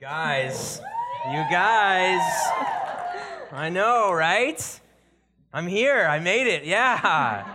Guys, 0.00 0.80
you 1.30 1.44
guys. 1.50 2.22
I 3.52 3.68
know, 3.68 4.10
right? 4.10 4.80
I'm 5.52 5.66
here. 5.66 6.06
I 6.06 6.20
made 6.20 6.46
it. 6.46 6.64
Yeah. 6.64 7.46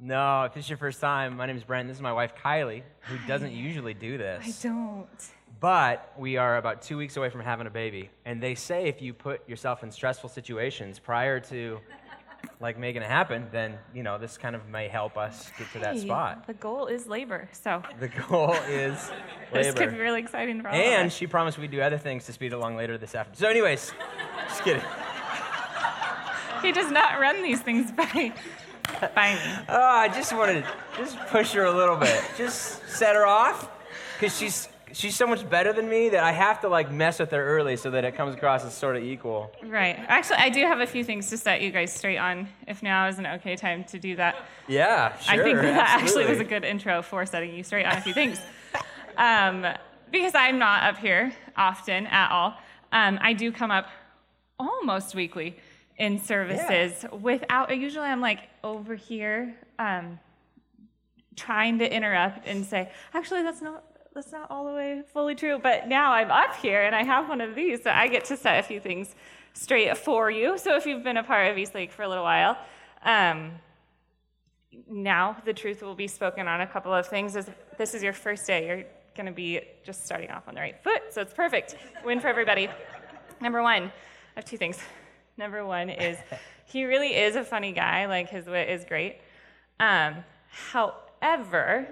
No, 0.00 0.42
if 0.42 0.54
this 0.54 0.64
is 0.64 0.70
your 0.70 0.78
first 0.78 1.00
time, 1.00 1.36
my 1.36 1.46
name 1.46 1.56
is 1.56 1.62
Brent. 1.62 1.86
This 1.86 1.96
is 1.96 2.02
my 2.02 2.12
wife, 2.12 2.32
Kylie, 2.34 2.82
who 3.02 3.16
doesn't 3.28 3.52
usually 3.52 3.94
do 3.94 4.18
this. 4.18 4.64
I 4.64 4.68
don't. 4.68 5.06
But 5.60 6.12
we 6.18 6.38
are 6.38 6.56
about 6.56 6.82
two 6.82 6.96
weeks 6.96 7.16
away 7.16 7.30
from 7.30 7.42
having 7.42 7.68
a 7.68 7.70
baby. 7.70 8.10
And 8.24 8.42
they 8.42 8.56
say 8.56 8.88
if 8.88 9.00
you 9.00 9.14
put 9.14 9.48
yourself 9.48 9.84
in 9.84 9.92
stressful 9.92 10.28
situations 10.28 10.98
prior 10.98 11.38
to 11.38 11.78
like 12.62 12.78
making 12.78 13.02
it 13.02 13.08
happen, 13.08 13.48
then 13.50 13.76
you 13.92 14.02
know 14.04 14.16
this 14.18 14.38
kind 14.38 14.54
of 14.54 14.68
may 14.68 14.86
help 14.88 15.18
us 15.18 15.50
get 15.58 15.70
to 15.72 15.80
that 15.80 15.94
Hey, 15.96 16.00
spot. 16.02 16.46
The 16.46 16.54
goal 16.54 16.86
is 16.86 17.06
labor, 17.08 17.48
so 17.52 17.82
The 17.98 18.08
goal 18.08 18.54
is 18.68 19.10
labor. 19.52 19.64
this 19.64 19.74
could 19.74 19.90
be 19.90 19.98
really 19.98 20.20
exciting 20.20 20.62
for 20.62 20.68
all 20.68 20.74
of 20.74 20.80
And 20.80 21.12
she 21.12 21.26
promised 21.26 21.58
we'd 21.58 21.72
do 21.72 21.80
other 21.82 21.98
things 21.98 22.24
to 22.26 22.32
speed 22.32 22.52
along 22.52 22.76
later 22.76 22.96
this 22.96 23.14
afternoon. 23.16 23.36
So, 23.40 23.48
anyways, 23.48 23.92
just 24.48 24.62
kidding. 24.62 24.82
He 26.62 26.70
does 26.70 26.90
not 26.92 27.18
run 27.18 27.42
these 27.42 27.60
things 27.60 27.90
by, 27.90 28.32
by 29.14 29.34
me. 29.34 29.64
Oh, 29.68 29.82
I 29.82 30.08
just 30.08 30.32
wanted 30.32 30.62
to 30.62 30.70
just 30.96 31.18
push 31.26 31.52
her 31.54 31.64
a 31.64 31.72
little 31.72 31.96
bit, 31.96 32.22
just 32.38 32.88
set 32.88 33.16
her 33.16 33.26
off, 33.26 33.68
because 34.14 34.38
she's 34.38 34.68
she's 34.92 35.16
so 35.16 35.26
much 35.26 35.48
better 35.48 35.72
than 35.72 35.88
me 35.88 36.08
that 36.10 36.22
I 36.22 36.32
have 36.32 36.60
to 36.60 36.68
like 36.68 36.90
mess 36.90 37.18
with 37.18 37.30
her 37.30 37.44
early 37.44 37.76
so 37.76 37.90
that 37.90 38.04
it 38.04 38.14
comes 38.14 38.34
across 38.34 38.64
as 38.64 38.74
sort 38.74 38.96
of 38.96 39.02
equal. 39.02 39.52
Right. 39.64 39.96
Actually, 40.08 40.36
I 40.36 40.48
do 40.48 40.60
have 40.60 40.80
a 40.80 40.86
few 40.86 41.04
things 41.04 41.28
to 41.30 41.38
set 41.38 41.60
you 41.60 41.70
guys 41.70 41.92
straight 41.92 42.18
on. 42.18 42.48
If 42.66 42.82
now 42.82 43.08
is 43.08 43.18
an 43.18 43.26
okay 43.26 43.56
time 43.56 43.84
to 43.84 43.98
do 43.98 44.16
that, 44.16 44.36
Yeah, 44.68 45.16
sure. 45.18 45.40
I 45.40 45.42
think 45.42 45.60
that 45.60 46.00
actually 46.00 46.26
was 46.26 46.40
a 46.40 46.44
good 46.44 46.64
intro 46.64 47.02
for 47.02 47.24
setting 47.26 47.54
you 47.54 47.62
straight 47.62 47.86
on 47.86 47.96
a 47.96 48.00
few 48.00 48.14
things. 48.14 48.40
Um, 49.14 49.66
because 50.10 50.34
I'm 50.34 50.58
not 50.58 50.84
up 50.84 50.96
here 50.96 51.34
often 51.54 52.06
at 52.06 52.30
all. 52.30 52.56
Um, 52.92 53.18
I 53.20 53.34
do 53.34 53.52
come 53.52 53.70
up 53.70 53.88
almost 54.58 55.14
weekly 55.14 55.58
in 55.98 56.18
services 56.18 56.94
yeah. 57.02 57.14
without. 57.14 57.76
Usually, 57.76 58.06
I'm 58.06 58.22
like 58.22 58.40
over 58.64 58.94
here. 58.94 59.54
Um, 59.78 60.18
trying 61.36 61.78
to 61.78 61.94
interrupt 61.94 62.46
and 62.46 62.64
say, 62.64 62.90
actually, 63.14 63.42
that's 63.42 63.62
not 63.62 63.84
that's 64.14 64.32
not 64.32 64.50
all 64.50 64.66
the 64.66 64.72
way 64.72 65.02
fully 65.12 65.34
true. 65.34 65.58
But 65.62 65.88
now 65.88 66.12
I'm 66.12 66.30
up 66.30 66.56
here 66.56 66.82
and 66.82 66.94
I 66.94 67.02
have 67.02 67.28
one 67.28 67.40
of 67.40 67.54
these, 67.54 67.82
so 67.82 67.90
I 67.90 68.08
get 68.08 68.24
to 68.26 68.36
set 68.36 68.58
a 68.58 68.62
few 68.62 68.80
things 68.80 69.14
straight 69.54 69.96
for 69.96 70.30
you. 70.30 70.58
So 70.58 70.76
if 70.76 70.86
you've 70.86 71.02
been 71.02 71.16
a 71.16 71.22
part 71.22 71.50
of 71.50 71.58
East 71.58 71.74
Lake 71.74 71.92
for 71.92 72.02
a 72.02 72.08
little 72.08 72.24
while, 72.24 72.58
um, 73.04 73.52
now 74.88 75.36
the 75.44 75.52
truth 75.52 75.82
will 75.82 75.94
be 75.94 76.08
spoken 76.08 76.48
on 76.48 76.60
a 76.60 76.66
couple 76.66 76.92
of 76.92 77.06
things. 77.06 77.36
This 77.78 77.94
is 77.94 78.02
your 78.02 78.12
first 78.12 78.46
day, 78.46 78.66
you're 78.66 78.84
going 79.14 79.26
to 79.26 79.32
be 79.32 79.60
just 79.84 80.04
starting 80.04 80.30
off 80.30 80.48
on 80.48 80.54
the 80.54 80.60
right 80.60 80.82
foot, 80.82 81.02
so 81.10 81.20
it's 81.20 81.34
perfect. 81.34 81.76
Win 82.04 82.20
for 82.20 82.28
everybody. 82.28 82.68
Number 83.40 83.62
one, 83.62 83.84
I 83.84 83.90
have 84.36 84.44
two 84.44 84.56
things. 84.56 84.78
Number 85.36 85.64
one 85.66 85.90
is 85.90 86.16
he 86.66 86.84
really 86.84 87.14
is 87.14 87.36
a 87.36 87.44
funny 87.44 87.72
guy. 87.72 88.06
Like 88.06 88.30
his 88.30 88.46
wit 88.46 88.68
is 88.68 88.84
great. 88.84 89.16
Um, 89.80 90.16
however, 90.48 91.88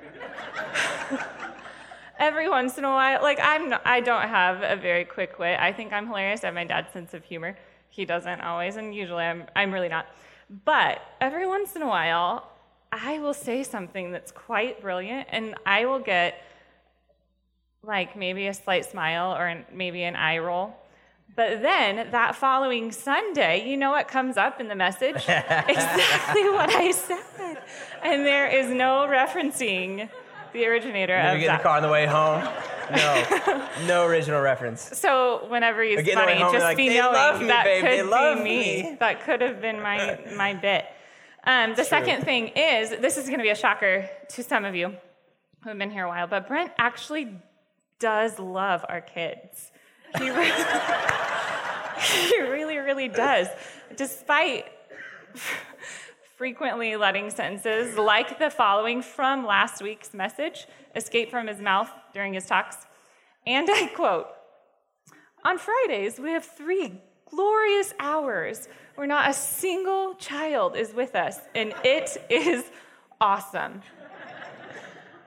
every 2.20 2.48
once 2.48 2.78
in 2.78 2.84
a 2.84 2.90
while, 2.90 3.22
like 3.22 3.40
I'm, 3.42 3.70
not, 3.70 3.82
I 3.84 4.00
don't 4.00 4.28
have 4.28 4.62
a 4.62 4.80
very 4.80 5.04
quick 5.04 5.38
wit. 5.38 5.58
I 5.58 5.72
think 5.72 5.92
I'm 5.92 6.06
hilarious. 6.06 6.44
I 6.44 6.48
have 6.48 6.54
my 6.54 6.64
dad's 6.64 6.92
sense 6.92 7.14
of 7.14 7.24
humor. 7.24 7.56
He 7.88 8.04
doesn't 8.04 8.42
always, 8.42 8.76
and 8.76 8.94
usually 8.94 9.24
I'm, 9.24 9.44
I'm 9.56 9.72
really 9.72 9.88
not. 9.88 10.06
But 10.64 11.00
every 11.20 11.46
once 11.46 11.74
in 11.74 11.82
a 11.82 11.88
while, 11.88 12.48
I 12.92 13.18
will 13.18 13.34
say 13.34 13.62
something 13.62 14.12
that's 14.12 14.30
quite 14.30 14.80
brilliant, 14.80 15.28
and 15.32 15.54
I 15.64 15.86
will 15.86 15.98
get 15.98 16.42
like 17.82 18.14
maybe 18.14 18.46
a 18.46 18.54
slight 18.54 18.84
smile 18.84 19.34
or 19.34 19.46
an, 19.46 19.64
maybe 19.72 20.02
an 20.02 20.14
eye 20.14 20.38
roll. 20.38 20.76
But 21.34 21.62
then 21.62 22.10
that 22.10 22.36
following 22.36 22.92
Sunday, 22.92 23.66
you 23.68 23.76
know 23.76 23.90
what 23.90 24.08
comes 24.08 24.36
up 24.36 24.60
in 24.60 24.68
the 24.68 24.74
message? 24.74 25.14
exactly 25.16 26.50
what 26.50 26.68
I 26.68 26.90
said. 26.90 27.62
And 28.02 28.26
there 28.26 28.46
is 28.46 28.68
no 28.68 29.06
referencing 29.08 30.10
the 30.52 30.66
originator 30.66 31.16
Never 31.16 31.34
of 31.36 31.40
get 31.40 31.46
in 31.46 31.52
the 31.52 31.56
that. 31.58 31.62
car 31.62 31.76
on 31.76 31.82
the 31.82 31.88
way 31.88 32.06
home. 32.06 32.48
No, 32.90 33.68
no 33.86 34.04
original 34.06 34.40
reference. 34.40 34.80
So 34.98 35.46
whenever 35.48 35.80
he's 35.84 36.00
Or 36.00 36.02
getting 36.02 36.24
away 36.24 36.40
funny, 36.40 36.52
just 36.52 36.64
like, 36.64 36.76
be 36.76 36.88
"They 36.88 36.96
knowing 36.98 37.14
love 37.14 37.40
me, 37.40 37.46
that 37.46 37.64
babe, 37.64 37.82
could 37.84 37.90
they 37.92 38.02
love 38.02 38.38
be 38.38 38.42
me. 38.42 38.82
me." 38.82 38.96
That 38.98 39.24
could 39.24 39.40
have 39.42 39.60
been 39.60 39.80
my 39.80 40.18
my 40.36 40.54
bit. 40.54 40.86
Um, 41.44 41.76
the 41.76 41.84
second 41.84 42.24
thing 42.24 42.48
is 42.48 42.90
this 42.90 43.16
is 43.16 43.26
going 43.26 43.38
to 43.38 43.44
be 43.44 43.50
a 43.50 43.54
shocker 43.54 44.10
to 44.30 44.42
some 44.42 44.64
of 44.64 44.74
you 44.74 44.88
who 45.62 45.68
have 45.68 45.78
been 45.78 45.92
here 45.92 46.04
a 46.04 46.08
while, 46.08 46.26
but 46.26 46.48
Brent 46.48 46.72
actually 46.78 47.32
does 48.00 48.40
love 48.40 48.84
our 48.88 49.00
kids. 49.00 49.70
He 50.18 50.28
really, 50.28 50.50
he 52.02 52.40
really, 52.42 52.78
really 52.78 53.06
does, 53.06 53.46
despite 53.96 54.64
frequently 56.40 56.96
letting 56.96 57.28
sentences 57.28 57.98
like 57.98 58.38
the 58.38 58.48
following 58.48 59.02
from 59.02 59.44
last 59.44 59.82
week's 59.82 60.14
message 60.14 60.66
escape 60.96 61.30
from 61.30 61.46
his 61.46 61.60
mouth 61.60 61.90
during 62.14 62.32
his 62.32 62.46
talks. 62.46 62.78
And 63.46 63.68
I 63.70 63.88
quote 63.88 64.26
On 65.44 65.58
Fridays, 65.58 66.18
we 66.18 66.30
have 66.30 66.46
three 66.46 66.98
glorious 67.30 67.92
hours 68.00 68.70
where 68.94 69.06
not 69.06 69.28
a 69.28 69.34
single 69.34 70.14
child 70.14 70.76
is 70.76 70.94
with 70.94 71.14
us, 71.14 71.40
and 71.54 71.74
it 71.84 72.16
is 72.30 72.64
awesome. 73.20 73.82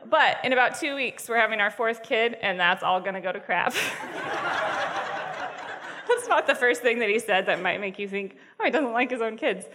But 0.10 0.38
in 0.44 0.52
about 0.52 0.80
two 0.80 0.96
weeks, 0.96 1.30
we're 1.30 1.38
having 1.38 1.60
our 1.60 1.70
fourth 1.70 2.02
kid, 2.02 2.38
and 2.42 2.60
that's 2.60 2.82
all 2.82 3.00
gonna 3.00 3.22
go 3.22 3.32
to 3.32 3.40
crap. 3.40 3.76
that's 6.08 6.28
not 6.28 6.48
the 6.48 6.56
first 6.56 6.82
thing 6.82 6.98
that 6.98 7.10
he 7.10 7.20
said 7.20 7.46
that 7.46 7.62
might 7.62 7.80
make 7.80 8.00
you 8.00 8.08
think, 8.08 8.36
oh, 8.60 8.66
he 8.66 8.72
doesn't 8.72 8.94
like 8.94 9.12
his 9.12 9.22
own 9.22 9.38
kids. 9.38 9.68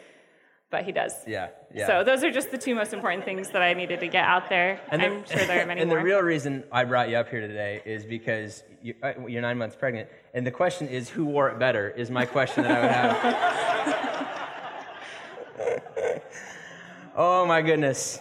But 0.71 0.85
he 0.85 0.93
does. 0.93 1.15
Yeah, 1.27 1.49
yeah. 1.75 1.87
So 1.87 2.05
those 2.05 2.23
are 2.23 2.31
just 2.31 2.51
the 2.51 2.59
two 2.59 2.75
most 2.75 2.93
important 2.93 3.25
things 3.25 3.49
that 3.51 3.63
I 3.63 3.73
needed 3.73 4.01
to 4.01 4.07
get 4.07 4.25
out 4.25 4.51
there. 4.51 4.79
And 4.91 5.01
I'm 5.01 5.25
sure 5.25 5.47
there 5.47 5.63
are 5.63 5.67
many 5.67 5.81
and 5.81 5.89
more. 5.89 5.97
And 5.99 6.07
the 6.07 6.11
real 6.11 6.21
reason 6.21 6.63
I 6.71 6.85
brought 6.85 7.09
you 7.09 7.17
up 7.17 7.31
here 7.31 7.41
today 7.41 7.81
is 7.87 8.05
because 8.05 8.65
you, 8.83 8.95
uh, 9.03 9.15
you're 9.27 9.41
nine 9.41 9.57
months 9.57 9.77
pregnant, 9.77 10.11
and 10.35 10.47
the 10.47 10.51
question 10.51 10.87
is, 10.89 11.09
who 11.09 11.25
wore 11.25 11.49
it 11.49 11.59
better? 11.59 11.89
Is 11.91 12.11
my 12.11 12.27
question 12.27 12.65
that 12.65 12.73
I 12.73 12.81
would 12.83 12.91
have. 12.91 13.17
oh 17.17 17.47
my 17.47 17.63
goodness, 17.63 18.21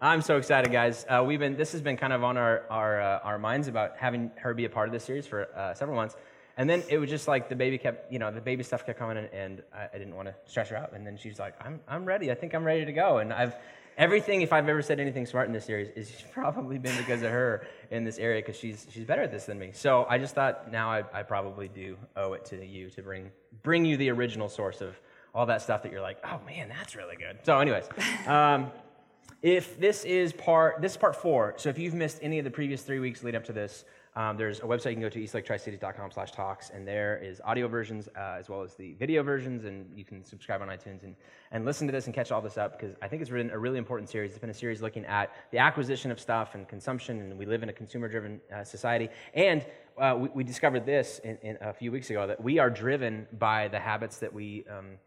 I'm 0.00 0.22
so 0.22 0.36
excited, 0.36 0.70
guys. 0.70 1.04
Uh, 1.08 1.24
we've 1.26 1.40
been 1.40 1.56
this 1.56 1.72
has 1.72 1.80
been 1.80 1.96
kind 1.96 2.12
of 2.12 2.22
on 2.22 2.36
our 2.36 2.62
our 2.70 3.00
uh, 3.00 3.18
our 3.24 3.38
minds 3.38 3.66
about 3.66 3.96
having 3.96 4.30
her 4.36 4.54
be 4.54 4.66
a 4.66 4.70
part 4.70 4.88
of 4.88 4.92
this 4.92 5.02
series 5.02 5.26
for 5.26 5.48
uh, 5.56 5.74
several 5.74 5.96
months. 5.96 6.14
And 6.56 6.70
then 6.70 6.82
it 6.88 6.98
was 6.98 7.10
just 7.10 7.26
like 7.26 7.48
the 7.48 7.56
baby 7.56 7.78
kept, 7.78 8.12
you 8.12 8.18
know, 8.18 8.30
the 8.30 8.40
baby 8.40 8.62
stuff 8.62 8.86
kept 8.86 8.98
coming, 8.98 9.16
and, 9.16 9.28
and 9.32 9.62
I, 9.74 9.88
I 9.92 9.98
didn't 9.98 10.14
want 10.14 10.28
to 10.28 10.34
stress 10.46 10.68
her 10.68 10.76
out. 10.76 10.92
And 10.92 11.06
then 11.06 11.16
she's 11.16 11.38
like, 11.38 11.54
"I'm, 11.64 11.80
I'm 11.88 12.04
ready. 12.04 12.30
I 12.30 12.34
think 12.34 12.54
I'm 12.54 12.64
ready 12.64 12.84
to 12.84 12.92
go." 12.92 13.18
And 13.18 13.32
I've, 13.32 13.56
everything. 13.98 14.42
If 14.42 14.52
I've 14.52 14.68
ever 14.68 14.82
said 14.82 15.00
anything 15.00 15.26
smart 15.26 15.48
in 15.48 15.52
this 15.52 15.64
series, 15.64 15.88
is 15.96 16.12
probably 16.32 16.78
been 16.78 16.96
because 16.96 17.22
of 17.22 17.30
her 17.30 17.66
in 17.90 18.04
this 18.04 18.18
area, 18.18 18.40
because 18.40 18.56
she's, 18.56 18.86
she's 18.90 19.04
better 19.04 19.22
at 19.22 19.32
this 19.32 19.46
than 19.46 19.58
me. 19.58 19.70
So 19.72 20.06
I 20.08 20.18
just 20.18 20.34
thought 20.34 20.70
now 20.70 20.90
I, 20.90 21.02
I 21.12 21.22
probably 21.22 21.68
do 21.68 21.96
owe 22.16 22.34
it 22.34 22.44
to 22.46 22.64
you 22.64 22.88
to 22.90 23.02
bring, 23.02 23.30
bring 23.62 23.84
you 23.84 23.96
the 23.96 24.10
original 24.10 24.48
source 24.48 24.80
of 24.80 24.98
all 25.34 25.46
that 25.46 25.60
stuff 25.60 25.82
that 25.82 25.90
you're 25.90 26.02
like, 26.02 26.18
"Oh 26.24 26.40
man, 26.46 26.68
that's 26.68 26.94
really 26.94 27.16
good." 27.16 27.38
So, 27.42 27.58
anyways. 27.58 27.88
Um, 28.26 28.70
if 29.42 29.78
this 29.78 30.04
is 30.04 30.32
part, 30.32 30.80
this 30.80 30.92
is 30.92 30.96
part 30.96 31.14
four. 31.14 31.52
So 31.58 31.68
if 31.68 31.78
you've 31.78 31.92
missed 31.92 32.18
any 32.22 32.38
of 32.38 32.44
the 32.44 32.50
previous 32.50 32.80
three 32.80 32.98
weeks 32.98 33.22
lead 33.22 33.34
up 33.34 33.44
to 33.44 33.52
this, 33.52 33.84
um, 34.16 34.36
there's 34.36 34.60
a 34.60 34.62
website 34.62 34.90
you 34.90 34.92
can 34.92 35.02
go 35.02 35.08
to, 35.08 35.20
eastlaketricities.com 35.20 36.12
slash 36.12 36.30
talks, 36.30 36.70
and 36.70 36.86
there 36.86 37.20
is 37.22 37.40
audio 37.44 37.66
versions 37.66 38.08
uh, 38.16 38.36
as 38.38 38.48
well 38.48 38.62
as 38.62 38.74
the 38.74 38.94
video 38.94 39.24
versions, 39.24 39.64
and 39.64 39.86
you 39.92 40.04
can 40.04 40.24
subscribe 40.24 40.62
on 40.62 40.68
iTunes 40.68 41.02
and, 41.02 41.16
and 41.50 41.64
listen 41.64 41.88
to 41.88 41.92
this 41.92 42.06
and 42.06 42.14
catch 42.14 42.30
all 42.30 42.40
this 42.40 42.56
up 42.56 42.78
because 42.78 42.94
I 43.02 43.08
think 43.08 43.22
it's 43.22 43.30
been 43.30 43.50
a 43.50 43.58
really 43.58 43.78
important 43.78 44.08
series. 44.08 44.30
It's 44.30 44.38
been 44.38 44.50
a 44.50 44.54
series 44.54 44.80
looking 44.80 45.04
at 45.06 45.32
the 45.50 45.58
acquisition 45.58 46.12
of 46.12 46.20
stuff 46.20 46.54
and 46.54 46.68
consumption, 46.68 47.18
and 47.18 47.36
we 47.36 47.44
live 47.44 47.64
in 47.64 47.70
a 47.70 47.72
consumer-driven 47.72 48.40
uh, 48.54 48.62
society. 48.62 49.08
And 49.34 49.66
uh, 49.98 50.16
we, 50.16 50.28
we 50.32 50.44
discovered 50.44 50.86
this 50.86 51.20
in, 51.24 51.36
in 51.42 51.58
a 51.60 51.72
few 51.72 51.90
weeks 51.90 52.08
ago 52.10 52.24
that 52.28 52.40
we 52.40 52.60
are 52.60 52.70
driven 52.70 53.26
by 53.32 53.66
the 53.66 53.80
habits 53.80 54.18
that 54.18 54.32
we 54.32 54.64
um, 54.70 54.98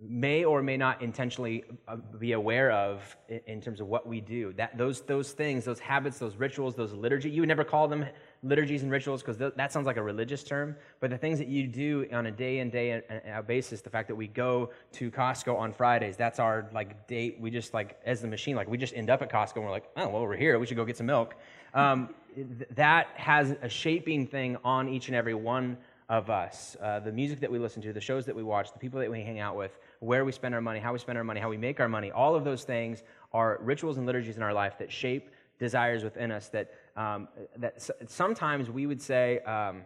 may 0.00 0.44
or 0.44 0.62
may 0.62 0.76
not 0.76 1.00
intentionally 1.00 1.64
uh, 1.88 1.96
be 2.18 2.32
aware 2.32 2.70
of 2.70 3.16
in, 3.46 3.60
terms 3.60 3.80
of 3.80 3.86
what 3.86 4.06
we 4.06 4.20
do. 4.20 4.52
That 4.52 4.76
those 4.76 5.00
those 5.02 5.32
things, 5.32 5.64
those 5.64 5.80
habits, 5.80 6.18
those 6.18 6.36
rituals, 6.36 6.74
those 6.74 6.92
liturgy. 6.92 7.30
You 7.30 7.42
would 7.42 7.48
never 7.48 7.64
call 7.64 7.88
them 7.88 8.04
liturgies 8.42 8.82
and 8.82 8.90
rituals 8.90 9.22
because 9.22 9.36
th- 9.36 9.54
that 9.56 9.72
sounds 9.72 9.86
like 9.86 9.96
a 9.96 10.02
religious 10.02 10.42
term. 10.42 10.76
But 11.00 11.10
the 11.10 11.18
things 11.18 11.38
that 11.38 11.48
you 11.48 11.66
do 11.66 12.06
on 12.12 12.26
a 12.26 12.30
day 12.30 12.58
in 12.58 12.70
day 12.70 13.02
basis, 13.46 13.80
the 13.80 13.90
fact 13.90 14.08
that 14.08 14.14
we 14.14 14.28
go 14.28 14.70
to 14.92 15.10
Costco 15.10 15.56
on 15.56 15.72
Fridays, 15.72 16.16
that's 16.16 16.38
our 16.38 16.68
like 16.72 17.06
date. 17.06 17.38
We 17.40 17.50
just 17.50 17.74
like 17.74 17.98
as 18.04 18.20
the 18.20 18.28
machine, 18.28 18.56
like 18.56 18.68
we 18.68 18.78
just 18.78 18.94
end 18.94 19.10
up 19.10 19.22
at 19.22 19.30
Costco 19.30 19.56
and 19.56 19.64
we're 19.64 19.70
like, 19.70 19.88
oh 19.96 20.08
well, 20.08 20.22
we're 20.22 20.36
here. 20.36 20.58
We 20.58 20.66
should 20.66 20.76
go 20.76 20.84
get 20.84 20.96
some 20.96 21.06
milk. 21.06 21.34
Um, 21.74 22.14
th- 22.34 22.68
that 22.74 23.08
has 23.14 23.56
a 23.62 23.68
shaping 23.68 24.26
thing 24.26 24.56
on 24.64 24.88
each 24.88 25.08
and 25.08 25.16
every 25.16 25.34
one 25.34 25.76
of 26.08 26.30
us. 26.30 26.76
Uh, 26.80 27.00
the 27.00 27.12
music 27.12 27.40
that 27.40 27.50
we 27.50 27.58
listen 27.58 27.82
to, 27.82 27.92
the 27.92 28.00
shows 28.00 28.24
that 28.26 28.36
we 28.36 28.42
watch, 28.42 28.72
the 28.72 28.78
people 28.78 29.00
that 29.00 29.10
we 29.10 29.22
hang 29.22 29.40
out 29.40 29.56
with, 29.56 29.78
where 30.00 30.24
we 30.24 30.32
spend 30.32 30.54
our 30.54 30.60
money, 30.60 30.78
how 30.78 30.92
we 30.92 30.98
spend 30.98 31.18
our 31.18 31.24
money, 31.24 31.40
how 31.40 31.48
we 31.48 31.56
make 31.56 31.80
our 31.80 31.88
money, 31.88 32.10
all 32.10 32.34
of 32.34 32.44
those 32.44 32.64
things 32.64 33.02
are 33.32 33.58
rituals 33.62 33.96
and 33.96 34.06
liturgies 34.06 34.36
in 34.36 34.42
our 34.42 34.52
life 34.52 34.78
that 34.78 34.90
shape 34.90 35.30
desires 35.58 36.04
within 36.04 36.30
us 36.30 36.48
that 36.48 36.70
um, 36.96 37.28
that 37.58 37.88
sometimes 38.06 38.70
we 38.70 38.86
would 38.86 39.02
say, 39.02 39.40
um, 39.40 39.82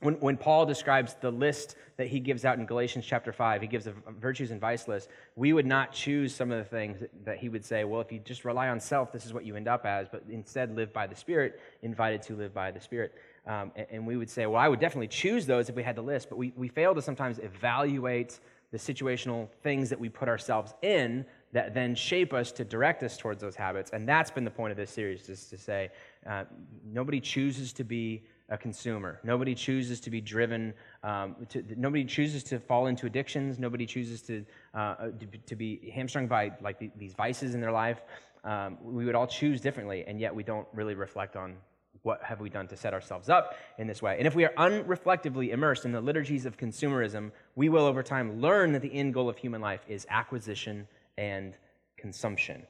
when, 0.00 0.14
when 0.14 0.36
Paul 0.36 0.66
describes 0.66 1.14
the 1.20 1.30
list 1.30 1.76
that 1.96 2.08
he 2.08 2.18
gives 2.18 2.44
out 2.44 2.58
in 2.58 2.66
Galatians 2.66 3.06
chapter 3.06 3.32
5, 3.32 3.62
he 3.62 3.68
gives 3.68 3.86
a 3.86 3.94
virtues 4.18 4.50
and 4.50 4.60
vice 4.60 4.88
list, 4.88 5.08
we 5.36 5.52
would 5.52 5.66
not 5.66 5.92
choose 5.92 6.34
some 6.34 6.50
of 6.50 6.58
the 6.58 6.64
things 6.64 7.04
that 7.24 7.38
he 7.38 7.48
would 7.48 7.64
say, 7.64 7.84
well, 7.84 8.00
if 8.00 8.10
you 8.10 8.18
just 8.18 8.44
rely 8.44 8.68
on 8.68 8.80
self, 8.80 9.12
this 9.12 9.24
is 9.24 9.32
what 9.32 9.44
you 9.44 9.54
end 9.54 9.68
up 9.68 9.86
as, 9.86 10.08
but 10.10 10.24
instead 10.28 10.74
live 10.74 10.92
by 10.92 11.06
the 11.06 11.14
Spirit, 11.14 11.60
invited 11.82 12.20
to 12.22 12.34
live 12.34 12.52
by 12.52 12.72
the 12.72 12.80
Spirit. 12.80 13.14
Um, 13.46 13.70
and, 13.76 13.86
and, 13.92 14.06
we 14.06 14.16
would 14.16 14.30
say, 14.30 14.46
well, 14.46 14.60
I 14.60 14.68
would 14.68 14.80
definitely 14.80 15.08
choose 15.08 15.46
those 15.46 15.68
if 15.68 15.76
we 15.76 15.82
had 15.82 15.96
the 15.96 16.02
list, 16.02 16.28
but 16.28 16.38
we, 16.38 16.52
we 16.56 16.68
fail 16.68 16.94
to 16.94 17.02
sometimes 17.02 17.38
evaluate 17.38 18.40
the 18.72 18.78
situational 18.78 19.48
things 19.62 19.90
that 19.90 20.00
we 20.00 20.08
put 20.08 20.28
ourselves 20.28 20.74
in 20.82 21.24
that 21.52 21.74
then 21.74 21.94
shape 21.94 22.32
us 22.32 22.50
to 22.52 22.64
direct 22.64 23.02
us 23.02 23.16
towards 23.16 23.40
those 23.40 23.54
habits. 23.54 23.90
And 23.92 24.08
that's 24.08 24.30
been 24.30 24.44
the 24.44 24.50
point 24.50 24.70
of 24.70 24.76
this 24.76 24.90
series, 24.90 25.28
is 25.28 25.44
to 25.46 25.58
say 25.58 25.90
uh, 26.28 26.44
nobody 26.84 27.20
chooses 27.20 27.72
to 27.74 27.84
be 27.84 28.24
a 28.48 28.58
consumer. 28.58 29.18
Nobody 29.24 29.54
chooses 29.54 30.00
to 30.00 30.10
be 30.10 30.20
driven, 30.20 30.74
um, 31.02 31.36
to, 31.48 31.64
nobody 31.76 32.04
chooses 32.04 32.44
to 32.44 32.60
fall 32.60 32.86
into 32.86 33.06
addictions. 33.06 33.58
Nobody 33.58 33.86
chooses 33.86 34.20
to, 34.22 34.44
uh, 34.74 34.94
to, 35.06 35.26
to, 35.46 35.56
be 35.56 35.90
hamstrung 35.94 36.26
by 36.26 36.52
like 36.60 36.78
the, 36.78 36.90
these 36.96 37.14
vices 37.14 37.54
in 37.54 37.60
their 37.60 37.72
life. 37.72 38.02
Um, 38.44 38.76
we 38.82 39.04
would 39.04 39.14
all 39.14 39.26
choose 39.26 39.60
differently, 39.60 40.04
and 40.06 40.20
yet 40.20 40.34
we 40.34 40.42
don't 40.42 40.66
really 40.74 40.94
reflect 40.94 41.36
on 41.36 41.56
what 42.02 42.22
have 42.22 42.40
we 42.40 42.50
done 42.50 42.66
to 42.66 42.76
set 42.76 42.92
ourselves 42.92 43.28
up 43.28 43.54
in 43.78 43.86
this 43.86 44.02
way. 44.02 44.16
And 44.18 44.26
if 44.26 44.34
we 44.34 44.44
are 44.44 44.52
unreflectively 44.58 45.52
immersed 45.52 45.84
in 45.84 45.92
the 45.92 46.00
liturgies 46.00 46.46
of 46.46 46.56
consumerism, 46.56 47.30
we 47.54 47.68
will 47.68 47.84
over 47.84 48.02
time 48.02 48.40
learn 48.40 48.72
that 48.72 48.82
the 48.82 48.92
end 48.92 49.14
goal 49.14 49.28
of 49.28 49.38
human 49.38 49.60
life 49.60 49.80
is 49.88 50.06
acquisition 50.10 50.86
and 51.16 51.56
consumption. 51.96 52.66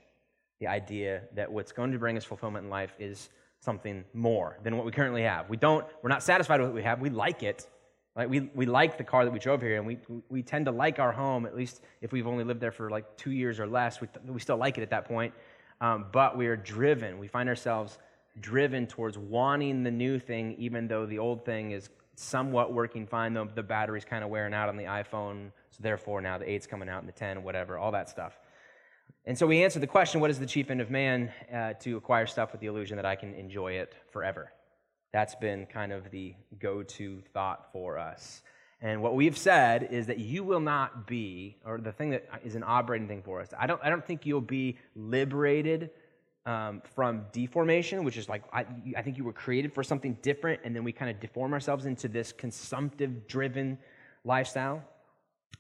The 0.61 0.67
idea 0.67 1.23
that 1.35 1.51
what's 1.51 1.73
going 1.73 1.93
to 1.93 1.99
bring 1.99 2.17
us 2.17 2.25
fulfillment 2.25 2.65
in 2.65 2.71
life 2.71 2.95
is 2.99 3.31
something 3.63 4.05
more 4.13 4.59
than 4.65 4.77
what 4.77 4.85
we 4.85 4.91
currently 4.91 5.23
have. 5.23 5.49
We 5.49 5.57
don't, 5.57 5.87
we're 6.03 6.09
not 6.09 6.23
satisfied 6.23 6.61
with 6.61 6.71
what 6.71 6.75
we 6.75 6.83
have. 6.83 7.01
We 7.01 7.11
like 7.11 7.45
it. 7.45 7.69
Like 8.17 8.29
we, 8.29 8.41
we 8.55 8.67
like 8.67 8.99
the 8.99 9.05
car 9.05 9.25
that 9.25 9.31
we 9.31 9.39
drove 9.39 9.63
here, 9.63 9.77
and 9.77 9.87
we, 9.87 9.99
we 10.29 10.43
tend 10.43 10.67
to 10.67 10.73
like 10.73 10.99
our 10.99 11.13
home, 11.13 11.47
at 11.47 11.57
least 11.57 11.81
if 12.01 12.13
we've 12.13 12.27
only 12.27 12.45
lived 12.45 12.61
there 12.61 12.73
for 12.73 12.91
like 12.91 13.17
two 13.17 13.31
years 13.31 13.61
or 13.61 13.67
less. 13.67 14.01
We, 14.01 14.09
we 14.27 14.41
still 14.41 14.57
like 14.57 14.79
it 14.79 14.83
at 14.83 14.91
that 14.91 15.07
point. 15.07 15.33
Um, 15.81 16.07
but 16.13 16.37
we 16.37 16.49
are 16.49 16.57
driven. 16.57 17.19
We 17.19 17.29
find 17.29 17.49
ourselves 17.49 17.99
driven 18.41 18.87
towards 18.87 19.17
wanting 19.17 19.85
the 19.85 19.91
new 19.91 20.19
thing, 20.19 20.57
even 20.59 20.89
though 20.89 21.07
the 21.07 21.19
old 21.19 21.45
thing 21.45 21.71
is 21.71 21.89
somewhat 22.17 22.73
working 22.73 23.07
fine, 23.07 23.33
though 23.33 23.49
the 23.55 23.63
battery's 23.63 24.05
kind 24.05 24.25
of 24.25 24.31
wearing 24.31 24.55
out 24.55 24.69
on 24.69 24.77
the 24.77 24.85
iPhone. 24.85 25.53
So 25.71 25.79
therefore, 25.81 26.21
now 26.21 26.37
the 26.37 26.45
8's 26.45 26.67
coming 26.67 26.89
out 26.89 26.99
and 26.99 27.09
the 27.09 27.13
10, 27.13 27.43
whatever, 27.43 27.79
all 27.79 27.93
that 27.93 28.09
stuff. 28.09 28.39
And 29.25 29.39
so 29.39 29.47
we 29.47 29.63
answer 29.63 29.79
the 29.79 29.87
question 29.87 30.21
what 30.21 30.31
is 30.31 30.39
the 30.39 30.47
chief 30.47 30.71
end 30.71 30.81
of 30.81 30.91
man 30.91 31.31
uh, 31.53 31.75
to 31.75 31.97
acquire 31.97 32.27
stuff 32.27 32.51
with 32.53 32.61
the 32.61 32.67
illusion 32.67 32.97
that 32.97 33.07
I 33.07 33.15
can 33.15 33.35
enjoy 33.35 33.73
it 33.73 33.95
forever? 34.11 34.53
That's 35.13 35.35
been 35.35 35.67
kind 35.67 35.93
of 35.93 36.11
the 36.11 36.35
go 36.59 36.83
to 36.83 37.23
thought 37.33 37.71
for 37.73 37.99
us. 37.99 38.43
And 38.81 39.01
what 39.01 39.15
we've 39.15 39.39
said 39.39 39.89
is 39.93 40.09
that 40.09 40.19
you 40.19 40.43
will 40.43 40.61
not 40.61 41.07
be, 41.07 41.57
or 41.65 41.79
the 41.79 41.93
thing 41.93 42.11
that 42.11 42.29
is 42.45 42.57
an 42.57 42.65
operating 42.67 43.07
thing 43.07 43.23
for 43.23 43.41
us, 43.41 43.49
I 43.57 43.69
don't, 43.69 43.81
I 43.85 43.89
don't 43.89 44.05
think 44.05 44.27
you'll 44.27 44.41
be 44.41 44.77
liberated 44.97 45.91
um, 46.47 46.83
from 46.97 47.27
deformation, 47.33 48.03
which 48.03 48.17
is 48.17 48.29
like, 48.29 48.43
I, 48.53 48.67
I 48.97 49.03
think 49.03 49.19
you 49.19 49.23
were 49.23 49.33
created 49.33 49.73
for 49.73 49.85
something 49.85 50.19
different, 50.21 50.63
and 50.65 50.75
then 50.75 50.83
we 50.83 50.91
kind 50.91 51.13
of 51.13 51.21
deform 51.21 51.53
ourselves 51.53 51.87
into 51.87 52.09
this 52.09 52.33
consumptive 52.33 53.29
driven 53.29 53.79
lifestyle. 54.25 54.83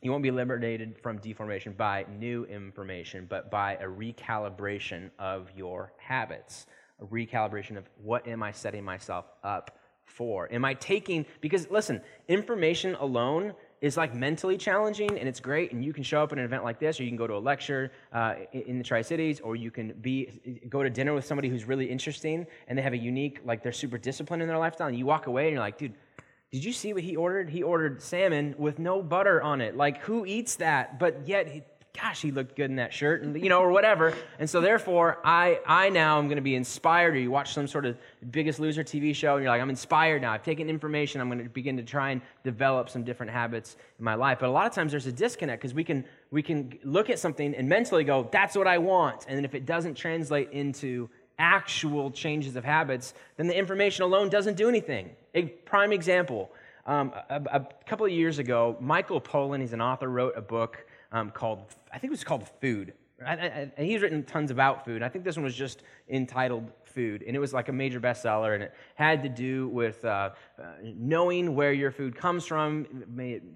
You 0.00 0.10
won't 0.10 0.22
be 0.22 0.30
liberated 0.30 0.96
from 1.00 1.18
deformation 1.18 1.74
by 1.74 2.06
new 2.18 2.44
information, 2.46 3.26
but 3.28 3.50
by 3.50 3.74
a 3.74 3.84
recalibration 3.84 5.10
of 5.18 5.50
your 5.56 5.92
habits, 5.98 6.66
a 7.00 7.04
recalibration 7.04 7.76
of 7.76 7.88
what 8.02 8.26
am 8.26 8.42
I 8.42 8.52
setting 8.52 8.84
myself 8.84 9.26
up 9.44 9.78
for? 10.04 10.52
Am 10.52 10.64
I 10.64 10.74
taking, 10.74 11.24
because 11.40 11.70
listen, 11.70 12.00
information 12.28 12.96
alone 12.96 13.54
is 13.82 13.96
like 13.96 14.14
mentally 14.14 14.56
challenging 14.56 15.18
and 15.18 15.28
it's 15.28 15.40
great 15.40 15.72
and 15.72 15.84
you 15.84 15.92
can 15.92 16.04
show 16.04 16.22
up 16.22 16.32
at 16.32 16.38
an 16.38 16.44
event 16.44 16.62
like 16.62 16.78
this 16.78 17.00
or 17.00 17.02
you 17.02 17.10
can 17.10 17.16
go 17.16 17.26
to 17.26 17.34
a 17.34 17.38
lecture 17.38 17.90
uh, 18.12 18.34
in 18.52 18.78
the 18.78 18.84
tri-cities 18.84 19.40
or 19.40 19.56
you 19.56 19.72
can 19.72 19.92
be 20.00 20.62
go 20.68 20.84
to 20.84 20.88
dinner 20.88 21.12
with 21.12 21.24
somebody 21.24 21.48
who's 21.48 21.64
really 21.64 21.86
interesting 21.86 22.46
and 22.68 22.78
they 22.78 22.82
have 22.82 22.92
a 22.92 22.98
unique 22.98 23.40
like 23.44 23.60
they're 23.60 23.72
super 23.72 23.98
disciplined 23.98 24.40
in 24.40 24.48
their 24.48 24.58
lifestyle 24.58 24.86
and 24.86 24.96
you 24.96 25.04
walk 25.04 25.26
away 25.26 25.46
and 25.46 25.52
you're 25.54 25.60
like 25.60 25.76
dude 25.78 25.94
did 26.52 26.64
you 26.64 26.72
see 26.74 26.92
what 26.92 27.02
he 27.02 27.16
ordered? 27.16 27.48
He 27.48 27.62
ordered 27.62 28.02
salmon 28.02 28.54
with 28.58 28.78
no 28.78 29.02
butter 29.02 29.42
on 29.42 29.62
it. 29.62 29.74
Like, 29.74 30.02
who 30.02 30.26
eats 30.26 30.56
that? 30.56 30.98
But 30.98 31.26
yet, 31.26 31.48
he, 31.48 31.62
gosh, 31.98 32.20
he 32.20 32.30
looked 32.30 32.56
good 32.56 32.68
in 32.68 32.76
that 32.76 32.92
shirt, 32.92 33.22
and 33.22 33.42
you 33.42 33.48
know, 33.48 33.60
or 33.60 33.70
whatever. 33.70 34.12
And 34.38 34.50
so, 34.50 34.60
therefore, 34.60 35.18
I, 35.24 35.60
I 35.66 35.88
now 35.88 36.18
am 36.18 36.26
going 36.26 36.36
to 36.36 36.42
be 36.42 36.54
inspired. 36.54 37.14
Or 37.14 37.18
you 37.18 37.30
watch 37.30 37.54
some 37.54 37.66
sort 37.66 37.86
of 37.86 37.96
Biggest 38.30 38.60
Loser 38.60 38.84
TV 38.84 39.14
show, 39.14 39.36
and 39.36 39.42
you're 39.42 39.50
like, 39.50 39.62
I'm 39.62 39.70
inspired 39.70 40.20
now. 40.20 40.30
I've 40.30 40.42
taken 40.42 40.68
information. 40.68 41.22
I'm 41.22 41.30
going 41.30 41.42
to 41.42 41.48
begin 41.48 41.78
to 41.78 41.82
try 41.82 42.10
and 42.10 42.20
develop 42.44 42.90
some 42.90 43.02
different 43.02 43.32
habits 43.32 43.78
in 43.98 44.04
my 44.04 44.14
life. 44.14 44.38
But 44.38 44.50
a 44.50 44.52
lot 44.52 44.66
of 44.66 44.74
times, 44.74 44.90
there's 44.90 45.06
a 45.06 45.12
disconnect 45.12 45.62
because 45.62 45.72
we 45.72 45.84
can 45.84 46.04
we 46.30 46.42
can 46.42 46.78
look 46.84 47.08
at 47.08 47.18
something 47.18 47.54
and 47.54 47.66
mentally 47.66 48.04
go, 48.04 48.28
"That's 48.30 48.56
what 48.56 48.66
I 48.66 48.76
want," 48.76 49.24
and 49.26 49.38
then 49.38 49.46
if 49.46 49.54
it 49.54 49.64
doesn't 49.64 49.94
translate 49.94 50.50
into 50.52 51.08
actual 51.38 52.10
changes 52.10 52.56
of 52.56 52.64
habits, 52.64 53.14
then 53.36 53.46
the 53.46 53.56
information 53.56 54.04
alone 54.04 54.28
doesn't 54.28 54.56
do 54.56 54.68
anything. 54.68 55.10
A 55.34 55.44
prime 55.44 55.92
example 55.92 56.50
um, 56.86 57.12
a, 57.28 57.40
a, 57.52 57.66
couple 57.86 58.06
of 58.06 58.12
years 58.12 58.38
ago, 58.38 58.76
Michael 58.80 59.20
Pollan, 59.20 59.60
he's 59.60 59.72
an 59.72 59.80
author, 59.80 60.08
wrote 60.08 60.34
a 60.36 60.42
book 60.42 60.84
um, 61.12 61.30
called, 61.30 61.64
I 61.92 61.98
think 61.98 62.10
it 62.10 62.10
was 62.10 62.24
called 62.24 62.48
Food. 62.60 62.92
And 63.26 63.72
he's 63.76 64.02
written 64.02 64.22
tons 64.24 64.50
about 64.50 64.84
food. 64.84 65.02
I 65.02 65.08
think 65.08 65.24
this 65.24 65.36
one 65.36 65.44
was 65.44 65.54
just 65.54 65.82
entitled 66.08 66.70
Food, 66.92 67.24
and 67.26 67.34
it 67.34 67.38
was 67.38 67.54
like 67.54 67.70
a 67.70 67.72
major 67.72 68.00
bestseller, 68.00 68.52
and 68.52 68.64
it 68.64 68.74
had 68.96 69.22
to 69.22 69.28
do 69.30 69.68
with 69.68 70.04
uh, 70.04 70.28
uh, 70.58 70.64
knowing 70.82 71.54
where 71.54 71.72
your 71.72 71.90
food 71.90 72.14
comes 72.14 72.44
from, 72.44 72.86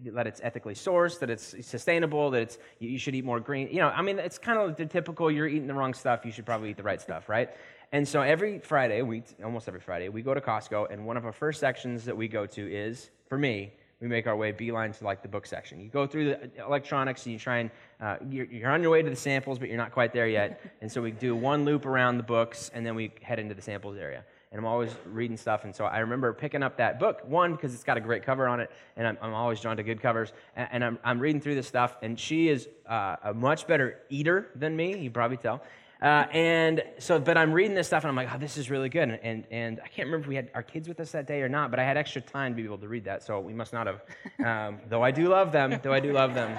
that 0.07 0.27
it's 0.27 0.41
ethically 0.43 0.73
sourced, 0.73 1.19
that 1.19 1.29
it's 1.29 1.55
sustainable, 1.61 2.31
that 2.31 2.41
it's 2.41 2.59
you 2.79 2.97
should 2.97 3.15
eat 3.15 3.27
more 3.27 3.39
green. 3.39 3.69
You 3.69 3.81
know, 3.81 3.89
I 3.89 4.01
mean, 4.01 4.19
it's 4.19 4.39
kind 4.39 4.59
of 4.59 4.75
the 4.77 4.87
typical: 4.87 5.31
you're 5.31 5.47
eating 5.47 5.67
the 5.67 5.75
wrong 5.75 5.93
stuff, 5.93 6.25
you 6.25 6.33
should 6.33 6.47
probably 6.47 6.71
eat 6.71 6.79
the 6.79 6.83
right 6.83 6.99
stuff, 6.99 7.29
right? 7.29 7.51
And 7.93 8.09
so 8.09 8.23
every 8.23 8.59
Friday, 8.59 9.03
we 9.03 9.23
almost 9.45 9.69
every 9.69 9.81
Friday, 9.81 10.09
we 10.09 10.23
go 10.23 10.33
to 10.33 10.41
Costco, 10.41 10.91
and 10.91 11.05
one 11.05 11.19
of 11.19 11.27
our 11.27 11.33
first 11.33 11.61
sections 11.61 12.07
that 12.07 12.17
we 12.17 12.29
go 12.29 12.47
to 12.47 12.73
is, 12.73 13.11
for 13.29 13.37
me, 13.37 13.75
we 14.01 14.09
make 14.09 14.27
our 14.27 14.37
way 14.37 14.53
beeline 14.53 14.93
to 14.93 15.05
like 15.05 15.23
the 15.23 15.29
book 15.29 15.47
section. 15.47 15.81
You 15.81 15.89
go 15.89 16.07
through 16.07 16.27
the 16.27 16.51
electronics 16.65 17.25
and 17.25 17.33
you 17.33 17.39
try 17.39 17.59
and 17.59 17.71
uh, 18.01 18.17
you're, 18.29 18.45
you're, 18.47 18.71
on 18.71 18.83
your 18.83 18.91
way 18.91 19.03
to 19.03 19.09
the 19.09 19.17
samples, 19.17 19.59
but 19.59 19.69
you're 19.69 19.79
not 19.79 19.93
quite 19.93 20.13
there 20.13 20.29
yet. 20.29 20.61
And 20.83 20.93
so 20.93 21.01
we 21.01 21.11
do 21.11 21.35
one 21.35 21.65
loop 21.65 21.87
around 21.87 22.19
the 22.19 22.23
books, 22.23 22.71
and 22.73 22.85
then 22.85 22.95
we 22.95 23.11
head 23.23 23.39
into 23.39 23.55
the 23.55 23.63
samples 23.63 23.97
area. 23.97 24.25
And 24.53 24.59
I'm 24.59 24.67
always 24.67 24.91
reading 25.07 25.37
stuff, 25.37 25.65
and 25.65 25.75
so 25.75 25.85
I 25.85 25.99
remember 25.99 26.33
picking 26.33 26.63
up 26.63 26.77
that 26.77 27.01
book 27.01 27.23
one 27.27 27.53
because 27.53 27.75
it's 27.75 27.83
got 27.83 27.97
a 27.97 28.01
great 28.01 28.23
cover 28.23 28.47
on 28.47 28.61
it, 28.61 28.71
and 28.97 29.07
I'm, 29.07 29.19
I'm 29.21 29.35
always 29.35 29.61
drawn 29.61 29.77
to 29.79 29.83
good 29.83 30.01
covers. 30.01 30.33
And, 30.55 30.69
and 30.73 30.85
I'm, 30.85 30.99
I'm, 31.03 31.19
reading 31.19 31.41
through 31.41 31.55
this 31.57 31.67
stuff, 31.67 31.97
and 32.03 32.21
she 32.21 32.49
is 32.49 32.69
uh, 32.87 33.17
a 33.25 33.35
much 33.35 33.67
better 33.67 33.99
eater 34.11 34.49
than 34.55 34.77
me. 34.77 34.97
You 34.99 35.11
probably 35.11 35.39
tell. 35.39 35.63
Uh, 36.03 36.27
and 36.31 36.85
so, 36.99 37.19
but 37.19 37.39
I'm 37.39 37.53
reading 37.53 37.75
this 37.75 37.87
stuff 37.87 38.05
and 38.05 38.11
I'm 38.11 38.17
like, 38.17 38.29
oh, 38.33 38.39
this 38.39 38.59
is 38.59 38.71
really 38.71 38.91
good. 38.91 39.09
And, 39.09 39.19
and, 39.23 39.45
and, 39.51 39.81
I 39.83 39.89
can't 39.89 40.07
remember 40.07 40.25
if 40.25 40.29
we 40.29 40.37
had 40.37 40.51
our 40.55 40.63
kids 40.63 40.89
with 40.89 41.01
us 41.01 41.13
that 41.13 41.27
day 41.27 41.41
or 41.41 41.49
not, 41.49 41.71
but 41.71 41.81
I 41.81 41.85
had 41.85 41.97
extra 41.97 42.21
time 42.21 42.53
to 42.53 42.57
be 42.57 42.65
able 42.65 42.79
to 42.79 42.89
read 42.89 43.05
that. 43.05 43.23
So 43.23 43.41
we 43.41 43.55
must 43.55 43.73
not 43.73 43.87
have, 43.87 44.03
um, 44.45 44.79
though 44.91 45.03
I 45.03 45.11
do 45.11 45.29
love 45.29 45.53
them, 45.53 45.81
though 45.83 45.95
I 45.95 46.01
do 46.01 46.13
love 46.13 46.35
them. 46.35 46.59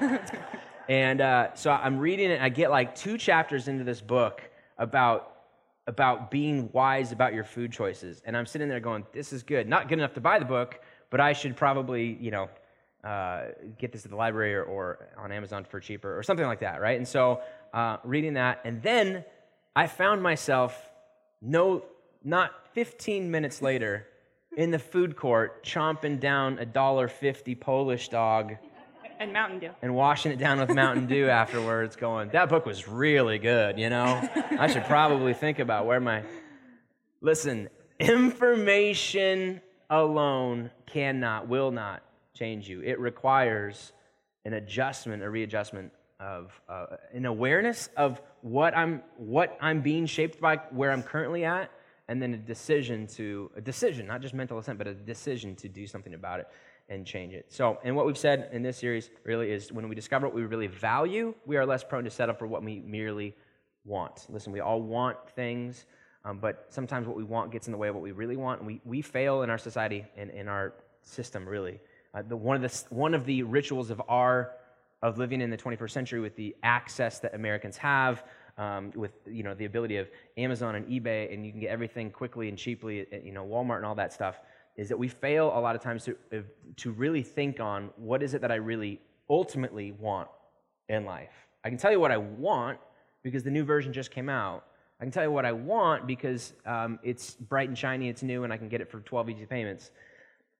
and 0.88 1.20
uh, 1.20 1.54
so 1.54 1.72
I'm 1.72 1.98
reading 1.98 2.30
it. 2.30 2.40
I 2.40 2.50
get 2.50 2.70
like 2.70 2.94
two 2.94 3.18
chapters 3.18 3.66
into 3.66 3.82
this 3.82 4.00
book 4.00 4.42
about 4.78 5.28
about 5.88 6.30
being 6.30 6.70
wise 6.72 7.10
about 7.10 7.34
your 7.34 7.42
food 7.42 7.72
choices. 7.72 8.22
And 8.24 8.36
I'm 8.36 8.46
sitting 8.46 8.68
there 8.68 8.78
going, 8.78 9.04
this 9.12 9.32
is 9.32 9.42
good. 9.42 9.68
Not 9.68 9.88
good 9.88 9.98
enough 9.98 10.14
to 10.14 10.20
buy 10.20 10.38
the 10.38 10.44
book, 10.44 10.80
but 11.10 11.20
I 11.20 11.32
should 11.32 11.56
probably, 11.56 12.16
you 12.20 12.30
know, 12.30 12.48
uh, 13.04 13.46
get 13.78 13.90
this 13.90 14.04
at 14.04 14.12
the 14.12 14.16
library 14.16 14.54
or, 14.54 14.62
or, 14.62 15.08
on 15.18 15.32
Amazon 15.32 15.64
for 15.68 15.80
cheaper 15.80 16.16
or 16.16 16.22
something 16.22 16.46
like 16.46 16.60
that, 16.60 16.80
right? 16.80 16.96
And 16.96 17.06
so 17.06 17.40
uh, 17.72 17.98
reading 18.04 18.34
that, 18.34 18.60
and 18.64 18.82
then 18.82 19.24
I 19.74 19.86
found 19.86 20.22
myself 20.22 20.76
no, 21.40 21.84
not 22.22 22.52
15 22.74 23.30
minutes 23.30 23.62
later 23.62 24.06
in 24.56 24.70
the 24.70 24.78
food 24.78 25.16
court 25.16 25.64
chomping 25.64 26.20
down 26.20 26.58
a 26.58 26.66
dollar 26.66 27.08
fifty 27.08 27.54
Polish 27.54 28.08
dog. 28.08 28.56
And 29.18 29.32
Mountain 29.32 29.60
Dew. 29.60 29.70
And 29.82 29.94
washing 29.94 30.32
it 30.32 30.38
down 30.38 30.58
with 30.58 30.70
Mountain 30.70 31.06
Dew 31.06 31.28
afterwards, 31.28 31.96
going, 31.96 32.30
that 32.30 32.48
book 32.48 32.66
was 32.66 32.88
really 32.88 33.38
good, 33.38 33.78
you 33.78 33.88
know? 33.88 34.28
I 34.58 34.66
should 34.66 34.84
probably 34.84 35.32
think 35.32 35.58
about 35.58 35.86
where 35.86 36.00
my. 36.00 36.24
Listen, 37.20 37.68
information 38.00 39.60
alone 39.88 40.70
cannot, 40.86 41.48
will 41.48 41.70
not 41.70 42.02
change 42.34 42.68
you. 42.68 42.82
It 42.82 42.98
requires 42.98 43.92
an 44.44 44.54
adjustment, 44.54 45.22
a 45.22 45.30
readjustment 45.30 45.92
of 46.22 46.60
uh, 46.68 46.86
an 47.12 47.26
awareness 47.26 47.88
of 47.96 48.22
what 48.42 48.76
I'm 48.76 49.02
what 49.16 49.58
I'm 49.60 49.80
being 49.80 50.06
shaped 50.06 50.40
by, 50.40 50.56
where 50.70 50.92
I'm 50.92 51.02
currently 51.02 51.44
at, 51.44 51.70
and 52.08 52.22
then 52.22 52.32
a 52.32 52.36
decision 52.36 53.06
to 53.08 53.50
a 53.56 53.60
decision, 53.60 54.06
not 54.06 54.22
just 54.22 54.32
mental 54.32 54.58
assent, 54.58 54.78
but 54.78 54.86
a 54.86 54.94
decision 54.94 55.56
to 55.56 55.68
do 55.68 55.86
something 55.86 56.14
about 56.14 56.40
it 56.40 56.48
and 56.88 57.06
change 57.06 57.34
it. 57.34 57.46
So, 57.48 57.78
and 57.84 57.96
what 57.96 58.06
we've 58.06 58.18
said 58.18 58.50
in 58.52 58.62
this 58.62 58.76
series 58.76 59.10
really 59.24 59.50
is 59.50 59.72
when 59.72 59.88
we 59.88 59.94
discover 59.94 60.26
what 60.26 60.34
we 60.34 60.42
really 60.42 60.68
value, 60.68 61.34
we 61.44 61.56
are 61.56 61.66
less 61.66 61.82
prone 61.82 62.04
to 62.04 62.10
settle 62.10 62.34
for 62.34 62.46
what 62.46 62.62
we 62.62 62.80
merely 62.80 63.34
want. 63.84 64.26
Listen, 64.28 64.52
we 64.52 64.60
all 64.60 64.80
want 64.80 65.16
things. 65.34 65.86
Um, 66.24 66.38
but 66.38 66.66
sometimes 66.68 67.08
what 67.08 67.16
we 67.16 67.24
want 67.24 67.50
gets 67.50 67.66
in 67.66 67.72
the 67.72 67.78
way 67.78 67.88
of 67.88 67.94
what 67.96 68.02
we 68.02 68.12
really 68.12 68.36
want. 68.36 68.60
And 68.60 68.66
we, 68.66 68.80
we 68.84 69.02
fail 69.02 69.42
in 69.42 69.50
our 69.50 69.58
society 69.58 70.04
and 70.16 70.30
in 70.30 70.46
our 70.48 70.72
system, 71.02 71.48
really. 71.48 71.80
Uh, 72.14 72.22
the, 72.22 72.36
one, 72.36 72.62
of 72.62 72.62
the, 72.62 72.94
one 72.94 73.14
of 73.14 73.24
the 73.26 73.42
rituals 73.42 73.90
of 73.90 74.00
our 74.08 74.52
of 75.02 75.18
living 75.18 75.40
in 75.40 75.50
the 75.50 75.56
21st 75.56 75.90
century 75.90 76.20
with 76.20 76.36
the 76.36 76.54
access 76.62 77.18
that 77.20 77.34
Americans 77.34 77.76
have, 77.76 78.24
um, 78.58 78.92
with 78.94 79.12
you 79.26 79.42
know 79.42 79.54
the 79.54 79.64
ability 79.64 79.96
of 79.96 80.08
Amazon 80.36 80.74
and 80.74 80.86
eBay, 80.86 81.32
and 81.32 81.44
you 81.44 81.52
can 81.52 81.60
get 81.60 81.70
everything 81.70 82.10
quickly 82.10 82.48
and 82.48 82.58
cheaply, 82.58 83.06
at, 83.12 83.24
you 83.24 83.32
know 83.32 83.44
Walmart 83.44 83.78
and 83.78 83.86
all 83.86 83.94
that 83.94 84.12
stuff, 84.12 84.40
is 84.76 84.88
that 84.88 84.98
we 84.98 85.08
fail 85.08 85.52
a 85.56 85.60
lot 85.60 85.74
of 85.74 85.82
times 85.82 86.04
to 86.04 86.44
to 86.76 86.90
really 86.92 87.22
think 87.22 87.60
on 87.60 87.90
what 87.96 88.22
is 88.22 88.34
it 88.34 88.40
that 88.40 88.52
I 88.52 88.56
really 88.56 89.00
ultimately 89.28 89.92
want 89.92 90.28
in 90.88 91.04
life. 91.04 91.32
I 91.64 91.68
can 91.68 91.78
tell 91.78 91.90
you 91.90 92.00
what 92.00 92.10
I 92.10 92.18
want 92.18 92.78
because 93.22 93.42
the 93.42 93.50
new 93.50 93.64
version 93.64 93.92
just 93.92 94.10
came 94.10 94.28
out. 94.28 94.64
I 95.00 95.04
can 95.04 95.12
tell 95.12 95.24
you 95.24 95.32
what 95.32 95.44
I 95.44 95.52
want 95.52 96.06
because 96.06 96.52
um, 96.66 96.98
it's 97.02 97.34
bright 97.34 97.68
and 97.68 97.76
shiny, 97.76 98.08
it's 98.08 98.22
new, 98.22 98.44
and 98.44 98.52
I 98.52 98.56
can 98.56 98.68
get 98.68 98.80
it 98.80 98.90
for 98.90 99.00
12 99.00 99.30
easy 99.30 99.46
payments. 99.46 99.90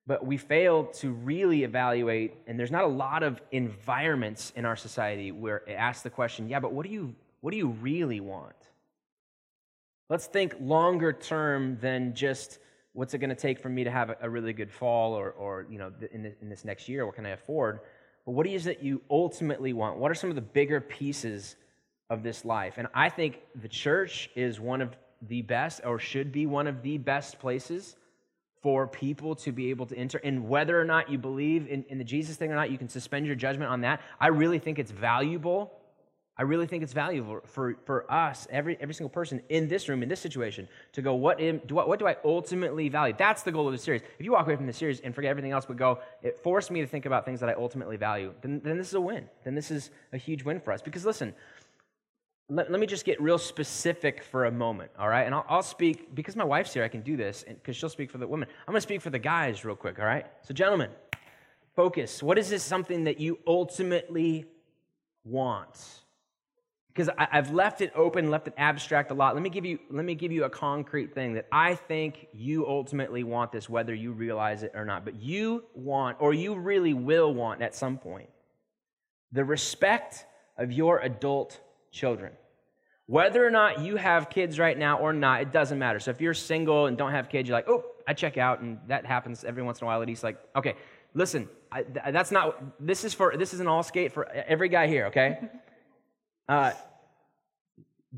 But 0.06 0.26
we 0.26 0.36
fail 0.36 0.84
to 0.84 1.12
really 1.12 1.62
evaluate, 1.62 2.34
and 2.46 2.58
there's 2.58 2.70
not 2.70 2.84
a 2.84 2.88
lot 2.88 3.22
of 3.22 3.40
environments 3.52 4.52
in 4.56 4.64
our 4.64 4.76
society 4.76 5.30
where 5.30 5.58
it 5.58 5.72
asks 5.72 6.02
the 6.02 6.10
question, 6.10 6.48
yeah, 6.48 6.58
but 6.58 6.72
what 6.72 6.84
do 6.84 6.92
you, 6.92 7.14
what 7.40 7.52
do 7.52 7.56
you 7.56 7.68
really 7.68 8.20
want? 8.20 8.56
Let's 10.10 10.26
think 10.26 10.56
longer 10.60 11.12
term 11.12 11.78
than 11.80 12.14
just 12.14 12.58
what's 12.94 13.14
it 13.14 13.18
going 13.18 13.30
to 13.30 13.36
take 13.36 13.60
for 13.60 13.68
me 13.68 13.84
to 13.84 13.90
have 13.90 14.16
a, 14.20 14.28
really 14.28 14.52
good 14.52 14.70
fall 14.70 15.14
or, 15.14 15.30
or 15.30 15.66
you 15.70 15.78
know, 15.78 15.92
in, 16.12 16.34
in 16.42 16.48
this 16.48 16.64
next 16.64 16.88
year, 16.88 17.06
what 17.06 17.14
can 17.14 17.24
I 17.24 17.30
afford? 17.30 17.80
But 18.26 18.32
what 18.32 18.46
is 18.46 18.66
it 18.66 18.82
you 18.82 19.00
ultimately 19.08 19.72
want? 19.72 19.98
What 19.98 20.10
are 20.10 20.14
some 20.14 20.30
of 20.30 20.36
the 20.36 20.42
bigger 20.42 20.80
pieces 20.80 21.56
of 22.12 22.22
this 22.22 22.44
life. 22.44 22.74
And 22.76 22.88
I 22.94 23.08
think 23.08 23.40
the 23.54 23.68
church 23.68 24.28
is 24.36 24.60
one 24.60 24.82
of 24.82 24.94
the 25.22 25.40
best, 25.40 25.80
or 25.82 25.98
should 25.98 26.30
be 26.30 26.44
one 26.44 26.66
of 26.66 26.82
the 26.82 26.98
best 26.98 27.38
places 27.38 27.96
for 28.62 28.86
people 28.86 29.34
to 29.34 29.52
be 29.52 29.70
able 29.70 29.86
to 29.86 29.96
enter. 29.96 30.18
And 30.18 30.48
whether 30.48 30.80
or 30.80 30.84
not 30.84 31.10
you 31.10 31.18
believe 31.18 31.66
in, 31.68 31.84
in 31.88 31.98
the 31.98 32.04
Jesus 32.04 32.36
thing 32.36 32.52
or 32.52 32.54
not, 32.54 32.70
you 32.70 32.78
can 32.78 32.88
suspend 32.88 33.26
your 33.26 33.34
judgment 33.34 33.70
on 33.70 33.80
that. 33.80 34.00
I 34.20 34.28
really 34.28 34.60
think 34.60 34.78
it's 34.78 34.92
valuable. 34.92 35.72
I 36.38 36.42
really 36.42 36.66
think 36.66 36.82
it's 36.82 36.94
valuable 36.94 37.40
for, 37.44 37.76
for 37.84 38.10
us, 38.10 38.46
every, 38.50 38.78
every 38.80 38.94
single 38.94 39.10
person 39.10 39.42
in 39.48 39.68
this 39.68 39.88
room, 39.88 40.02
in 40.02 40.08
this 40.08 40.20
situation, 40.20 40.66
to 40.92 41.02
go, 41.02 41.14
what, 41.14 41.40
in, 41.40 41.60
do 41.66 41.78
I, 41.78 41.84
what 41.84 41.98
do 41.98 42.06
I 42.06 42.16
ultimately 42.24 42.88
value? 42.88 43.14
That's 43.18 43.42
the 43.42 43.52
goal 43.52 43.66
of 43.66 43.72
the 43.72 43.78
series. 43.78 44.00
If 44.18 44.24
you 44.24 44.32
walk 44.32 44.46
away 44.46 44.56
from 44.56 44.66
the 44.66 44.72
series 44.72 45.00
and 45.00 45.14
forget 45.14 45.30
everything 45.30 45.52
else 45.52 45.66
but 45.66 45.76
go, 45.76 45.98
it 46.22 46.38
forced 46.38 46.70
me 46.70 46.80
to 46.80 46.86
think 46.86 47.04
about 47.04 47.24
things 47.26 47.40
that 47.40 47.50
I 47.50 47.54
ultimately 47.54 47.96
value, 47.96 48.32
then, 48.40 48.60
then 48.64 48.78
this 48.78 48.88
is 48.88 48.94
a 48.94 49.00
win. 49.00 49.28
Then 49.44 49.54
this 49.54 49.70
is 49.70 49.90
a 50.12 50.16
huge 50.16 50.42
win 50.42 50.58
for 50.58 50.72
us. 50.72 50.80
Because 50.80 51.04
listen, 51.04 51.34
let, 52.48 52.70
let, 52.70 52.80
me 52.80 52.86
just 52.86 53.04
get 53.04 53.20
real 53.20 53.38
specific 53.38 54.22
for 54.24 54.44
a 54.44 54.50
moment, 54.50 54.90
all 54.98 55.08
right? 55.08 55.22
And 55.22 55.34
I'll, 55.34 55.44
I'll 55.48 55.62
speak, 55.62 56.14
because 56.14 56.36
my 56.36 56.44
wife's 56.44 56.74
here, 56.74 56.84
I 56.84 56.88
can 56.88 57.02
do 57.02 57.16
this, 57.16 57.44
because 57.46 57.76
she'll 57.76 57.88
speak 57.88 58.10
for 58.10 58.18
the 58.18 58.26
women. 58.26 58.48
I'm 58.66 58.72
going 58.72 58.78
to 58.78 58.82
speak 58.82 59.00
for 59.00 59.10
the 59.10 59.18
guys 59.18 59.64
real 59.64 59.76
quick, 59.76 59.98
all 59.98 60.04
right? 60.04 60.26
So, 60.42 60.52
gentlemen, 60.52 60.90
focus. 61.74 62.22
What 62.22 62.38
is 62.38 62.50
this 62.50 62.62
something 62.62 63.04
that 63.04 63.20
you 63.20 63.38
ultimately 63.46 64.46
want? 65.24 66.02
Because 66.88 67.08
I, 67.16 67.28
I've 67.32 67.52
left 67.52 67.80
it 67.80 67.92
open, 67.94 68.30
left 68.30 68.48
it 68.48 68.54
abstract 68.58 69.10
a 69.10 69.14
lot. 69.14 69.34
Let 69.34 69.42
me 69.42 69.48
give 69.48 69.64
you, 69.64 69.78
let 69.90 70.04
me 70.04 70.14
give 70.14 70.30
you 70.30 70.44
a 70.44 70.50
concrete 70.50 71.14
thing 71.14 71.34
that 71.34 71.46
I 71.50 71.74
think 71.74 72.28
you 72.34 72.66
ultimately 72.66 73.24
want 73.24 73.50
this, 73.50 73.68
whether 73.68 73.94
you 73.94 74.12
realize 74.12 74.62
it 74.62 74.72
or 74.74 74.84
not. 74.84 75.04
But 75.04 75.22
you 75.22 75.64
want, 75.74 76.18
or 76.20 76.34
you 76.34 76.54
really 76.54 76.92
will 76.92 77.32
want 77.32 77.62
at 77.62 77.74
some 77.74 77.96
point, 77.96 78.28
the 79.30 79.44
respect 79.44 80.26
of 80.58 80.70
your 80.70 80.98
adult 81.00 81.58
children. 81.92 82.32
Whether 83.06 83.46
or 83.46 83.50
not 83.50 83.80
you 83.80 83.96
have 83.96 84.30
kids 84.30 84.58
right 84.58 84.76
now 84.76 84.98
or 84.98 85.12
not, 85.12 85.42
it 85.42 85.52
doesn't 85.52 85.78
matter. 85.78 86.00
So 86.00 86.10
if 86.10 86.20
you're 86.20 86.34
single 86.34 86.86
and 86.86 86.96
don't 86.96 87.12
have 87.12 87.28
kids, 87.28 87.48
you're 87.48 87.56
like, 87.56 87.68
oh, 87.68 87.84
I 88.08 88.14
check 88.14 88.38
out, 88.38 88.60
and 88.60 88.78
that 88.88 89.06
happens 89.06 89.44
every 89.44 89.62
once 89.62 89.80
in 89.80 89.84
a 89.84 89.86
while. 89.86 90.00
And 90.00 90.08
he's 90.08 90.24
like, 90.24 90.38
okay, 90.56 90.74
listen, 91.14 91.48
I, 91.70 91.84
that's 92.10 92.30
not. 92.30 92.56
This 92.84 93.04
is 93.04 93.14
for. 93.14 93.36
This 93.36 93.54
is 93.54 93.60
an 93.60 93.66
all 93.66 93.82
skate 93.82 94.12
for 94.12 94.28
every 94.30 94.68
guy 94.68 94.86
here. 94.86 95.06
Okay. 95.06 95.38
Uh, 96.48 96.72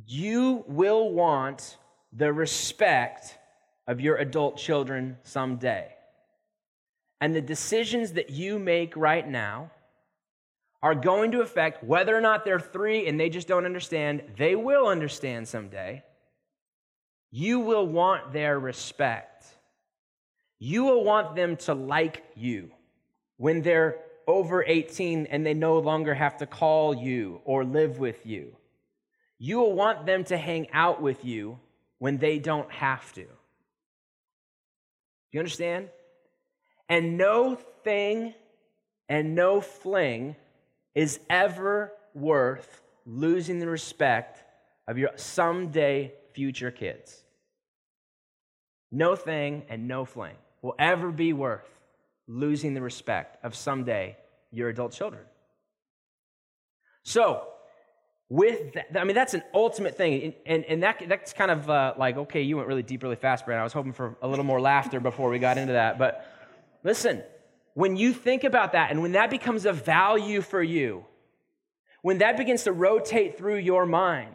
you 0.07 0.65
will 0.67 1.13
want 1.13 1.77
the 2.15 2.33
respect 2.33 3.39
of 3.87 4.01
your 4.01 4.17
adult 4.17 4.57
children 4.57 5.17
someday. 5.23 5.95
And 7.21 7.35
the 7.35 7.43
decisions 7.43 8.13
that 8.13 8.31
you 8.31 8.59
make 8.59 8.97
right 8.97 9.29
now 9.29 9.71
are 10.85 10.95
going 10.95 11.33
to 11.33 11.41
affect 11.41 11.83
whether 11.83 12.15
or 12.15 12.21
not 12.21 12.45
they're 12.45 12.61
three 12.61 13.09
and 13.09 13.19
they 13.19 13.31
just 13.31 13.49
don't 13.49 13.65
understand, 13.65 14.23
they 14.37 14.55
will 14.55 14.87
understand 14.87 15.49
someday. 15.49 16.05
You 17.31 17.61
will 17.61 17.87
want 17.87 18.35
their 18.35 18.61
respect. 18.61 19.47
You 20.59 20.85
will 20.85 21.03
want 21.03 21.37
them 21.37 21.57
to 21.57 21.73
like 21.73 22.23
you 22.37 22.71
when 23.39 23.63
they're 23.63 23.97
over 24.27 24.63
18 24.63 25.25
and 25.25 25.47
they 25.47 25.55
no 25.55 25.79
longer 25.79 26.13
have 26.13 26.37
to 26.37 26.47
call 26.47 26.95
you 26.95 27.41
or 27.47 27.65
live 27.65 27.99
with 27.99 28.27
you. 28.27 28.55
You 29.39 29.61
will 29.61 29.73
want 29.73 30.05
them 30.05 30.25
to 30.25 30.37
hang 30.37 30.71
out 30.73 31.01
with 31.01 31.25
you 31.25 31.59
when 31.99 32.19
they 32.19 32.39
don't 32.39 32.71
have 32.71 33.11
to. 33.15 33.23
Do 33.23 33.29
you 35.33 35.41
understand? 35.41 35.89
And 36.91 37.17
no 37.17 37.55
thing 37.85 38.35
and 39.09 39.35
no 39.35 39.63
fling 39.63 40.37
is 40.95 41.21
ever 41.29 41.93
worth 42.15 42.83
losing 43.07 43.59
the 43.59 43.69
respect 43.69 44.45
of 44.87 44.99
your 44.99 45.11
someday 45.17 46.13
future 46.33 46.71
kids. 46.71 47.23
No 48.93 49.17
thing 49.17 49.65
and 49.69 49.89
no 49.89 50.05
flame 50.05 50.37
will 50.63 50.75
ever 50.79 51.11
be 51.11 51.33
worth 51.33 51.69
losing 52.27 52.75
the 52.75 52.81
respect 52.81 53.45
of 53.45 53.55
someday 53.55 54.17
your 54.51 54.69
adult 54.69 54.93
children. 54.93 55.23
So, 57.03 57.49
with 58.31 58.73
that, 58.75 58.99
I 58.99 59.05
mean, 59.05 59.15
that's 59.15 59.35
an 59.35 59.43
ultimate 59.53 59.97
thing. 59.97 60.35
And, 60.47 60.65
and 60.65 60.83
that, 60.83 61.03
that's 61.09 61.33
kind 61.33 61.51
of 61.51 61.69
uh, 61.69 61.95
like, 61.99 62.17
okay, 62.17 62.43
you 62.43 62.57
went 62.57 62.69
really 62.69 62.83
deep, 62.83 63.03
really 63.03 63.17
fast, 63.17 63.45
Brandon. 63.45 63.61
I 63.61 63.65
was 63.65 63.75
hoping 63.75 63.93
for 63.93 64.17
a 64.23 64.29
little 64.29 64.45
more 64.45 64.61
laughter 64.61 65.01
before 65.01 65.29
we 65.29 65.39
got 65.39 65.59
into 65.59 65.75
that. 65.75 65.99
But 65.99 66.27
listen, 66.83 67.23
when 67.75 67.97
you 67.97 68.13
think 68.13 68.45
about 68.45 68.73
that 68.73 68.91
and 68.91 69.03
when 69.03 69.13
that 69.13 69.31
becomes 69.31 69.67
a 69.67 69.73
value 69.73 70.41
for 70.41 70.63
you, 70.63 71.05
when 72.03 72.19
that 72.19 72.37
begins 72.37 72.65
to 72.65 72.73
rotate 72.73 73.37
through 73.37 73.57
your 73.57 73.85
mind 73.85 74.35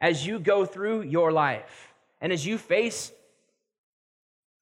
as 0.00 0.26
you 0.26 0.38
go 0.38 0.64
through 0.64 1.02
your 1.02 1.32
life 1.32 1.92
and 2.20 2.32
as 2.32 2.46
you 2.46 2.58
face 2.58 3.12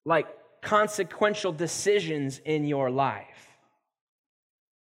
like 0.04 0.26
consequential 0.62 1.52
decisions 1.52 2.40
in 2.44 2.64
your 2.64 2.90
life, 2.90 3.50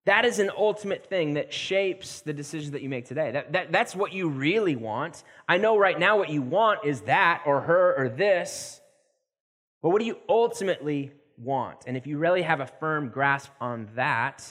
that 0.05 0.25
is 0.25 0.39
an 0.39 0.49
ultimate 0.57 1.07
thing 1.07 1.33
that 1.33 1.53
shapes 1.53 2.21
the 2.21 2.33
decisions 2.33 2.71
that 2.71 2.81
you 2.81 2.89
make 2.89 3.05
today. 3.05 3.31
That, 3.31 3.51
that, 3.51 3.71
that's 3.71 3.95
what 3.95 4.13
you 4.13 4.29
really 4.29 4.75
want. 4.75 5.23
I 5.47 5.57
know 5.57 5.77
right 5.77 5.99
now 5.99 6.17
what 6.17 6.29
you 6.29 6.41
want 6.41 6.85
is 6.85 7.01
that 7.01 7.43
or 7.45 7.61
her 7.61 7.95
or 7.95 8.09
this. 8.09 8.79
But 9.81 9.89
what 9.89 9.99
do 9.99 10.05
you 10.05 10.17
ultimately 10.27 11.11
want. 11.39 11.83
And 11.87 11.95
if 11.97 12.05
you 12.05 12.17
really 12.17 12.41
have 12.41 12.59
a 12.59 12.65
firm 12.65 13.09
grasp 13.09 13.51
on 13.59 13.87
that, 13.95 14.45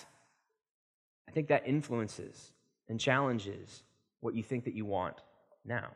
I 1.29 1.31
think 1.31 1.49
that 1.49 1.67
influences 1.67 2.53
and 2.89 2.99
challenges 2.99 3.83
what 4.21 4.35
you 4.35 4.43
think 4.43 4.65
that 4.65 4.75
you 4.75 4.85
want 4.85 5.17
now. 5.65 5.89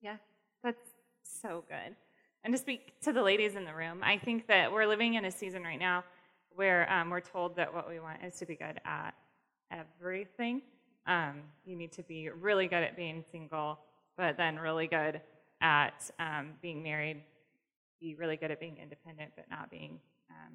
Yeah, 0.00 0.16
that's 0.62 0.86
so 1.22 1.64
good. 1.68 1.96
And 2.44 2.54
to 2.54 2.58
speak 2.58 3.00
to 3.00 3.12
the 3.12 3.22
ladies 3.22 3.56
in 3.56 3.64
the 3.64 3.74
room, 3.74 4.00
I 4.02 4.18
think 4.18 4.46
that 4.48 4.70
we're 4.70 4.86
living 4.86 5.14
in 5.14 5.24
a 5.24 5.30
season 5.30 5.62
right 5.62 5.78
now 5.78 6.04
where 6.54 6.90
um, 6.92 7.10
we're 7.10 7.20
told 7.20 7.56
that 7.56 7.72
what 7.72 7.88
we 7.88 7.98
want 7.98 8.22
is 8.22 8.36
to 8.38 8.46
be 8.46 8.54
good 8.54 8.80
at 8.84 9.12
everything. 9.70 10.62
Um, 11.06 11.42
you 11.64 11.76
need 11.76 11.92
to 11.92 12.02
be 12.02 12.30
really 12.30 12.66
good 12.68 12.82
at 12.82 12.96
being 12.96 13.24
single, 13.32 13.78
but 14.16 14.36
then 14.36 14.58
really 14.58 14.86
good 14.86 15.20
at 15.60 16.10
um, 16.18 16.50
being 16.62 16.82
married, 16.82 17.22
be 18.00 18.14
really 18.14 18.36
good 18.36 18.50
at 18.50 18.60
being 18.60 18.78
independent, 18.80 19.32
but 19.36 19.46
not 19.50 19.70
being 19.70 19.98
um, 20.30 20.54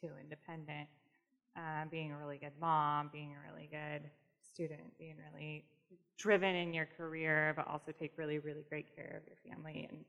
too 0.00 0.10
independent, 0.20 0.88
uh, 1.56 1.84
being 1.90 2.12
a 2.12 2.16
really 2.16 2.38
good 2.38 2.52
mom, 2.60 3.10
being 3.12 3.34
a 3.34 3.52
really 3.52 3.68
good 3.70 4.08
student, 4.52 4.96
being 4.98 5.16
really 5.32 5.64
driven 6.16 6.54
in 6.54 6.74
your 6.74 6.86
career, 6.96 7.52
but 7.56 7.66
also 7.68 7.92
take 7.92 8.12
really, 8.16 8.38
really 8.38 8.64
great 8.68 8.94
care 8.94 9.20
of 9.22 9.26
your 9.26 9.36
family 9.54 9.86
and 9.88 10.04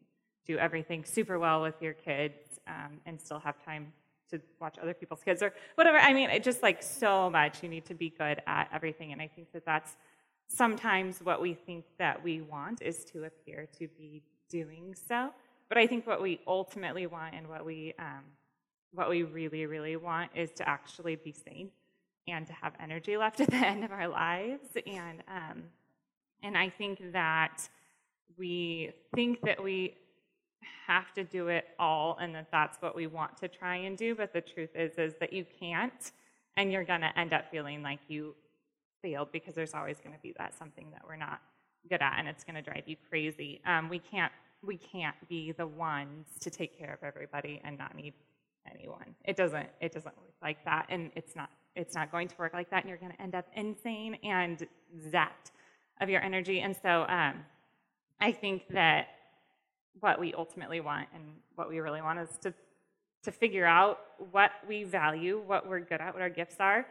do 0.45 0.57
everything 0.57 1.05
super 1.05 1.37
well 1.37 1.61
with 1.61 1.75
your 1.81 1.93
kids 1.93 2.59
um, 2.67 2.99
and 3.05 3.21
still 3.21 3.39
have 3.39 3.63
time 3.63 3.93
to 4.31 4.41
watch 4.59 4.77
other 4.81 4.93
people's 4.93 5.23
kids 5.23 5.41
or 5.41 5.53
whatever. 5.75 5.97
I 5.97 6.13
mean, 6.13 6.29
it 6.29 6.43
just 6.43 6.63
like 6.63 6.81
so 6.83 7.29
much. 7.29 7.63
You 7.63 7.69
need 7.69 7.85
to 7.85 7.93
be 7.93 8.09
good 8.09 8.41
at 8.47 8.69
everything. 8.73 9.11
And 9.11 9.21
I 9.21 9.27
think 9.27 9.51
that 9.53 9.65
that's 9.65 9.95
sometimes 10.47 11.19
what 11.19 11.41
we 11.41 11.53
think 11.53 11.85
that 11.97 12.23
we 12.23 12.41
want 12.41 12.81
is 12.81 13.05
to 13.05 13.25
appear 13.25 13.67
to 13.77 13.87
be 13.87 14.23
doing 14.49 14.95
so. 14.95 15.31
But 15.69 15.77
I 15.77 15.87
think 15.87 16.05
what 16.05 16.21
we 16.21 16.41
ultimately 16.47 17.05
want 17.07 17.35
and 17.35 17.47
what 17.47 17.63
we 17.63 17.93
um, 17.99 18.23
what 18.91 19.09
we 19.09 19.23
really, 19.23 19.67
really 19.67 19.95
want 19.95 20.31
is 20.35 20.51
to 20.53 20.67
actually 20.67 21.15
be 21.15 21.31
sane 21.31 21.69
and 22.27 22.45
to 22.47 22.53
have 22.53 22.73
energy 22.79 23.17
left 23.17 23.39
at 23.39 23.49
the 23.49 23.57
end 23.57 23.83
of 23.83 23.91
our 23.91 24.07
lives. 24.07 24.67
And 24.85 25.23
um, 25.27 25.63
and 26.43 26.57
I 26.57 26.69
think 26.69 27.11
that 27.13 27.69
we 28.37 28.91
think 29.13 29.41
that 29.41 29.61
we 29.61 29.95
have 30.87 31.13
to 31.13 31.23
do 31.23 31.47
it 31.49 31.65
all 31.77 32.17
and 32.19 32.33
that 32.33 32.47
that's 32.51 32.81
what 32.81 32.95
we 32.95 33.07
want 33.07 33.37
to 33.37 33.47
try 33.47 33.75
and 33.75 33.97
do 33.97 34.15
but 34.15 34.33
the 34.33 34.41
truth 34.41 34.71
is 34.75 34.97
is 34.97 35.13
that 35.19 35.31
you 35.31 35.45
can't 35.59 36.11
and 36.57 36.71
you're 36.71 36.83
going 36.83 37.01
to 37.01 37.17
end 37.19 37.31
up 37.31 37.49
feeling 37.51 37.81
like 37.83 37.99
you 38.07 38.35
failed 39.01 39.31
because 39.31 39.53
there's 39.53 39.73
always 39.73 39.99
going 39.99 40.13
to 40.13 40.21
be 40.21 40.33
that 40.37 40.53
something 40.57 40.87
that 40.91 41.01
we're 41.07 41.15
not 41.15 41.41
good 41.89 42.01
at 42.01 42.15
and 42.17 42.27
it's 42.27 42.43
going 42.43 42.55
to 42.55 42.61
drive 42.61 42.83
you 42.87 42.95
crazy 43.09 43.61
um, 43.65 43.87
we 43.87 43.99
can't 43.99 44.31
we 44.65 44.77
can't 44.77 45.15
be 45.27 45.51
the 45.51 45.67
ones 45.67 46.27
to 46.41 46.49
take 46.49 46.77
care 46.77 46.93
of 46.93 47.03
everybody 47.03 47.61
and 47.63 47.77
not 47.77 47.95
need 47.95 48.13
anyone. 48.69 49.15
It 49.25 49.35
doesn't 49.35 49.67
it 49.81 49.93
doesn't 49.93 50.15
work 50.17 50.35
like 50.41 50.63
that 50.65 50.87
and 50.89 51.11
it's 51.15 51.35
not 51.35 51.49
it's 51.75 51.95
not 51.95 52.11
going 52.11 52.27
to 52.27 52.35
work 52.37 52.53
like 52.53 52.69
that 52.69 52.83
and 52.83 52.89
you're 52.89 52.97
going 52.97 53.11
to 53.11 53.21
end 53.21 53.35
up 53.35 53.45
insane 53.55 54.15
and 54.23 54.67
zapped 55.07 55.51
of 56.01 56.09
your 56.09 56.21
energy 56.21 56.61
and 56.61 56.75
so 56.81 57.05
um, 57.07 57.35
i 58.19 58.31
think 58.31 58.67
that 58.69 59.07
what 59.99 60.19
we 60.19 60.33
ultimately 60.33 60.79
want 60.79 61.07
and 61.13 61.23
what 61.55 61.69
we 61.69 61.79
really 61.79 62.01
want 62.01 62.19
is 62.19 62.29
to 62.41 62.53
to 63.23 63.31
figure 63.31 63.65
out 63.65 63.99
what 64.31 64.51
we 64.67 64.83
value 64.83 65.41
what 65.45 65.67
we're 65.67 65.79
good 65.79 66.01
at 66.01 66.13
what 66.13 66.21
our 66.21 66.29
gifts 66.29 66.55
are 66.59 66.85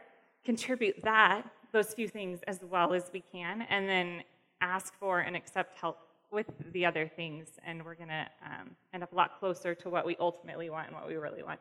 contribute 0.45 0.95
that 1.03 1.43
those 1.71 1.93
few 1.93 2.07
things 2.07 2.39
as 2.47 2.59
well 2.69 2.93
as 2.93 3.09
we 3.13 3.19
can 3.19 3.63
and 3.63 3.87
then 3.87 4.23
ask 4.61 4.93
for 4.99 5.19
and 5.19 5.35
accept 5.35 5.77
help 5.77 5.97
with 6.31 6.47
the 6.73 6.85
other 6.85 7.07
things 7.07 7.47
and 7.65 7.83
we're 7.83 7.95
going 7.95 8.09
to 8.09 8.25
um, 8.45 8.75
end 8.93 9.03
up 9.03 9.11
a 9.11 9.15
lot 9.15 9.39
closer 9.39 9.73
to 9.75 9.89
what 9.89 10.05
we 10.05 10.15
ultimately 10.19 10.69
want 10.69 10.87
and 10.87 10.95
what 10.95 11.07
we 11.07 11.15
really 11.15 11.43
want 11.43 11.59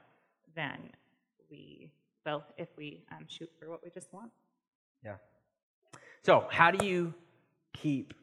than 0.54 0.78
we 1.50 1.90
will 2.26 2.44
if 2.56 2.68
we 2.76 3.04
um, 3.12 3.24
shoot 3.26 3.50
for 3.58 3.70
what 3.70 3.82
we 3.82 3.90
just 3.90 4.12
want. 4.12 4.30
Yeah. 5.04 5.16
So 6.22 6.46
how 6.50 6.70
do 6.70 6.86
you 6.86 7.14
keep 7.72 8.14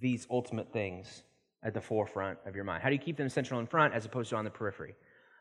these 0.00 0.26
ultimate 0.30 0.72
things 0.72 1.22
at 1.62 1.74
the 1.74 1.80
forefront 1.80 2.38
of 2.46 2.56
your 2.56 2.64
mind? 2.64 2.82
How 2.82 2.88
do 2.88 2.94
you 2.94 3.00
keep 3.00 3.16
them 3.16 3.28
central 3.28 3.60
in 3.60 3.66
front 3.66 3.94
as 3.94 4.04
opposed 4.04 4.30
to 4.30 4.36
on 4.36 4.44
the 4.44 4.50
periphery? 4.50 4.94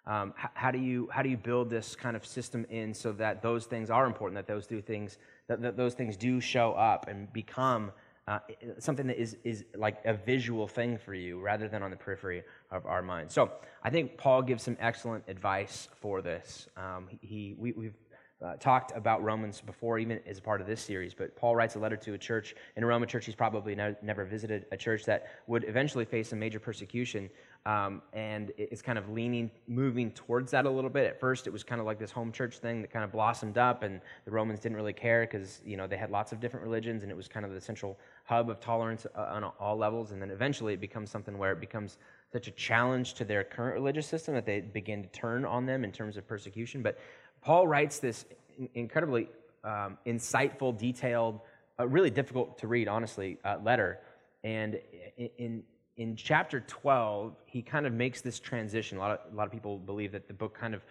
Um, 0.05 0.33
how, 0.35 0.49
how, 0.53 0.71
do 0.71 0.79
you 0.79 1.09
how 1.11 1.21
do 1.21 1.29
you 1.29 1.37
build 1.37 1.69
this 1.69 1.95
kind 1.95 2.15
of 2.15 2.25
system 2.25 2.65
in 2.69 2.93
so 2.93 3.11
that 3.13 3.41
those 3.41 3.65
things 3.65 3.89
are 3.89 4.05
important 4.05 4.35
that 4.35 4.47
those 4.47 4.65
do 4.65 4.81
things 4.81 5.17
that, 5.47 5.61
that 5.61 5.77
those 5.77 5.93
things 5.93 6.17
do 6.17 6.39
show 6.39 6.71
up 6.73 7.07
and 7.07 7.31
become 7.31 7.91
uh, 8.29 8.37
something 8.77 9.07
that 9.07 9.19
is, 9.19 9.37
is 9.43 9.65
like 9.75 9.97
a 10.05 10.13
visual 10.13 10.67
thing 10.67 10.99
for 10.99 11.15
you 11.15 11.39
rather 11.39 11.67
than 11.67 11.81
on 11.81 11.89
the 11.89 11.97
periphery 11.97 12.43
of 12.69 12.85
our 12.85 13.01
mind. 13.01 13.31
So 13.31 13.51
I 13.83 13.89
think 13.89 14.17
Paul 14.17 14.43
gives 14.43 14.61
some 14.61 14.77
excellent 14.79 15.23
advice 15.27 15.87
for 15.99 16.21
this. 16.21 16.67
Um, 16.77 17.07
he, 17.21 17.55
we, 17.57 17.71
we've 17.71 17.97
uh, 18.41 18.55
talked 18.55 18.95
about 18.95 19.21
Romans 19.21 19.59
before, 19.59 19.99
even 19.99 20.19
as 20.25 20.37
a 20.37 20.41
part 20.41 20.61
of 20.61 20.67
this 20.67 20.81
series, 20.81 21.13
but 21.13 21.35
Paul 21.35 21.55
writes 21.55 21.75
a 21.75 21.79
letter 21.79 21.97
to 21.97 22.13
a 22.13 22.17
church. 22.17 22.55
In 22.77 22.83
a 22.83 22.87
Roman 22.87 23.07
church, 23.09 23.25
he's 23.25 23.35
probably 23.35 23.75
ne- 23.75 23.97
never 24.01 24.23
visited 24.23 24.65
a 24.71 24.77
church 24.77 25.03
that 25.05 25.27
would 25.47 25.65
eventually 25.65 26.05
face 26.05 26.29
some 26.29 26.39
major 26.39 26.59
persecution. 26.59 27.29
Um, 27.65 28.01
and 28.13 28.53
it's 28.57 28.81
kind 28.81 28.97
of 28.97 29.09
leaning, 29.09 29.51
moving 29.67 30.11
towards 30.11 30.51
that 30.51 30.65
a 30.65 30.69
little 30.69 30.89
bit. 30.89 31.05
At 31.05 31.19
first, 31.19 31.47
it 31.47 31.49
was 31.51 31.63
kind 31.63 31.81
of 31.81 31.85
like 31.85 31.99
this 31.99 32.11
home 32.11 32.31
church 32.31 32.59
thing 32.59 32.81
that 32.81 32.91
kind 32.91 33.03
of 33.03 33.11
blossomed 33.11 33.57
up, 33.57 33.83
and 33.83 33.99
the 34.23 34.31
Romans 34.31 34.61
didn't 34.61 34.77
really 34.77 34.93
care 34.93 35.27
because 35.29 35.59
you 35.65 35.75
know 35.75 35.85
they 35.85 35.97
had 35.97 36.09
lots 36.09 36.31
of 36.31 36.39
different 36.39 36.63
religions, 36.63 37.03
and 37.03 37.11
it 37.11 37.15
was 37.15 37.27
kind 37.27 37.45
of 37.45 37.51
the 37.51 37.59
central 37.59 37.99
hub 38.23 38.49
of 38.49 38.61
tolerance 38.61 39.05
uh, 39.13 39.19
on 39.31 39.43
all 39.43 39.75
levels. 39.75 40.11
And 40.11 40.21
then 40.21 40.31
eventually, 40.31 40.73
it 40.73 40.79
becomes 40.79 41.11
something 41.11 41.37
where 41.37 41.51
it 41.51 41.59
becomes 41.59 41.97
such 42.31 42.47
a 42.47 42.51
challenge 42.51 43.15
to 43.15 43.25
their 43.25 43.43
current 43.43 43.73
religious 43.73 44.07
system 44.07 44.35
that 44.35 44.45
they 44.45 44.61
begin 44.61 45.03
to 45.03 45.09
turn 45.09 45.43
on 45.43 45.65
them 45.65 45.83
in 45.83 45.91
terms 45.91 46.15
of 46.15 46.25
persecution. 46.27 46.81
But 46.81 46.97
Paul 47.41 47.67
writes 47.67 47.99
this 47.99 48.25
incredibly 48.73 49.29
um, 49.63 49.97
insightful, 50.05 50.77
detailed, 50.77 51.39
uh, 51.79 51.87
really 51.87 52.09
difficult 52.09 52.57
to 52.59 52.67
read, 52.67 52.87
honestly, 52.87 53.37
uh, 53.43 53.57
letter. 53.63 53.99
And 54.43 54.79
in, 55.37 55.63
in 55.97 56.15
chapter 56.15 56.61
12, 56.61 57.35
he 57.45 57.61
kind 57.61 57.85
of 57.85 57.93
makes 57.93 58.21
this 58.21 58.39
transition. 58.39 58.97
A 58.97 59.01
lot, 59.01 59.11
of, 59.11 59.33
a 59.33 59.35
lot 59.35 59.45
of 59.45 59.51
people 59.51 59.77
believe 59.77 60.11
that 60.13 60.27
the 60.27 60.33
book 60.33 60.57
kind 60.57 60.73
of 60.73 60.83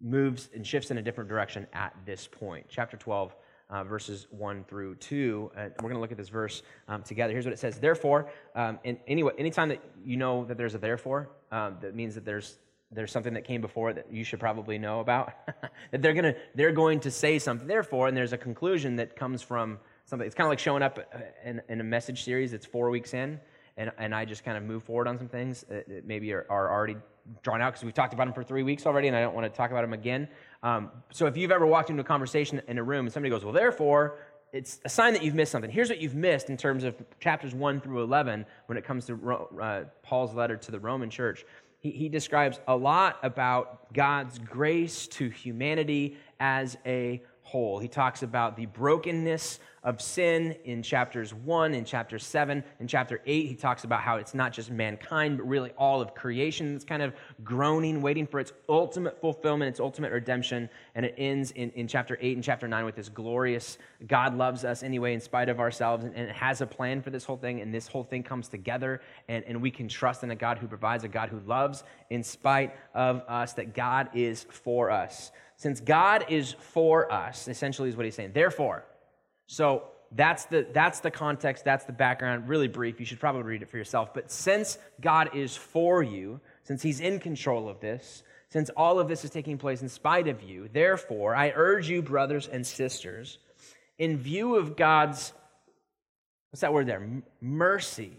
moves 0.00 0.50
and 0.54 0.66
shifts 0.66 0.90
in 0.90 0.98
a 0.98 1.02
different 1.02 1.28
direction 1.28 1.66
at 1.72 1.94
this 2.04 2.26
point. 2.26 2.66
Chapter 2.68 2.96
12, 2.96 3.34
uh, 3.70 3.84
verses 3.84 4.26
1 4.30 4.64
through 4.64 4.94
2. 4.96 5.50
Uh, 5.56 5.60
we're 5.82 5.88
going 5.88 5.94
to 5.94 6.00
look 6.00 6.12
at 6.12 6.16
this 6.16 6.28
verse 6.28 6.62
um, 6.88 7.02
together. 7.02 7.32
Here's 7.32 7.44
what 7.44 7.52
it 7.52 7.58
says 7.58 7.78
Therefore, 7.78 8.30
um, 8.54 8.78
and 8.84 8.98
anyway, 9.06 9.32
anytime 9.38 9.68
that 9.70 9.82
you 10.04 10.16
know 10.16 10.44
that 10.44 10.56
there's 10.56 10.74
a 10.74 10.78
therefore, 10.78 11.30
um, 11.50 11.76
that 11.80 11.94
means 11.94 12.14
that 12.14 12.24
there's 12.24 12.58
there's 12.92 13.10
something 13.10 13.34
that 13.34 13.44
came 13.44 13.60
before 13.60 13.92
that 13.92 14.12
you 14.12 14.24
should 14.24 14.40
probably 14.40 14.78
know 14.78 15.00
about 15.00 15.32
that 15.90 16.02
they're 16.02 16.14
going 16.14 16.24
to 16.24 16.36
they're 16.54 16.72
going 16.72 17.00
to 17.00 17.10
say 17.10 17.38
something 17.38 17.66
therefore 17.66 18.08
and 18.08 18.16
there's 18.16 18.32
a 18.32 18.38
conclusion 18.38 18.96
that 18.96 19.16
comes 19.16 19.42
from 19.42 19.78
something 20.04 20.24
it's 20.24 20.34
kind 20.34 20.46
of 20.46 20.50
like 20.50 20.58
showing 20.58 20.82
up 20.82 20.98
uh, 21.14 21.18
in, 21.44 21.60
in 21.68 21.80
a 21.80 21.84
message 21.84 22.22
series 22.22 22.52
that's 22.52 22.66
four 22.66 22.90
weeks 22.90 23.12
in 23.12 23.40
and, 23.76 23.92
and 23.98 24.14
I 24.14 24.24
just 24.24 24.44
kind 24.44 24.56
of 24.56 24.62
move 24.62 24.84
forward 24.84 25.06
on 25.06 25.18
some 25.18 25.28
things 25.28 25.64
that 25.68 26.06
maybe 26.06 26.32
are, 26.32 26.46
are 26.48 26.72
already 26.72 26.96
drawn 27.42 27.60
out 27.60 27.72
because 27.72 27.84
we've 27.84 27.94
talked 27.94 28.14
about 28.14 28.26
them 28.26 28.32
for 28.32 28.42
three 28.42 28.62
weeks 28.62 28.86
already, 28.86 29.08
and 29.08 29.16
I 29.16 29.20
don't 29.20 29.34
want 29.34 29.52
to 29.52 29.56
talk 29.56 29.70
about 29.70 29.82
them 29.82 29.92
again. 29.92 30.28
Um, 30.62 30.90
so 31.12 31.26
if 31.26 31.36
you've 31.36 31.50
ever 31.50 31.66
walked 31.66 31.90
into 31.90 32.00
a 32.00 32.04
conversation 32.04 32.62
in 32.68 32.78
a 32.78 32.82
room 32.82 33.06
and 33.06 33.12
somebody 33.12 33.30
goes, 33.30 33.44
well, 33.44 33.52
therefore, 33.52 34.18
it's 34.52 34.80
a 34.84 34.88
sign 34.88 35.12
that 35.12 35.22
you've 35.22 35.34
missed 35.34 35.52
something. 35.52 35.70
Here's 35.70 35.90
what 35.90 36.00
you've 36.00 36.14
missed 36.14 36.48
in 36.48 36.56
terms 36.56 36.84
of 36.84 36.94
chapters 37.20 37.54
1 37.54 37.80
through 37.80 38.02
11 38.02 38.46
when 38.66 38.78
it 38.78 38.84
comes 38.84 39.04
to 39.06 39.48
uh, 39.60 39.84
Paul's 40.02 40.34
letter 40.34 40.56
to 40.56 40.70
the 40.70 40.80
Roman 40.80 41.10
church. 41.10 41.44
He, 41.78 41.90
he 41.90 42.08
describes 42.08 42.60
a 42.66 42.76
lot 42.76 43.18
about 43.22 43.92
God's 43.92 44.38
grace 44.38 45.06
to 45.08 45.28
humanity 45.28 46.16
as 46.40 46.76
a 46.84 47.22
whole. 47.42 47.78
He 47.78 47.88
talks 47.88 48.22
about 48.22 48.56
the 48.56 48.66
brokenness 48.66 49.60
of 49.86 50.02
sin 50.02 50.56
in 50.64 50.82
chapters 50.82 51.32
1 51.32 51.72
in 51.72 51.84
chapter 51.84 52.18
7 52.18 52.62
in 52.80 52.88
chapter 52.88 53.20
8 53.24 53.46
he 53.46 53.54
talks 53.54 53.84
about 53.84 54.00
how 54.00 54.16
it's 54.16 54.34
not 54.34 54.52
just 54.52 54.68
mankind 54.68 55.38
but 55.38 55.48
really 55.48 55.70
all 55.78 56.00
of 56.00 56.12
creation 56.12 56.72
that's 56.72 56.84
kind 56.84 57.02
of 57.02 57.14
groaning 57.44 58.02
waiting 58.02 58.26
for 58.26 58.40
its 58.40 58.52
ultimate 58.68 59.18
fulfillment 59.20 59.70
its 59.70 59.78
ultimate 59.78 60.10
redemption. 60.12 60.68
And 60.96 61.06
it 61.06 61.14
ends 61.16 61.52
in, 61.52 61.70
in 61.70 61.86
chapter 61.86 62.18
8 62.20 62.36
and 62.36 62.44
chapter 62.44 62.66
9 62.66 62.84
with 62.84 62.96
this 62.96 63.08
glorious 63.08 63.78
god 64.08 64.36
loves 64.36 64.64
us 64.64 64.82
anyway 64.82 65.14
in 65.14 65.20
spite 65.20 65.48
of 65.48 65.60
ourselves 65.60 66.04
and, 66.04 66.14
and 66.16 66.30
has 66.32 66.60
a 66.60 66.66
plan 66.66 67.00
for 67.00 67.10
this 67.10 67.24
whole 67.24 67.36
thing 67.36 67.60
and 67.60 67.72
this 67.72 67.86
whole 67.86 68.04
thing 68.04 68.24
comes 68.24 68.48
together 68.48 69.00
and, 69.28 69.44
and 69.44 69.62
we 69.62 69.70
can 69.70 69.86
trust 69.86 70.24
in 70.24 70.32
a 70.32 70.36
god 70.36 70.58
who 70.58 70.66
provides 70.66 71.04
a 71.04 71.08
god 71.08 71.28
who 71.28 71.38
loves 71.46 71.84
in 72.10 72.24
spite 72.24 72.74
of 72.92 73.22
us 73.28 73.52
that 73.52 73.72
god 73.72 74.08
is 74.14 74.46
for 74.50 74.90
us. 74.90 75.30
Since 75.56 75.80
god 75.80 76.24
is 76.28 76.56
for 76.58 77.10
us 77.12 77.46
essentially 77.46 77.88
is 77.88 77.96
what 77.96 78.04
he's 78.04 78.16
saying. 78.16 78.32
Therefore 78.34 78.84
so 79.46 79.84
that's 80.12 80.44
the, 80.46 80.66
that's 80.72 81.00
the 81.00 81.10
context, 81.10 81.64
that's 81.64 81.84
the 81.84 81.92
background, 81.92 82.48
really 82.48 82.68
brief. 82.68 83.00
You 83.00 83.06
should 83.06 83.20
probably 83.20 83.42
read 83.42 83.62
it 83.62 83.68
for 83.68 83.76
yourself. 83.76 84.14
But 84.14 84.30
since 84.30 84.78
God 85.00 85.34
is 85.34 85.56
for 85.56 86.02
you, 86.02 86.40
since 86.62 86.82
He's 86.82 87.00
in 87.00 87.18
control 87.18 87.68
of 87.68 87.80
this, 87.80 88.22
since 88.48 88.70
all 88.70 88.98
of 88.98 89.08
this 89.08 89.24
is 89.24 89.30
taking 89.30 89.58
place 89.58 89.82
in 89.82 89.88
spite 89.88 90.28
of 90.28 90.42
you, 90.42 90.68
therefore, 90.72 91.34
I 91.34 91.52
urge 91.54 91.88
you, 91.88 92.02
brothers 92.02 92.46
and 92.46 92.66
sisters, 92.66 93.38
in 93.98 94.16
view 94.16 94.56
of 94.56 94.76
God's, 94.76 95.32
what's 96.50 96.60
that 96.60 96.72
word 96.72 96.86
there? 96.86 97.06
Mercy. 97.40 98.12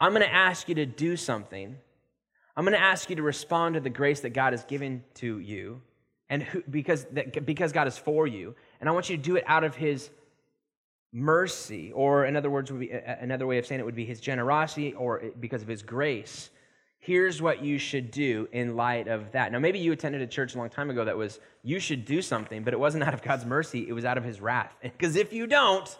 I'm 0.00 0.12
going 0.12 0.22
to 0.22 0.32
ask 0.32 0.68
you 0.68 0.74
to 0.76 0.86
do 0.86 1.16
something. 1.16 1.76
I'm 2.56 2.64
going 2.64 2.76
to 2.76 2.82
ask 2.82 3.10
you 3.10 3.16
to 3.16 3.22
respond 3.22 3.74
to 3.74 3.80
the 3.80 3.90
grace 3.90 4.20
that 4.20 4.30
God 4.30 4.52
has 4.52 4.64
given 4.64 5.04
to 5.14 5.38
you, 5.38 5.82
and 6.28 6.42
who, 6.42 6.62
because, 6.68 7.04
that, 7.12 7.44
because 7.44 7.72
God 7.72 7.86
is 7.86 7.98
for 7.98 8.26
you. 8.26 8.54
And 8.80 8.88
I 8.88 8.92
want 8.92 9.08
you 9.10 9.16
to 9.16 9.22
do 9.22 9.36
it 9.36 9.44
out 9.46 9.64
of 9.64 9.74
his 9.74 10.10
mercy, 11.12 11.92
or 11.92 12.26
in 12.26 12.36
other 12.36 12.50
words, 12.50 12.70
would 12.70 12.80
be, 12.80 12.90
another 12.90 13.46
way 13.46 13.58
of 13.58 13.66
saying 13.66 13.80
it 13.80 13.84
would 13.84 13.94
be 13.94 14.04
his 14.04 14.20
generosity 14.20 14.92
or 14.94 15.22
because 15.40 15.62
of 15.62 15.68
his 15.68 15.82
grace. 15.82 16.50
Here's 16.98 17.40
what 17.40 17.62
you 17.62 17.78
should 17.78 18.10
do 18.10 18.48
in 18.52 18.76
light 18.76 19.06
of 19.06 19.32
that. 19.32 19.52
Now, 19.52 19.58
maybe 19.58 19.78
you 19.78 19.92
attended 19.92 20.22
a 20.22 20.26
church 20.26 20.54
a 20.54 20.58
long 20.58 20.68
time 20.68 20.90
ago 20.90 21.04
that 21.04 21.16
was, 21.16 21.38
you 21.62 21.78
should 21.78 22.04
do 22.04 22.20
something, 22.20 22.64
but 22.64 22.74
it 22.74 22.80
wasn't 22.80 23.04
out 23.04 23.14
of 23.14 23.22
God's 23.22 23.46
mercy, 23.46 23.86
it 23.88 23.92
was 23.92 24.04
out 24.04 24.18
of 24.18 24.24
his 24.24 24.40
wrath. 24.40 24.74
Because 24.82 25.16
if 25.16 25.32
you 25.32 25.46
don't, 25.46 25.96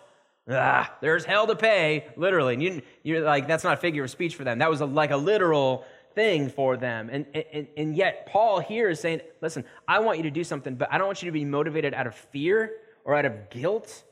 ah, 0.51 0.93
there's 1.01 1.25
hell 1.25 1.47
to 1.47 1.57
pay, 1.57 2.07
literally. 2.17 2.55
And 2.55 2.63
you, 2.63 2.83
you're 3.03 3.21
like, 3.21 3.47
that's 3.47 3.65
not 3.65 3.75
a 3.75 3.77
figure 3.77 4.05
of 4.05 4.11
speech 4.11 4.35
for 4.35 4.45
them. 4.45 4.59
That 4.59 4.71
was 4.71 4.81
a, 4.81 4.87
like 4.87 5.13
a 5.13 5.17
literal 5.17 5.85
thing 6.17 6.49
for 6.49 6.77
them. 6.77 7.09
And, 7.13 7.27
and, 7.53 7.69
and 7.77 7.95
yet, 7.95 8.27
Paul 8.27 8.59
here 8.59 8.89
is 8.89 8.99
saying, 8.99 9.21
listen, 9.41 9.65
I 9.87 10.01
want 10.01 10.17
you 10.17 10.25
to 10.25 10.31
do 10.31 10.43
something, 10.43 10.75
but 10.75 10.93
I 10.93 10.99
don't 10.99 11.07
want 11.07 11.23
you 11.23 11.29
to 11.29 11.33
be 11.33 11.45
motivated 11.45 11.95
out 11.95 12.09
of 12.09 12.17
fear 12.17 12.73
or 13.05 13.15
out 13.15 13.27
of 13.27 13.51
guilt 13.51 14.03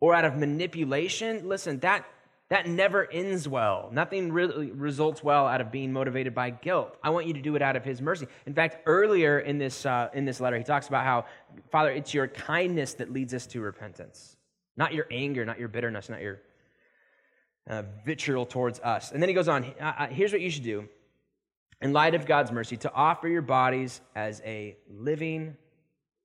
or 0.00 0.14
out 0.14 0.24
of 0.24 0.36
manipulation. 0.36 1.46
Listen, 1.46 1.78
that, 1.80 2.06
that 2.48 2.66
never 2.66 3.08
ends 3.12 3.46
well. 3.46 3.90
Nothing 3.92 4.32
really 4.32 4.72
results 4.72 5.22
well 5.22 5.46
out 5.46 5.60
of 5.60 5.70
being 5.70 5.92
motivated 5.92 6.34
by 6.34 6.50
guilt. 6.50 6.96
I 7.04 7.10
want 7.10 7.26
you 7.26 7.34
to 7.34 7.42
do 7.42 7.54
it 7.54 7.62
out 7.62 7.76
of 7.76 7.84
his 7.84 8.00
mercy. 8.00 8.26
In 8.46 8.54
fact, 8.54 8.78
earlier 8.86 9.38
in 9.38 9.58
this, 9.58 9.84
uh, 9.86 10.08
in 10.14 10.24
this 10.24 10.40
letter, 10.40 10.56
he 10.56 10.64
talks 10.64 10.88
about 10.88 11.04
how, 11.04 11.26
Father, 11.70 11.90
it's 11.90 12.14
your 12.14 12.28
kindness 12.28 12.94
that 12.94 13.12
leads 13.12 13.34
us 13.34 13.46
to 13.48 13.60
repentance, 13.60 14.36
not 14.76 14.94
your 14.94 15.06
anger, 15.10 15.44
not 15.44 15.58
your 15.58 15.68
bitterness, 15.68 16.08
not 16.08 16.22
your 16.22 16.40
uh, 17.68 17.82
vitriol 18.04 18.46
towards 18.46 18.80
us. 18.80 19.12
And 19.12 19.22
then 19.22 19.28
he 19.28 19.34
goes 19.34 19.48
on 19.48 19.64
here's 20.10 20.32
what 20.32 20.40
you 20.40 20.50
should 20.50 20.64
do 20.64 20.88
in 21.80 21.92
light 21.92 22.14
of 22.14 22.26
God's 22.26 22.52
mercy 22.52 22.76
to 22.78 22.92
offer 22.92 23.28
your 23.28 23.42
bodies 23.42 24.00
as 24.14 24.40
a 24.44 24.76
living 24.88 25.56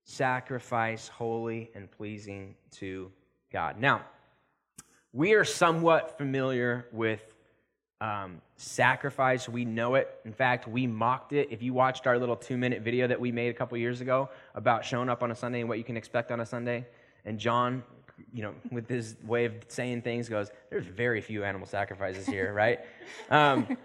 sacrifice, 0.04 1.08
holy 1.08 1.70
and 1.76 1.92
pleasing 1.92 2.56
to 2.72 3.12
God. 3.52 3.80
Now, 3.80 4.06
we 5.12 5.34
are 5.34 5.44
somewhat 5.44 6.18
familiar 6.18 6.88
with 6.92 7.24
um, 8.00 8.42
sacrifice. 8.56 9.50
We 9.50 9.66
know 9.66 9.96
it. 9.96 10.08
In 10.24 10.34
fact, 10.34 10.68
we 10.68 10.86
mocked 10.86 11.34
it. 11.34 11.50
If 11.52 11.64
you 11.64 11.74
watched 11.74 12.06
our 12.08 12.20
little 12.20 12.36
two 12.36 12.58
minute 12.58 12.84
video 12.84 13.08
that 13.08 13.20
we 13.20 13.32
made 13.32 13.50
a 13.50 13.54
couple 13.54 13.78
years 13.78 14.02
ago 14.02 14.30
about 14.54 14.86
showing 14.86 15.10
up 15.10 15.24
on 15.24 15.32
a 15.32 15.36
Sunday 15.36 15.60
and 15.62 15.70
what 15.70 15.78
you 15.78 15.84
can 15.84 15.98
expect 15.98 16.32
on 16.32 16.40
a 16.40 16.46
Sunday, 16.46 16.86
and 17.26 17.40
John, 17.40 17.84
you 18.34 18.44
know, 18.44 18.54
with 18.72 18.88
his 18.88 19.16
way 19.24 19.46
of 19.46 19.54
saying 19.68 20.02
things, 20.02 20.30
goes, 20.30 20.50
There's 20.70 20.86
very 20.86 21.22
few 21.22 21.44
animal 21.44 21.68
sacrifices 21.68 22.26
here, 22.26 22.54
right? 22.54 22.80
Um, 23.30 23.78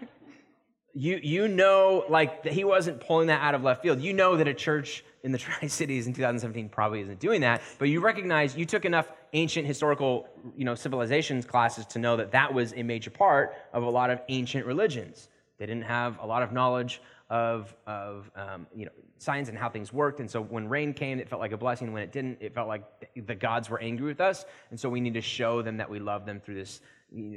you, 0.93 1.19
you 1.23 1.47
know, 1.47 2.05
like, 2.07 2.45
he 2.45 2.63
wasn't 2.63 2.99
pulling 2.99 3.27
that 3.27 3.41
out 3.41 3.55
of 3.55 3.63
left 3.63 3.81
field. 3.81 3.99
You 3.99 4.13
know 4.13 4.37
that 4.37 4.47
a 4.47 4.53
church 4.53 5.03
in 5.23 5.31
the 5.31 5.37
Tri 5.39 5.67
Cities 5.67 6.07
in 6.07 6.13
2017 6.13 6.69
probably 6.69 7.01
isn't 7.01 7.19
doing 7.19 7.41
that, 7.41 7.61
but 7.79 7.89
you 7.89 7.99
recognize 7.99 8.55
you 8.55 8.65
took 8.65 8.85
enough 8.85 9.11
ancient 9.33 9.65
historical 9.65 10.27
you 10.55 10.65
know, 10.65 10.75
civilizations 10.75 11.45
classes 11.45 11.85
to 11.87 11.99
know 11.99 12.15
that 12.17 12.31
that 12.31 12.53
was 12.53 12.73
a 12.75 12.83
major 12.83 13.09
part 13.09 13.55
of 13.73 13.83
a 13.83 13.89
lot 13.89 14.09
of 14.09 14.21
ancient 14.29 14.65
religions. 14.65 15.29
They 15.57 15.65
didn't 15.65 15.85
have 15.85 16.19
a 16.19 16.25
lot 16.25 16.43
of 16.43 16.51
knowledge 16.51 17.01
of, 17.29 17.75
of 17.87 18.29
um, 18.35 18.67
you 18.75 18.85
know, 18.85 18.91
science 19.17 19.49
and 19.49 19.57
how 19.57 19.69
things 19.69 19.91
worked. 19.91 20.19
And 20.19 20.29
so 20.29 20.41
when 20.41 20.67
rain 20.67 20.93
came, 20.93 21.19
it 21.19 21.29
felt 21.29 21.41
like 21.41 21.51
a 21.51 21.57
blessing. 21.57 21.93
When 21.93 22.03
it 22.03 22.11
didn't, 22.11 22.37
it 22.41 22.53
felt 22.53 22.67
like 22.67 22.83
the 23.15 23.35
gods 23.35 23.69
were 23.69 23.79
angry 23.79 24.07
with 24.07 24.21
us. 24.21 24.45
And 24.69 24.79
so 24.79 24.89
we 24.89 24.99
need 24.99 25.13
to 25.15 25.21
show 25.21 25.61
them 25.61 25.77
that 25.77 25.89
we 25.89 25.99
love 25.99 26.25
them 26.25 26.39
through 26.39 26.55
this 26.55 26.81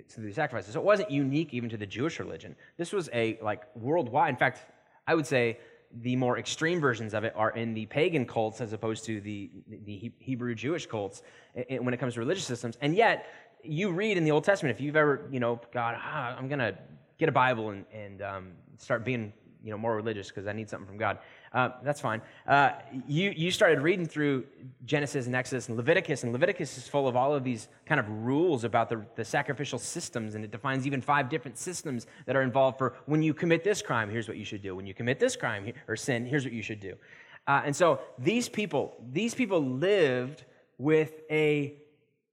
through 0.08 0.26
the 0.26 0.32
sacrifices. 0.32 0.72
So 0.72 0.80
it 0.80 0.86
wasn't 0.86 1.10
unique 1.10 1.52
even 1.52 1.68
to 1.68 1.76
the 1.76 1.86
Jewish 1.86 2.18
religion. 2.18 2.56
This 2.78 2.92
was 2.92 3.10
a 3.12 3.38
like 3.42 3.62
worldwide. 3.76 4.30
In 4.30 4.36
fact, 4.36 4.60
I 5.06 5.14
would 5.14 5.26
say 5.26 5.58
the 6.00 6.16
more 6.16 6.38
extreme 6.38 6.80
versions 6.80 7.14
of 7.14 7.24
it 7.24 7.32
are 7.36 7.50
in 7.50 7.74
the 7.74 7.86
pagan 7.86 8.26
cults 8.26 8.60
as 8.60 8.72
opposed 8.72 9.04
to 9.04 9.20
the, 9.20 9.50
the 9.84 10.12
Hebrew 10.18 10.54
Jewish 10.54 10.86
cults 10.86 11.22
when 11.54 11.92
it 11.92 11.98
comes 11.98 12.14
to 12.14 12.20
religious 12.20 12.44
systems. 12.44 12.76
And 12.80 12.94
yet, 12.94 13.26
you 13.62 13.90
read 13.90 14.16
in 14.16 14.24
the 14.24 14.30
Old 14.30 14.44
Testament, 14.44 14.74
if 14.74 14.80
you've 14.80 14.96
ever, 14.96 15.28
you 15.30 15.40
know, 15.40 15.60
God, 15.72 15.96
ah, 15.98 16.36
I'm 16.38 16.48
going 16.48 16.58
to 16.58 16.76
get 17.18 17.28
a 17.28 17.32
Bible 17.32 17.70
and, 17.70 17.84
and 17.92 18.22
um, 18.22 18.52
start 18.78 19.04
being, 19.04 19.32
you 19.66 19.72
know, 19.72 19.78
more 19.78 19.96
religious 19.96 20.28
because 20.28 20.46
I 20.46 20.52
need 20.52 20.70
something 20.70 20.86
from 20.86 20.96
God. 20.96 21.18
Uh, 21.52 21.70
that's 21.82 22.00
fine. 22.00 22.22
Uh, 22.46 22.70
you, 23.08 23.32
you 23.36 23.50
started 23.50 23.80
reading 23.80 24.06
through 24.06 24.44
Genesis 24.84 25.26
and 25.26 25.34
Exodus 25.34 25.66
and 25.66 25.76
Leviticus, 25.76 26.22
and 26.22 26.32
Leviticus 26.32 26.78
is 26.78 26.86
full 26.86 27.08
of 27.08 27.16
all 27.16 27.34
of 27.34 27.42
these 27.42 27.66
kind 27.84 27.98
of 27.98 28.08
rules 28.08 28.62
about 28.62 28.88
the, 28.88 29.04
the 29.16 29.24
sacrificial 29.24 29.80
systems, 29.80 30.36
and 30.36 30.44
it 30.44 30.52
defines 30.52 30.86
even 30.86 31.02
five 31.02 31.28
different 31.28 31.58
systems 31.58 32.06
that 32.26 32.36
are 32.36 32.42
involved 32.42 32.78
for 32.78 32.94
when 33.06 33.22
you 33.22 33.34
commit 33.34 33.64
this 33.64 33.82
crime, 33.82 34.08
here's 34.08 34.28
what 34.28 34.36
you 34.36 34.44
should 34.44 34.62
do. 34.62 34.76
When 34.76 34.86
you 34.86 34.94
commit 34.94 35.18
this 35.18 35.34
crime 35.34 35.72
or 35.88 35.96
sin, 35.96 36.24
here's 36.24 36.44
what 36.44 36.52
you 36.52 36.62
should 36.62 36.80
do. 36.80 36.94
Uh, 37.48 37.62
and 37.64 37.74
so 37.74 38.00
these 38.20 38.48
people, 38.48 38.94
these 39.12 39.34
people 39.34 39.60
lived 39.60 40.44
with 40.78 41.22
a 41.28 41.74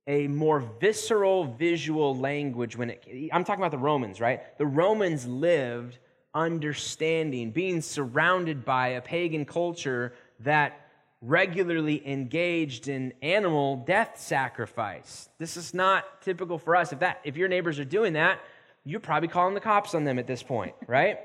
a 0.05 0.27
more 0.27 0.59
visceral 0.59 1.45
visual 1.45 2.17
language 2.17 2.75
when 2.75 2.89
it 2.89 3.29
i'm 3.31 3.45
talking 3.45 3.61
about 3.61 3.71
the 3.71 3.77
romans 3.77 4.19
right 4.19 4.57
the 4.57 4.65
romans 4.65 5.25
lived 5.25 5.97
understanding, 6.33 7.51
being 7.51 7.81
surrounded 7.81 8.65
by 8.65 8.89
a 8.89 9.01
pagan 9.01 9.45
culture 9.45 10.13
that 10.39 10.79
regularly 11.21 12.05
engaged 12.07 12.87
in 12.87 13.13
animal 13.21 13.77
death 13.77 14.19
sacrifice. 14.19 15.29
This 15.37 15.55
is 15.55 15.73
not 15.73 16.21
typical 16.21 16.57
for 16.57 16.75
us. 16.75 16.91
If 16.91 16.99
that 16.99 17.21
if 17.23 17.37
your 17.37 17.47
neighbors 17.47 17.79
are 17.79 17.85
doing 17.85 18.13
that, 18.13 18.39
you're 18.83 18.99
probably 18.99 19.29
calling 19.29 19.53
the 19.53 19.61
cops 19.61 19.95
on 19.95 20.03
them 20.03 20.19
at 20.19 20.27
this 20.27 20.43
point, 20.43 20.75
right? 20.87 21.19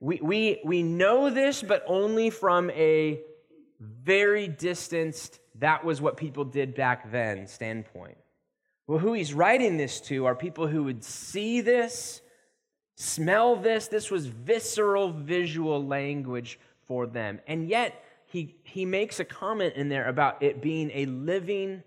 we, 0.00 0.18
we, 0.22 0.60
we 0.64 0.82
know 0.82 1.30
this, 1.30 1.62
but 1.62 1.84
only 1.86 2.30
from 2.30 2.70
a 2.70 3.20
very 3.78 4.48
distanced, 4.48 5.38
that 5.56 5.84
was 5.84 6.00
what 6.00 6.16
people 6.16 6.44
did 6.44 6.74
back 6.74 7.12
then 7.12 7.46
standpoint. 7.46 8.16
Well, 8.86 8.98
who 8.98 9.12
he's 9.12 9.34
writing 9.34 9.76
this 9.76 10.00
to 10.02 10.26
are 10.26 10.34
people 10.34 10.66
who 10.66 10.84
would 10.84 11.04
see 11.04 11.60
this 11.60 12.22
Smell 13.00 13.56
this. 13.56 13.88
This 13.88 14.10
was 14.10 14.26
visceral 14.26 15.10
visual 15.10 15.82
language 15.82 16.60
for 16.86 17.06
them. 17.06 17.40
And 17.46 17.66
yet, 17.66 18.04
he, 18.26 18.56
he 18.62 18.84
makes 18.84 19.20
a 19.20 19.24
comment 19.24 19.74
in 19.74 19.88
there 19.88 20.06
about 20.06 20.42
it 20.42 20.60
being 20.60 20.90
a 20.92 21.06
living 21.06 21.82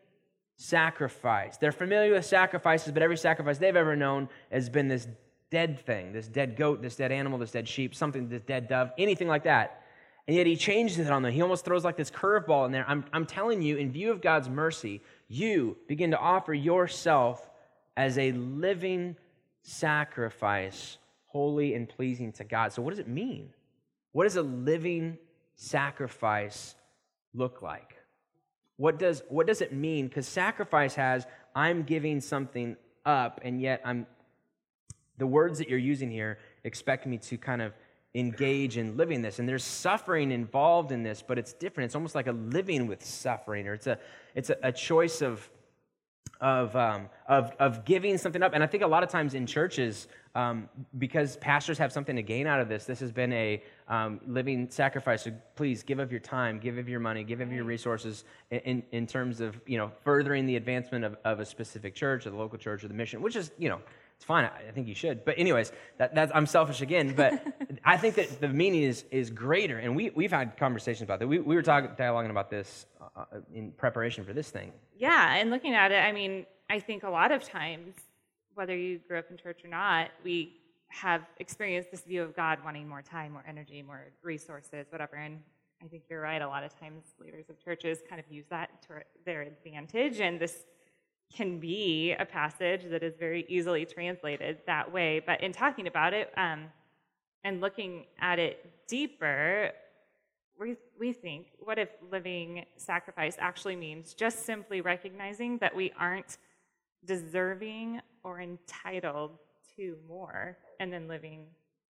sacrifice. 0.58 1.58
They're 1.58 1.71
familiar 1.71 2.13
with 2.13 2.26
sacrifices, 2.26 2.91
but 2.91 3.04
every 3.04 3.17
sacrifice 3.17 3.60
they've 3.60 3.76
ever 3.76 3.95
known 3.95 4.28
has 4.52 4.69
been 4.69 4.88
this 4.88 5.08
dead 5.52 5.80
thing 5.86 6.13
this 6.13 6.28
dead 6.28 6.56
goat, 6.56 6.82
this 6.82 6.95
dead 6.95 7.12
animal, 7.12 7.38
this 7.38 7.52
dead 7.52 7.67
sheep, 7.67 7.93
something, 7.93 8.28
this 8.28 8.41
dead 8.41 8.67
dove, 8.67 8.89
anything 8.97 9.28
like 9.28 9.43
that. 9.43 9.84
And 10.28 10.36
yet 10.36 10.47
he 10.47 10.56
changes 10.56 10.97
it 10.97 11.12
on 11.12 11.21
them. 11.21 11.32
He 11.32 11.43
almost 11.43 11.63
throws 11.63 11.84
like 11.84 11.95
this 11.95 12.10
curveball 12.10 12.65
in 12.65 12.71
there. 12.71 12.86
I'm, 12.88 13.06
I'm 13.13 13.28
telling 13.28 13.62
you, 13.62 13.78
in 13.78 13.91
view 13.91 14.10
of 14.10 14.19
God's 14.19 14.49
mercy, 14.49 15.04
you 15.28 15.78
begin 15.88 16.10
to 16.10 16.17
offer 16.17 16.56
yourself 16.56 17.52
as 17.95 18.17
a 18.17 18.32
living 18.32 19.15
sacrifice 19.62 20.97
holy 21.34 21.74
and 21.74 21.89
pleasing 21.89 22.32
to 22.32 22.43
God. 22.43 22.72
So, 22.72 22.82
what 22.82 22.91
does 22.91 23.00
it 23.00 23.08
mean? 23.10 23.50
What 24.13 24.24
does 24.24 24.38
a 24.38 24.43
living 24.43 25.17
sacrifice 25.56 26.76
look 27.34 27.62
like? 27.62 27.96
What 28.78 28.98
does, 28.98 29.24
what 29.30 29.48
does 29.48 29.62
it 29.62 29.74
mean? 29.74 30.08
Because 30.08 30.28
sacrifice 30.28 30.96
has, 30.96 31.26
I'm 31.56 31.84
giving 31.84 32.22
something 32.22 32.78
up, 33.06 33.41
and 33.43 33.60
yet 33.60 33.82
I'm, 33.84 34.08
the 35.17 35.28
words 35.28 35.58
that 35.58 35.69
you're 35.69 35.80
using 35.80 36.10
here 36.10 36.38
expect 36.63 37.06
me 37.06 37.17
to 37.17 37.38
kind 37.38 37.62
of 37.62 37.74
engage 38.15 38.78
in 38.78 38.96
living 38.96 39.22
this. 39.22 39.39
And 39.39 39.50
there's 39.50 39.63
suffering 39.63 40.32
involved 40.32 40.91
in 40.91 41.02
this, 41.02 41.24
but 41.28 41.39
it's 41.39 41.54
different. 41.54 41.86
It's 41.86 41.96
almost 41.96 42.15
like 42.15 42.28
a 42.28 42.32
living 42.32 42.88
with 42.88 43.04
suffering, 43.04 43.67
or 43.67 43.74
it's 43.74 43.88
a, 43.88 43.98
it's 44.36 44.50
a, 44.52 44.58
a 44.62 44.72
choice 44.72 45.22
of, 45.22 45.50
of, 46.43 46.75
um, 46.75 47.08
of, 47.27 47.53
of 47.58 47.86
giving 47.86 48.17
something 48.17 48.43
up. 48.43 48.53
And 48.53 48.62
I 48.62 48.67
think 48.67 48.84
a 48.84 48.88
lot 48.88 49.01
of 49.01 49.08
times 49.08 49.34
in 49.34 49.47
churches, 49.47 50.10
um, 50.36 50.67
because 50.97 51.38
pastors 51.38 51.77
have 51.77 51.93
something 51.93 52.17
to 52.17 52.21
gain 52.21 52.47
out 52.47 52.60
of 52.60 52.67
this, 52.67 52.84
this 52.84 52.99
has 52.99 53.13
been 53.13 53.32
a 53.32 53.63
um, 53.88 54.19
living 54.27 54.69
sacrifice. 54.69 55.23
So 55.23 55.32
please 55.56 55.84
give 55.84 55.99
of 55.99 56.12
your 56.12 56.19
time, 56.19 56.60
give 56.60 56.77
of 56.77 56.89
your 56.89 56.99
money, 56.99 57.23
give 57.23 57.39
of 57.39 57.49
your 57.51 57.63
resources 57.63 58.25
in, 58.51 58.84
in, 58.91 59.08
terms 59.08 59.39
of 59.39 59.60
you 59.65 59.77
know 59.77 59.89
furthering 60.03 60.45
the 60.45 60.58
advancement 60.58 61.06
of, 61.06 61.15
of 61.23 61.39
a 61.39 61.45
specific 61.45 61.95
church 61.95 62.27
or 62.27 62.32
the 62.32 62.36
local 62.36 62.58
church 62.58 62.84
or 62.84 62.89
the 62.89 62.93
mission, 62.93 63.21
which 63.21 63.38
is 63.38 63.51
you 63.58 63.69
know 63.69 63.79
it's 64.24 64.28
fine. 64.30 64.46
I, 64.46 64.70
I 64.70 64.72
think 64.72 64.88
you 64.88 64.96
should. 64.96 65.26
But 65.26 65.38
anyways, 65.38 65.74
that, 65.98 66.16
that's, 66.16 66.32
I'm 66.34 66.46
selfish 66.46 66.80
again. 66.80 67.14
But 67.14 67.46
I 67.84 67.98
think 67.98 68.16
that 68.16 68.40
the 68.40 68.48
meaning 68.48 68.84
is 68.84 69.04
is 69.12 69.30
greater, 69.30 69.80
and 69.80 69.98
we 69.98 70.12
we've 70.12 70.32
had 70.32 70.56
conversations 70.56 71.02
about 71.02 71.20
that. 71.20 71.28
We 71.28 71.40
we 71.40 71.56
were 71.56 71.62
talking 71.62 71.90
dialoguing 71.98 72.30
about 72.30 72.50
this 72.50 72.86
uh, 73.02 73.06
uh, 73.20 73.40
in 73.54 73.72
preparation 73.74 74.24
for 74.24 74.32
this 74.32 74.50
thing. 74.50 74.72
Yeah, 74.98 75.36
and 75.36 75.50
looking 75.50 75.76
at 75.76 75.92
it, 75.92 75.98
I 75.98 76.14
mean, 76.14 76.46
I 76.70 76.80
think 76.80 77.04
a 77.04 77.10
lot 77.10 77.34
of 77.34 77.44
times 77.44 77.96
whether 78.54 78.78
you 78.78 79.00
grew 79.10 79.20
up 79.20 79.30
in 79.30 79.36
church 79.36 79.66
or 79.66 79.68
not, 79.68 80.12
we 80.24 80.54
have 80.88 81.24
experienced 81.40 81.92
this 81.92 82.04
view 82.04 82.24
of 82.24 82.34
God 82.34 82.60
wanting 82.64 82.88
more 82.88 83.02
time, 83.02 83.34
more 83.34 83.44
energy, 83.46 83.82
more 83.82 84.06
resources, 84.22 84.86
whatever. 84.90 85.18
And 85.18 85.40
I 85.84 85.88
think 85.88 86.04
you're 86.10 86.22
right. 86.22 86.42
A 86.42 86.48
lot 86.48 86.64
of 86.64 86.80
times, 86.80 87.04
leaders 87.20 87.50
of 87.50 87.62
churches 87.62 88.00
kind 88.08 88.22
of 88.22 88.32
use 88.32 88.46
that 88.52 88.82
to 88.84 89.02
their 89.26 89.42
advantage. 89.42 90.22
And 90.22 90.40
this 90.40 90.64
can 91.36 91.60
be 91.60 92.13
a 92.17 92.26
passage 92.26 92.82
that 92.89 93.04
is 93.04 93.15
very 93.17 93.46
easily 93.50 93.86
translated 93.86 94.60
that 94.67 94.91
way. 94.91 95.22
But 95.26 95.41
in 95.41 95.52
talking 95.52 95.88
about 95.88 96.13
it 96.13 96.32
um, 96.38 96.65
and 97.43 97.60
looking 97.60 98.06
at 98.19 98.39
it 98.39 98.88
deeper, 98.88 99.72
we, 100.60 100.76
we 101.00 101.12
think 101.12 101.48
what 101.60 101.80
if 101.80 101.89
living 102.12 102.65
sacrifice 102.78 103.36
actually 103.39 103.76
means 103.76 104.13
just 104.13 104.46
simply 104.46 104.82
recognizing 104.82 105.58
that 105.58 105.76
we 105.76 105.91
aren't 106.00 106.38
deserving 107.06 108.00
or 108.24 108.39
entitled 108.39 109.32
to 109.76 109.98
more 110.08 110.58
and 110.80 110.93
then 110.93 111.08
living 111.08 111.46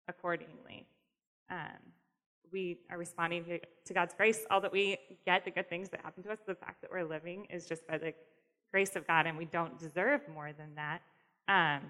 accordingly. 0.07 0.87
Um, 1.49 1.91
we 2.51 2.79
are 2.89 2.97
responding 2.97 3.43
to, 3.45 3.59
to, 3.85 3.93
God's 3.93 4.13
grace. 4.13 4.45
All 4.49 4.61
that 4.61 4.71
we 4.71 4.97
get, 5.25 5.43
the 5.43 5.51
good 5.51 5.69
things 5.69 5.89
that 5.89 6.01
happen 6.01 6.23
to 6.23 6.31
us, 6.31 6.39
the 6.45 6.55
fact 6.55 6.81
that 6.81 6.91
we're 6.91 7.03
living 7.03 7.45
is 7.49 7.65
just 7.65 7.85
by 7.87 7.97
the 7.97 8.13
grace 8.73 8.95
of 8.95 9.05
God, 9.05 9.27
and 9.27 9.37
we 9.37 9.45
don't 9.45 9.77
deserve 9.77 10.21
more 10.33 10.51
than 10.51 10.73
that. 10.75 11.01
Um, 11.47 11.81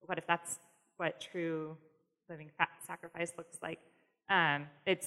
what 0.00 0.18
if 0.18 0.26
that's 0.26 0.58
what 0.96 1.20
true 1.20 1.76
living 2.28 2.50
sacrifice 2.84 3.32
looks 3.38 3.56
like? 3.62 3.78
Um, 4.28 4.66
it's 4.84 5.06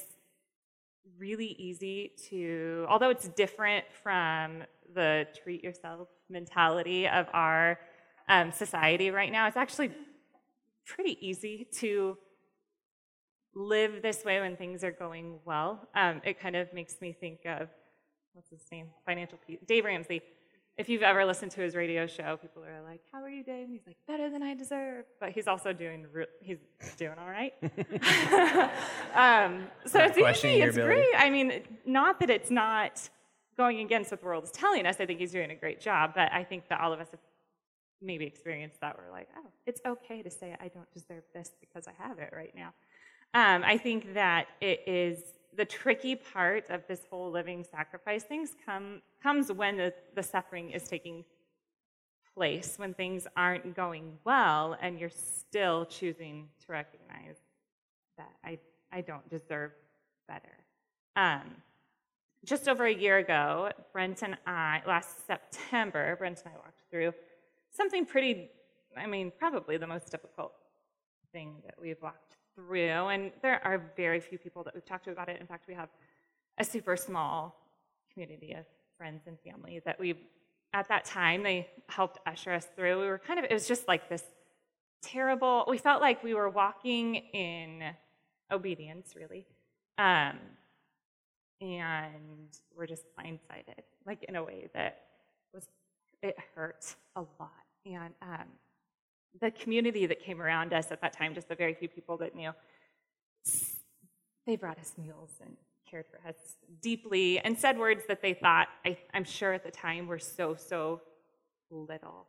really 1.20 1.58
easy 1.60 2.14
to, 2.30 2.86
although 2.90 3.10
it's 3.10 3.28
different 3.28 3.84
from 4.04 4.64
the 4.96 5.28
treat 5.44 5.62
yourself 5.66 6.08
mentality 6.30 7.10
of 7.10 7.28
our 7.34 7.78
um, 8.30 8.54
society 8.54 9.12
right 9.12 9.34
now, 9.34 9.48
it's 9.48 9.58
actually 9.58 9.92
pretty 10.86 11.18
easy 11.20 11.68
to 11.80 12.18
live 13.54 14.02
this 14.02 14.24
way 14.24 14.40
when 14.40 14.56
things 14.56 14.82
are 14.82 14.92
going 14.92 15.40
well. 15.44 15.90
Um, 15.94 16.22
it 16.24 16.40
kind 16.40 16.56
of 16.56 16.72
makes 16.74 17.02
me 17.02 17.12
think 17.12 17.40
of 17.46 17.68
what's 18.32 18.50
his 18.50 18.62
name? 18.72 18.88
Financial 19.06 19.38
Peace, 19.46 19.60
Dave 19.68 19.84
Ramsey. 19.84 20.22
If 20.76 20.90
you've 20.90 21.04
ever 21.04 21.24
listened 21.24 21.52
to 21.52 21.62
his 21.62 21.76
radio 21.76 22.08
show, 22.08 22.38
people 22.38 22.64
are 22.64 22.82
like, 22.82 23.02
"How 23.12 23.22
are 23.22 23.30
you, 23.30 23.44
Dave?" 23.44 23.66
And 23.66 23.74
he's 23.74 23.86
like, 23.86 23.98
"Better 24.08 24.30
than 24.30 24.42
I 24.42 24.56
deserve," 24.56 25.06
but 25.20 25.30
he's 25.30 25.48
also 25.48 25.72
doing 25.72 26.08
re- 26.12 26.26
he's 26.42 26.58
doing 26.98 27.16
all 27.20 27.30
right. 27.30 27.54
um, 29.14 29.68
so 29.86 30.00
not 30.00 30.18
it's 30.18 30.40
easy. 30.40 30.62
It's 30.62 30.78
great. 30.78 31.14
I 31.16 31.30
mean, 31.30 31.62
not 31.86 32.20
that 32.22 32.32
it's 32.32 32.50
not 32.50 33.08
going 33.56 33.82
against 33.82 34.10
what 34.10 34.20
the 34.22 34.26
world 34.26 34.46
is 34.46 34.52
telling 34.52 34.88
us. 34.88 34.96
I 35.00 35.06
think 35.06 35.20
he's 35.20 35.32
doing 35.32 35.52
a 35.52 35.56
great 35.56 35.80
job, 35.80 36.14
but 36.16 36.32
I 36.32 36.44
think 36.44 36.68
that 36.70 36.82
all 36.82 36.92
of 36.92 37.00
us 37.00 37.10
have 37.12 37.20
maybe 38.02 38.26
experienced 38.26 38.82
that 38.82 38.98
We're 38.98 39.12
like, 39.12 39.30
oh, 39.38 39.50
it's 39.66 39.82
okay 39.86 40.22
to 40.22 40.30
say 40.30 40.56
I 40.60 40.68
don't 40.68 40.92
deserve 40.92 41.24
this 41.34 41.52
because 41.62 41.88
I 41.88 41.94
have 42.04 42.20
it 42.20 42.32
right 42.36 42.54
now. 42.56 42.74
Um, 43.34 43.64
I 43.64 43.78
think 43.78 44.14
that 44.14 44.48
it 44.62 44.82
is 44.86 45.20
the 45.56 45.66
tricky 45.66 46.16
part 46.16 46.70
of 46.70 46.82
this 46.88 47.02
whole 47.10 47.32
living 47.32 47.64
sacrifice 47.64 48.24
things 48.24 48.52
come, 48.66 49.02
comes 49.22 49.52
when 49.52 49.78
the, 49.78 49.94
the 50.16 50.24
suffering 50.24 50.72
is 50.72 50.88
taking 50.88 51.24
place, 52.36 52.76
when 52.78 52.94
things 52.94 53.28
aren't 53.38 53.76
going 53.76 54.18
well, 54.24 54.76
and 54.82 55.00
you're 55.00 55.10
still 55.10 55.86
choosing 55.86 56.48
to 56.66 56.72
recognize 56.72 57.38
that 58.18 58.32
I, 58.44 58.58
I 58.92 59.02
don't 59.02 59.28
deserve 59.30 59.72
better. 60.28 60.58
Um, 61.16 61.56
just 62.46 62.68
over 62.68 62.86
a 62.86 62.94
year 62.94 63.20
ago, 63.20 63.72
Brent 63.92 64.24
and 64.24 64.38
I, 64.46 64.82
last 64.88 65.26
September, 65.28 66.16
Brent 66.18 66.42
and 66.44 66.54
I 66.54 66.58
walked 66.58 66.82
through 66.90 67.14
something 67.72 68.06
pretty, 68.06 68.50
I 68.98 69.08
mean, 69.08 69.32
probably 69.38 69.78
the 69.78 69.88
most 69.88 70.12
difficult 70.12 70.54
thing 71.32 71.56
that 71.66 71.76
we've 71.80 72.02
walked 72.02 72.36
through. 72.56 73.08
And 73.08 73.32
there 73.42 73.66
are 73.66 73.92
very 73.96 74.20
few 74.20 74.38
people 74.38 74.64
that 74.64 74.74
we've 74.74 74.86
talked 74.86 75.06
to 75.06 75.12
about 75.12 75.30
it. 75.30 75.40
In 75.40 75.48
fact, 75.48 75.68
we 75.68 75.74
have 75.74 75.90
a 76.58 76.64
super 76.64 76.96
small 76.96 77.56
community 78.12 78.54
of 78.54 78.66
friends 78.98 79.24
and 79.28 79.38
family 79.40 79.82
that 79.86 80.00
we, 80.00 80.16
at 80.74 80.88
that 80.90 81.06
time, 81.06 81.44
they 81.44 81.68
helped 81.90 82.20
usher 82.26 82.52
us 82.52 82.68
through. 82.76 83.02
We 83.02 83.08
were 83.08 83.20
kind 83.20 83.40
of, 83.40 83.46
it 83.46 83.54
was 83.54 83.68
just 83.68 83.88
like 83.88 84.10
this 84.10 84.24
terrible, 85.02 85.66
we 85.68 85.78
felt 85.78 86.02
like 86.02 86.24
we 86.24 86.34
were 86.34 86.50
walking 86.50 87.16
in 87.16 87.84
obedience, 88.52 89.14
really. 89.16 89.46
Um, 89.98 90.38
and 91.62 92.50
we're 92.76 92.88
just 92.88 93.04
blindsided, 93.18 93.84
like 94.06 94.24
in 94.24 94.36
a 94.36 94.44
way 94.44 94.70
that 94.74 95.02
was, 95.54 95.66
it 96.22 96.38
hurt 96.56 96.96
a 97.16 97.22
lot. 97.40 97.52
And 97.86 98.14
um, 98.22 98.48
the 99.42 99.52
community 99.52 100.06
that 100.06 100.22
came 100.22 100.42
around 100.42 100.74
us 100.74 100.92
at 100.92 101.02
that 101.02 101.14
time, 101.14 101.34
just 101.34 101.50
the 101.50 101.56
very 101.56 101.74
few 101.74 101.88
people 101.88 102.18
that 102.18 102.36
knew, 102.36 102.52
they 104.46 104.56
brought 104.56 104.80
us 104.80 104.94
meals 104.98 105.32
and 105.42 105.56
cared 105.90 106.06
for 106.08 106.28
us 106.28 106.36
deeply 106.82 107.40
and 107.40 107.58
said 107.58 107.78
words 107.78 108.04
that 108.08 108.22
they 108.22 108.34
thought, 108.34 108.68
I, 108.86 108.98
am 109.14 109.24
sure 109.24 109.54
at 109.54 109.64
the 109.64 109.72
time, 109.72 110.08
were 110.08 110.20
so, 110.20 110.56
so 110.56 111.02
little, 111.70 112.28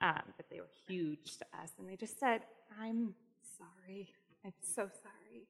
um, 0.00 0.22
but 0.36 0.46
they 0.50 0.60
were 0.60 0.70
huge 0.88 1.36
to 1.38 1.44
us. 1.62 1.70
And 1.78 1.88
they 1.88 1.96
just 1.96 2.18
said, 2.18 2.42
I'm 2.80 3.14
sorry. 3.58 4.08
I'm 4.44 4.54
so 4.60 4.88
sorry. 5.02 5.48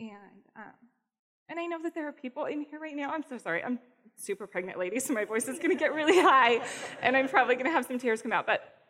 And, 0.00 0.42
um, 0.56 0.72
and 1.48 1.60
I 1.60 1.66
know 1.66 1.82
that 1.82 1.94
there 1.94 2.08
are 2.08 2.12
people 2.12 2.46
in 2.46 2.62
here 2.62 2.78
right 2.78 2.96
now. 2.96 3.10
I'm 3.10 3.24
so 3.28 3.38
sorry. 3.38 3.62
I'm 3.62 3.78
super 4.16 4.46
pregnant 4.46 4.78
lady, 4.78 4.98
so 5.00 5.12
my 5.12 5.24
voice 5.24 5.48
is 5.48 5.58
going 5.58 5.70
to 5.70 5.76
get 5.76 5.94
really 5.94 6.20
high, 6.20 6.60
and 7.02 7.16
I'm 7.16 7.28
probably 7.28 7.54
going 7.54 7.66
to 7.66 7.72
have 7.72 7.86
some 7.86 7.98
tears 7.98 8.22
come 8.22 8.32
out. 8.32 8.46
But 8.46 8.83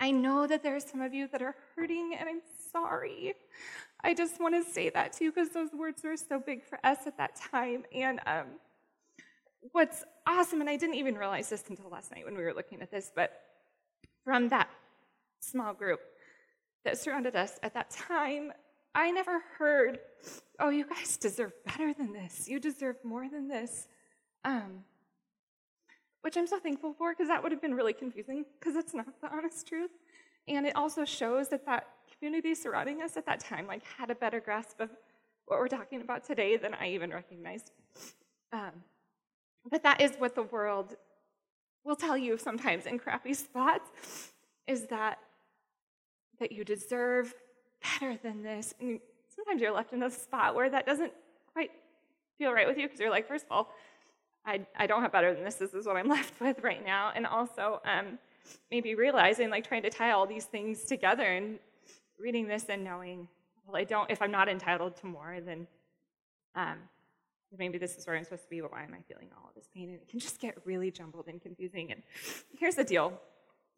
I 0.00 0.10
know 0.10 0.46
that 0.46 0.62
there 0.62 0.76
are 0.76 0.80
some 0.80 1.00
of 1.00 1.12
you 1.12 1.28
that 1.28 1.42
are 1.42 1.56
hurting, 1.74 2.14
and 2.18 2.28
I'm 2.28 2.40
sorry. 2.72 3.34
I 4.02 4.14
just 4.14 4.40
want 4.40 4.54
to 4.54 4.70
say 4.70 4.90
that 4.90 5.12
to 5.14 5.24
you 5.24 5.32
because 5.32 5.50
those 5.50 5.72
words 5.72 6.02
were 6.04 6.16
so 6.16 6.38
big 6.38 6.64
for 6.64 6.78
us 6.84 6.98
at 7.06 7.16
that 7.18 7.34
time. 7.34 7.84
And 7.92 8.20
um, 8.26 8.46
what's 9.72 10.04
awesome, 10.26 10.60
and 10.60 10.70
I 10.70 10.76
didn't 10.76 10.96
even 10.96 11.16
realize 11.16 11.48
this 11.48 11.64
until 11.68 11.90
last 11.90 12.12
night 12.12 12.24
when 12.24 12.36
we 12.36 12.44
were 12.44 12.54
looking 12.54 12.80
at 12.80 12.90
this, 12.90 13.10
but 13.14 13.32
from 14.24 14.48
that 14.50 14.68
small 15.40 15.74
group 15.74 16.00
that 16.84 16.98
surrounded 16.98 17.34
us 17.34 17.58
at 17.62 17.74
that 17.74 17.90
time, 17.90 18.52
I 18.94 19.10
never 19.10 19.42
heard, 19.58 19.98
oh, 20.60 20.70
you 20.70 20.86
guys 20.86 21.16
deserve 21.16 21.52
better 21.66 21.92
than 21.92 22.12
this. 22.12 22.48
You 22.48 22.60
deserve 22.60 22.96
more 23.04 23.28
than 23.28 23.48
this. 23.48 23.88
Um, 24.44 24.84
which 26.22 26.36
I'm 26.36 26.46
so 26.46 26.58
thankful 26.58 26.92
for 26.92 27.12
because 27.12 27.28
that 27.28 27.42
would 27.42 27.52
have 27.52 27.62
been 27.62 27.74
really 27.74 27.92
confusing 27.92 28.44
because 28.58 28.76
it's 28.76 28.94
not 28.94 29.20
the 29.20 29.28
honest 29.28 29.66
truth. 29.66 29.90
And 30.46 30.66
it 30.66 30.74
also 30.76 31.04
shows 31.04 31.48
that 31.48 31.66
that 31.66 31.86
community 32.16 32.54
surrounding 32.54 33.02
us 33.02 33.16
at 33.16 33.26
that 33.26 33.40
time 33.40 33.66
like 33.66 33.82
had 33.98 34.10
a 34.10 34.14
better 34.14 34.40
grasp 34.40 34.80
of 34.80 34.90
what 35.46 35.58
we're 35.58 35.68
talking 35.68 36.00
about 36.00 36.24
today 36.24 36.56
than 36.56 36.74
I 36.74 36.90
even 36.90 37.10
recognized. 37.10 37.70
Um, 38.52 38.72
but 39.70 39.82
that 39.82 40.00
is 40.00 40.12
what 40.18 40.34
the 40.34 40.42
world 40.42 40.96
will 41.84 41.96
tell 41.96 42.16
you 42.16 42.38
sometimes 42.38 42.86
in 42.86 42.98
crappy 42.98 43.34
spots 43.34 44.32
is 44.66 44.86
that 44.86 45.18
that 46.40 46.52
you 46.52 46.64
deserve 46.64 47.34
better 47.82 48.18
than 48.22 48.42
this. 48.42 48.74
And 48.80 49.00
sometimes 49.34 49.60
you're 49.60 49.72
left 49.72 49.92
in 49.92 50.02
a 50.02 50.10
spot 50.10 50.54
where 50.54 50.70
that 50.70 50.86
doesn't 50.86 51.12
quite 51.52 51.70
feel 52.38 52.52
right 52.52 52.66
with 52.66 52.78
you 52.78 52.86
because 52.86 53.00
you're 53.00 53.10
like, 53.10 53.26
first 53.26 53.46
of 53.46 53.52
all, 53.52 53.72
I, 54.48 54.66
I 54.76 54.86
don't 54.86 55.02
have 55.02 55.12
better 55.12 55.34
than 55.34 55.44
this. 55.44 55.56
This 55.56 55.74
is 55.74 55.86
what 55.86 55.96
I'm 55.96 56.08
left 56.18 56.40
with 56.40 56.62
right 56.62 56.84
now. 56.84 57.12
And 57.14 57.26
also, 57.26 57.80
um, 57.84 58.18
maybe 58.70 58.94
realizing, 58.94 59.50
like, 59.50 59.68
trying 59.68 59.82
to 59.82 59.90
tie 59.90 60.12
all 60.12 60.26
these 60.26 60.46
things 60.46 60.84
together 60.84 61.24
and 61.24 61.58
reading 62.18 62.48
this 62.48 62.64
and 62.70 62.82
knowing, 62.82 63.28
well, 63.66 63.76
I 63.76 63.84
don't, 63.84 64.10
if 64.10 64.22
I'm 64.22 64.30
not 64.30 64.48
entitled 64.48 64.96
to 64.98 65.06
more, 65.06 65.38
then 65.44 65.66
um, 66.54 66.78
maybe 67.58 67.76
this 67.76 67.96
is 67.96 68.06
where 68.06 68.16
I'm 68.16 68.24
supposed 68.24 68.44
to 68.44 68.48
be, 68.48 68.60
but 68.62 68.72
why 68.72 68.82
am 68.82 68.94
I 68.94 69.02
feeling 69.06 69.28
all 69.36 69.50
of 69.50 69.54
this 69.54 69.68
pain? 69.72 69.90
And 69.90 69.96
it 69.96 70.08
can 70.08 70.18
just 70.18 70.40
get 70.40 70.56
really 70.64 70.90
jumbled 70.90 71.28
and 71.28 71.40
confusing. 71.42 71.92
And 71.92 72.02
here's 72.58 72.76
the 72.76 72.84
deal 72.84 73.12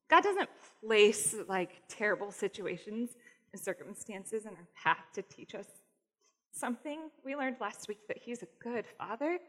God 0.09 0.23
doesn't 0.23 0.49
place 0.85 1.35
like 1.49 1.83
terrible 1.89 2.31
situations 2.31 3.11
and 3.53 3.61
circumstances 3.61 4.45
in 4.45 4.51
our 4.51 4.69
path 4.81 5.05
to 5.15 5.23
teach 5.23 5.57
us 5.57 5.67
something. 6.53 7.11
We 7.25 7.35
learned 7.35 7.57
last 7.61 7.89
week 7.89 8.07
that 8.07 8.19
He's 8.19 8.43
a 8.43 8.49
good 8.61 8.85
Father. 8.99 9.41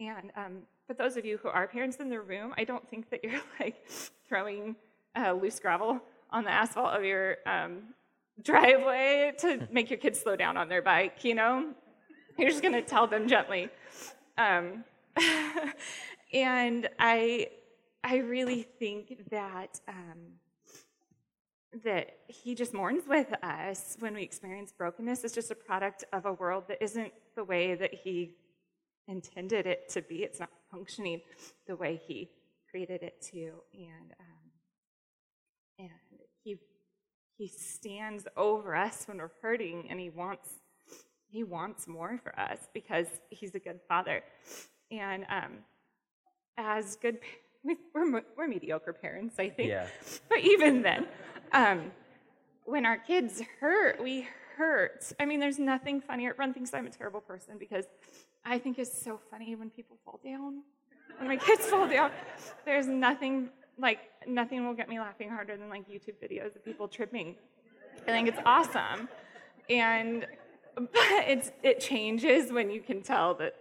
And 0.00 0.30
um, 0.36 0.58
for 0.86 0.94
those 0.94 1.16
of 1.16 1.24
you 1.24 1.38
who 1.38 1.48
are 1.48 1.66
parents 1.66 1.96
in 1.96 2.08
the 2.08 2.20
room, 2.20 2.54
I 2.56 2.64
don't 2.64 2.88
think 2.88 3.10
that 3.10 3.24
you're 3.24 3.40
like 3.60 3.88
throwing 4.28 4.76
uh, 5.16 5.32
loose 5.32 5.58
gravel 5.58 6.00
on 6.30 6.44
the 6.44 6.50
asphalt 6.50 6.94
of 6.94 7.04
your 7.04 7.38
um, 7.46 7.94
driveway 8.42 9.32
to 9.38 9.66
make 9.72 9.90
your 9.90 9.98
kids 9.98 10.20
slow 10.20 10.36
down 10.36 10.56
on 10.56 10.68
their 10.68 10.82
bike, 10.82 11.24
you 11.24 11.34
know? 11.34 11.72
You're 12.38 12.50
just 12.50 12.62
gonna 12.62 12.82
tell 12.82 13.06
them 13.08 13.26
gently. 13.26 13.68
Um, 14.36 14.84
and 16.32 16.88
I, 17.00 17.48
I 18.04 18.18
really 18.18 18.62
think 18.62 19.28
that 19.30 19.80
um, 19.88 20.38
that 21.84 22.18
he 22.28 22.54
just 22.54 22.72
mourns 22.72 23.04
with 23.06 23.32
us 23.42 23.96
when 23.98 24.14
we 24.14 24.22
experience 24.22 24.72
brokenness 24.72 25.24
is 25.24 25.32
just 25.32 25.50
a 25.50 25.54
product 25.54 26.04
of 26.12 26.26
a 26.26 26.32
world 26.32 26.64
that 26.68 26.82
isn't 26.82 27.12
the 27.34 27.44
way 27.44 27.74
that 27.74 27.92
he 27.92 28.34
intended 29.08 29.66
it 29.66 29.88
to 29.90 30.02
be. 30.02 30.16
It's 30.22 30.38
not 30.38 30.50
functioning 30.70 31.22
the 31.66 31.74
way 31.74 32.00
he 32.06 32.30
created 32.70 33.02
it 33.02 33.20
to, 33.32 33.52
and 33.74 34.12
um, 34.20 34.50
and 35.78 36.20
he 36.44 36.56
he 37.36 37.48
stands 37.48 38.28
over 38.36 38.76
us 38.76 39.08
when 39.08 39.18
we're 39.18 39.30
hurting, 39.42 39.88
and 39.90 39.98
he 39.98 40.10
wants 40.10 40.50
he 41.30 41.42
wants 41.42 41.88
more 41.88 42.20
for 42.22 42.38
us 42.38 42.68
because 42.72 43.06
he's 43.30 43.54
a 43.54 43.58
good 43.58 43.80
father, 43.88 44.22
and 44.90 45.24
um, 45.28 45.52
as 46.56 46.96
good. 46.96 47.18
We're, 47.92 48.22
we're 48.36 48.46
mediocre 48.46 48.92
parents, 48.92 49.34
I 49.38 49.50
think. 49.50 49.68
Yeah. 49.68 49.88
But 50.28 50.38
even 50.38 50.80
then, 50.80 51.08
um, 51.52 51.90
when 52.64 52.86
our 52.86 52.96
kids 52.96 53.42
hurt, 53.60 54.00
we 54.02 54.28
hurt. 54.56 55.12
I 55.18 55.24
mean, 55.24 55.40
there's 55.40 55.58
nothing 55.58 56.00
funnier. 56.00 56.34
Ron 56.38 56.54
thinks 56.54 56.72
I'm 56.72 56.86
a 56.86 56.90
terrible 56.90 57.20
person 57.20 57.58
because 57.58 57.84
I 58.44 58.58
think 58.58 58.78
it's 58.78 59.02
so 59.02 59.20
funny 59.30 59.54
when 59.56 59.70
people 59.70 59.98
fall 60.04 60.20
down. 60.24 60.62
When 61.18 61.28
my 61.28 61.36
kids 61.36 61.66
fall 61.70 61.88
down, 61.88 62.10
there's 62.64 62.86
nothing 62.86 63.50
like 63.78 63.98
nothing 64.26 64.66
will 64.66 64.74
get 64.74 64.88
me 64.88 64.98
laughing 64.98 65.30
harder 65.30 65.56
than 65.56 65.68
like 65.68 65.88
YouTube 65.88 66.16
videos 66.22 66.56
of 66.56 66.64
people 66.64 66.88
tripping. 66.88 67.36
I 68.06 68.10
think 68.10 68.28
it's 68.28 68.38
awesome, 68.44 69.08
and 69.68 70.26
but 70.74 70.90
it's 71.26 71.50
it 71.62 71.80
changes 71.80 72.52
when 72.52 72.70
you 72.70 72.80
can 72.80 73.02
tell 73.02 73.34
that 73.34 73.56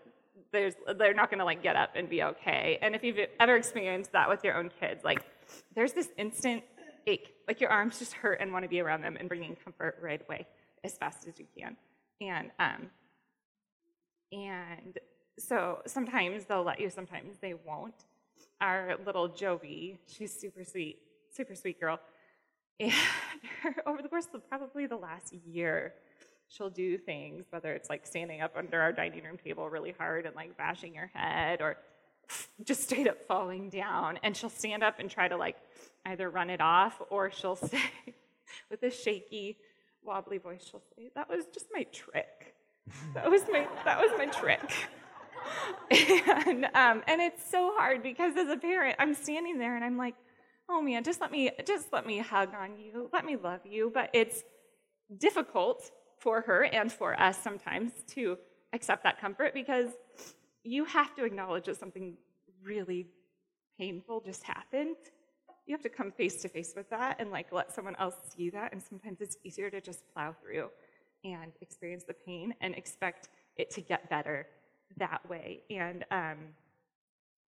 there's 0.51 0.73
they're 0.97 1.13
not 1.13 1.29
going 1.29 1.39
to 1.39 1.45
like 1.45 1.61
get 1.61 1.75
up 1.75 1.91
and 1.95 2.09
be 2.09 2.23
okay. 2.23 2.79
And 2.81 2.95
if 2.95 3.03
you've 3.03 3.19
ever 3.39 3.55
experienced 3.55 4.11
that 4.13 4.29
with 4.29 4.43
your 4.43 4.55
own 4.55 4.71
kids, 4.79 5.03
like 5.03 5.23
there's 5.75 5.93
this 5.93 6.09
instant 6.17 6.63
ache, 7.05 7.33
like 7.47 7.61
your 7.61 7.69
arms 7.69 7.99
just 7.99 8.13
hurt 8.13 8.39
and 8.41 8.51
want 8.51 8.63
to 8.63 8.69
be 8.69 8.79
around 8.79 9.01
them 9.01 9.17
and 9.19 9.27
bringing 9.27 9.55
comfort 9.55 9.97
right 10.01 10.21
away 10.27 10.45
as 10.83 10.97
fast 10.97 11.27
as 11.27 11.39
you 11.39 11.45
can. 11.57 11.75
And 12.21 12.51
um, 12.59 12.89
and 14.31 14.97
so 15.39 15.79
sometimes 15.85 16.45
they'll 16.45 16.63
let 16.63 16.79
you, 16.79 16.89
sometimes 16.89 17.37
they 17.39 17.53
won't. 17.53 18.05
Our 18.59 18.95
little 19.05 19.29
Jovi, 19.29 19.97
she's 20.07 20.33
super 20.33 20.63
sweet, 20.63 20.99
super 21.31 21.55
sweet 21.55 21.79
girl. 21.79 21.99
And 22.79 22.93
over 23.87 24.03
the 24.03 24.07
course 24.07 24.27
of 24.33 24.47
probably 24.47 24.85
the 24.85 24.97
last 24.97 25.33
year, 25.33 25.93
she'll 26.47 26.69
do 26.69 26.97
things, 26.97 27.45
whether 27.49 27.73
it's 27.73 27.89
like 27.89 28.05
standing 28.05 28.41
up 28.41 28.55
under 28.55 28.79
our 28.79 28.91
dining 28.91 29.23
room 29.23 29.37
table 29.43 29.69
really 29.69 29.93
hard 29.97 30.25
and 30.25 30.35
like 30.35 30.57
bashing 30.57 30.93
her 30.93 31.09
head 31.13 31.61
or 31.61 31.77
just 32.63 32.83
straight 32.83 33.07
up 33.07 33.23
falling 33.27 33.69
down. 33.69 34.19
And 34.23 34.35
she'll 34.35 34.49
stand 34.49 34.83
up 34.83 34.99
and 34.99 35.09
try 35.09 35.27
to 35.27 35.37
like 35.37 35.57
either 36.05 36.29
run 36.29 36.49
it 36.49 36.61
off 36.61 37.01
or 37.09 37.31
she'll 37.31 37.55
say, 37.55 37.81
with 38.69 38.83
a 38.83 38.91
shaky, 38.91 39.57
wobbly 40.03 40.37
voice, 40.37 40.65
she'll 40.69 40.83
say, 40.95 41.09
That 41.15 41.29
was 41.29 41.45
just 41.53 41.67
my 41.73 41.83
trick. 41.83 42.56
That 43.13 43.29
was 43.29 43.41
my, 43.51 43.67
that 43.85 43.99
was 43.99 44.11
my 44.17 44.25
trick. 44.25 44.89
and, 45.91 46.65
um, 46.73 47.03
and 47.07 47.21
it's 47.21 47.49
so 47.49 47.73
hard 47.75 48.03
because 48.03 48.35
as 48.35 48.49
a 48.49 48.57
parent, 48.57 48.95
I'm 48.99 49.13
standing 49.13 49.57
there 49.59 49.75
and 49.75 49.83
I'm 49.83 49.97
like, 49.97 50.15
oh 50.69 50.81
man, 50.81 51.03
just 51.03 51.21
let 51.21 51.31
me 51.31 51.51
just 51.65 51.91
let 51.93 52.05
me 52.05 52.19
hug 52.19 52.49
on 52.53 52.77
you, 52.77 53.09
let 53.13 53.25
me 53.25 53.35
love 53.35 53.61
you. 53.65 53.91
But 53.93 54.09
it's 54.13 54.43
difficult 55.17 55.91
for 56.19 56.41
her 56.41 56.63
and 56.63 56.91
for 56.91 57.19
us 57.19 57.41
sometimes 57.41 57.91
to 58.09 58.37
accept 58.73 59.03
that 59.03 59.19
comfort 59.21 59.53
because 59.53 59.89
you 60.63 60.83
have 60.85 61.15
to 61.15 61.23
acknowledge 61.23 61.65
that 61.65 61.79
something 61.79 62.17
really 62.63 63.07
painful 63.79 64.21
just 64.25 64.43
happened. 64.43 64.97
You 65.65 65.73
have 65.75 65.83
to 65.83 65.89
come 65.89 66.11
face 66.11 66.41
to 66.41 66.49
face 66.49 66.73
with 66.75 66.89
that 66.89 67.17
and 67.19 67.31
like 67.31 67.51
let 67.51 67.73
someone 67.73 67.95
else 67.99 68.15
see 68.35 68.49
that. 68.49 68.73
And 68.73 68.81
sometimes 68.81 69.21
it's 69.21 69.37
easier 69.43 69.69
to 69.69 69.79
just 69.79 70.03
plow 70.13 70.35
through 70.41 70.69
and 71.23 71.51
experience 71.61 72.03
the 72.03 72.13
pain 72.13 72.53
and 72.61 72.75
expect 72.75 73.29
it 73.55 73.69
to 73.71 73.81
get 73.81 74.09
better 74.09 74.47
that 74.97 75.27
way. 75.29 75.61
And 75.69 76.05
um, 76.11 76.37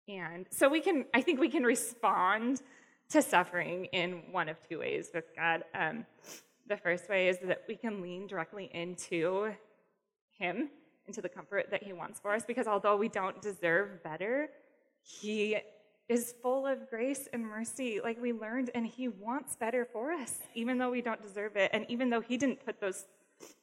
and 0.08 0.46
so 0.50 0.68
we 0.68 0.80
can, 0.80 1.04
I 1.12 1.20
think 1.20 1.38
we 1.38 1.50
can 1.50 1.62
respond 1.62 2.62
to 3.10 3.20
suffering 3.20 3.86
in 3.86 4.22
one 4.32 4.48
of 4.48 4.56
two 4.68 4.78
ways 4.78 5.10
with 5.12 5.24
God. 5.36 5.64
Um, 5.74 6.06
the 6.66 6.76
first 6.76 7.08
way 7.08 7.28
is 7.28 7.38
that 7.44 7.64
we 7.68 7.76
can 7.76 8.00
lean 8.00 8.26
directly 8.26 8.70
into 8.72 9.52
Him, 10.38 10.70
into 11.06 11.20
the 11.20 11.28
comfort 11.28 11.70
that 11.70 11.82
He 11.82 11.92
wants 11.92 12.20
for 12.20 12.34
us, 12.34 12.44
because 12.46 12.66
although 12.66 12.96
we 12.96 13.08
don't 13.08 13.40
deserve 13.42 14.02
better, 14.02 14.48
He 15.02 15.58
is 16.08 16.34
full 16.42 16.66
of 16.66 16.88
grace 16.88 17.28
and 17.34 17.42
mercy, 17.42 18.00
like 18.02 18.20
we 18.20 18.32
learned, 18.32 18.70
and 18.74 18.86
He 18.86 19.08
wants 19.08 19.56
better 19.56 19.86
for 19.92 20.12
us, 20.12 20.38
even 20.54 20.78
though 20.78 20.90
we 20.90 21.02
don't 21.02 21.22
deserve 21.22 21.56
it. 21.56 21.70
And 21.74 21.84
even 21.90 22.08
though 22.08 22.22
He 22.22 22.38
didn't 22.38 22.64
put 22.64 22.80
those 22.80 23.04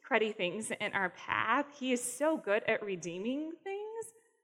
cruddy 0.08 0.36
things 0.36 0.72
in 0.80 0.94
our 0.94 1.10
path, 1.10 1.66
He 1.80 1.92
is 1.92 2.04
so 2.04 2.38
good 2.38 2.64
at 2.68 2.84
redeeming 2.84 3.52
things. 3.64 3.82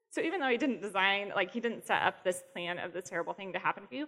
So 0.10 0.22
even 0.22 0.40
though 0.40 0.50
He 0.50 0.58
didn't 0.58 0.82
design, 0.82 1.32
like 1.36 1.52
He 1.52 1.60
didn't 1.60 1.86
set 1.86 2.02
up 2.02 2.24
this 2.24 2.44
plan 2.54 2.80
of 2.80 2.94
this 2.94 3.10
terrible 3.10 3.34
thing 3.34 3.54
to 3.54 3.60
happen 3.60 3.88
to 3.88 3.96
you, 3.96 4.08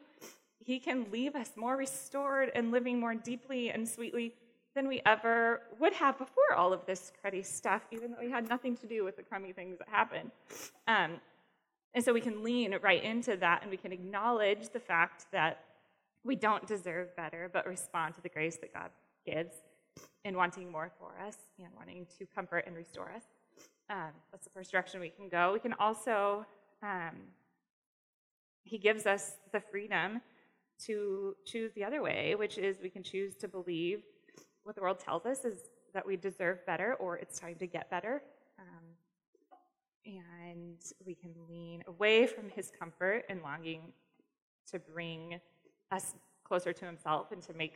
He 0.60 0.80
can 0.80 1.12
leave 1.12 1.36
us 1.36 1.52
more 1.56 1.78
restored 1.78 2.52
and 2.56 2.72
living 2.72 3.00
more 3.00 3.16
deeply 3.16 3.70
and 3.70 3.88
sweetly 3.88 4.34
than 4.76 4.88
we 4.88 5.02
ever 5.06 5.62
would 5.80 5.94
have 5.94 6.18
before 6.18 6.56
all 6.56 6.74
of 6.74 6.86
this 6.86 7.12
cruddy 7.24 7.46
stuff, 7.46 7.84
even 7.92 8.12
though 8.12 8.20
we 8.20 8.32
had 8.32 8.50
nothing 8.50 8.76
to 8.78 8.88
do 8.88 9.04
with 9.04 9.16
the 9.16 9.24
crummy 9.24 9.52
things 9.52 9.78
that 9.78 9.88
happened. 9.88 10.32
Um, 10.88 11.20
and 11.94 12.04
so 12.04 12.12
we 12.12 12.22
can 12.22 12.44
lean 12.44 12.76
right 12.82 13.04
into 13.04 13.38
that 13.38 13.62
and 13.62 13.70
we 13.70 13.78
can 13.78 13.92
acknowledge 13.92 14.70
the 14.70 14.80
fact 14.80 15.28
that 15.32 15.66
we 16.24 16.36
don't 16.36 16.66
deserve 16.66 17.16
better, 17.16 17.50
but 17.54 17.68
respond 17.68 18.16
to 18.16 18.22
the 18.22 18.30
grace 18.30 18.58
that 18.58 18.74
God 18.74 18.90
gives 19.26 19.54
in 20.26 20.36
wanting 20.36 20.72
more 20.72 20.92
for 20.98 21.16
us 21.26 21.38
and 21.60 21.68
wanting 21.76 22.08
to 22.18 22.26
comfort 22.26 22.64
and 22.66 22.76
restore 22.76 23.12
us. 23.16 23.24
Um, 23.90 24.12
that's 24.32 24.46
the 24.46 24.52
first 24.52 24.72
direction 24.72 25.00
we 25.00 25.10
can 25.10 25.30
go. 25.30 25.52
We 25.54 25.60
can 25.60 25.74
also, 25.74 26.46
um, 26.82 27.16
He 28.64 28.78
gives 28.78 29.06
us 29.06 29.34
the 29.52 29.60
freedom 29.60 30.22
to 30.86 31.36
choose 31.46 31.72
the 31.74 31.84
other 31.84 32.02
way, 32.02 32.36
which 32.36 32.58
is 32.58 32.78
we 32.82 32.90
can 32.90 33.04
choose 33.04 33.36
to 33.36 33.48
believe 33.48 34.04
what 34.64 34.76
the 34.76 34.82
world 34.82 35.00
tells 35.00 35.26
us 35.26 35.44
is 35.46 35.60
that 35.94 36.06
we 36.06 36.16
deserve 36.16 36.66
better 36.66 36.96
or 36.96 37.18
it's 37.18 37.40
time 37.40 37.56
to 37.56 37.68
get 37.68 37.90
better. 37.90 38.22
Um, 38.58 38.86
and 40.06 40.78
we 41.06 41.16
can 41.16 41.32
lean 41.50 41.84
away 41.88 42.28
from 42.28 42.50
his 42.50 42.72
comfort 42.78 43.26
and 43.30 43.42
longing 43.42 43.94
to 44.72 44.80
bring 44.80 45.40
us 45.92 46.16
closer 46.44 46.74
to 46.74 46.86
himself 46.86 47.32
and 47.32 47.42
to 47.44 47.54
make 47.54 47.74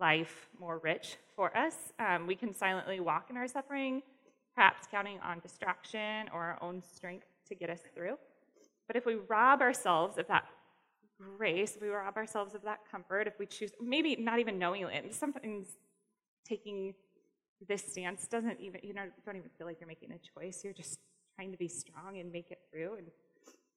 life 0.00 0.48
more 0.58 0.78
rich 0.78 1.16
for 1.34 1.56
us. 1.56 1.74
Um, 1.98 2.26
we 2.26 2.34
can 2.34 2.54
silently 2.54 3.00
walk 3.00 3.28
in 3.30 3.36
our 3.36 3.48
suffering, 3.48 4.02
perhaps 4.54 4.86
counting 4.90 5.18
on 5.20 5.40
distraction 5.40 6.28
or 6.32 6.42
our 6.42 6.58
own 6.62 6.82
strength 6.82 7.26
to 7.48 7.54
get 7.54 7.70
us 7.70 7.80
through. 7.94 8.16
But 8.86 8.96
if 8.96 9.06
we 9.06 9.16
rob 9.28 9.60
ourselves 9.60 10.18
of 10.18 10.26
that 10.28 10.44
grace, 11.20 11.76
if 11.76 11.82
we 11.82 11.88
rob 11.88 12.16
ourselves 12.16 12.54
of 12.54 12.62
that 12.62 12.80
comfort, 12.90 13.26
if 13.26 13.38
we 13.38 13.46
choose, 13.46 13.70
maybe 13.80 14.16
not 14.16 14.38
even 14.38 14.58
knowing 14.58 14.82
it, 14.82 15.14
sometimes 15.14 15.68
taking 16.46 16.94
this 17.66 17.82
stance 17.82 18.26
doesn't 18.26 18.60
even, 18.60 18.80
you 18.82 18.94
know, 18.94 19.04
don't 19.26 19.36
even 19.36 19.50
feel 19.58 19.66
like 19.66 19.80
you're 19.80 19.88
making 19.88 20.12
a 20.12 20.40
choice. 20.40 20.62
You're 20.62 20.72
just 20.72 20.98
trying 21.34 21.52
to 21.52 21.58
be 21.58 21.68
strong 21.68 22.18
and 22.18 22.32
make 22.32 22.50
it 22.50 22.58
through. 22.70 22.96
And 22.98 23.06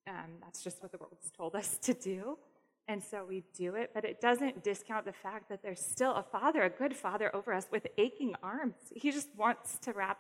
um, 0.08 0.32
that's 0.42 0.64
just 0.64 0.82
what 0.82 0.92
the 0.92 0.98
world's 0.98 1.32
told 1.36 1.56
us 1.56 1.78
to 1.80 1.94
do. 1.94 2.38
And 2.88 3.02
so 3.04 3.26
we 3.28 3.44
do 3.56 3.76
it, 3.76 3.92
but 3.94 4.04
it 4.04 4.20
doesn't 4.20 4.64
discount 4.64 5.06
the 5.06 5.14
fact 5.14 5.50
that 5.50 5.62
there's 5.64 5.80
still 5.80 6.14
a 6.14 6.24
father, 6.24 6.64
a 6.64 6.70
good 6.70 6.96
father 6.96 7.34
over 7.36 7.54
us 7.54 7.68
with 7.72 7.88
aching 7.98 8.36
arms. 8.44 8.76
He 8.94 9.12
just 9.12 9.30
wants 9.38 9.78
to 9.80 9.94
wrap 9.94 10.20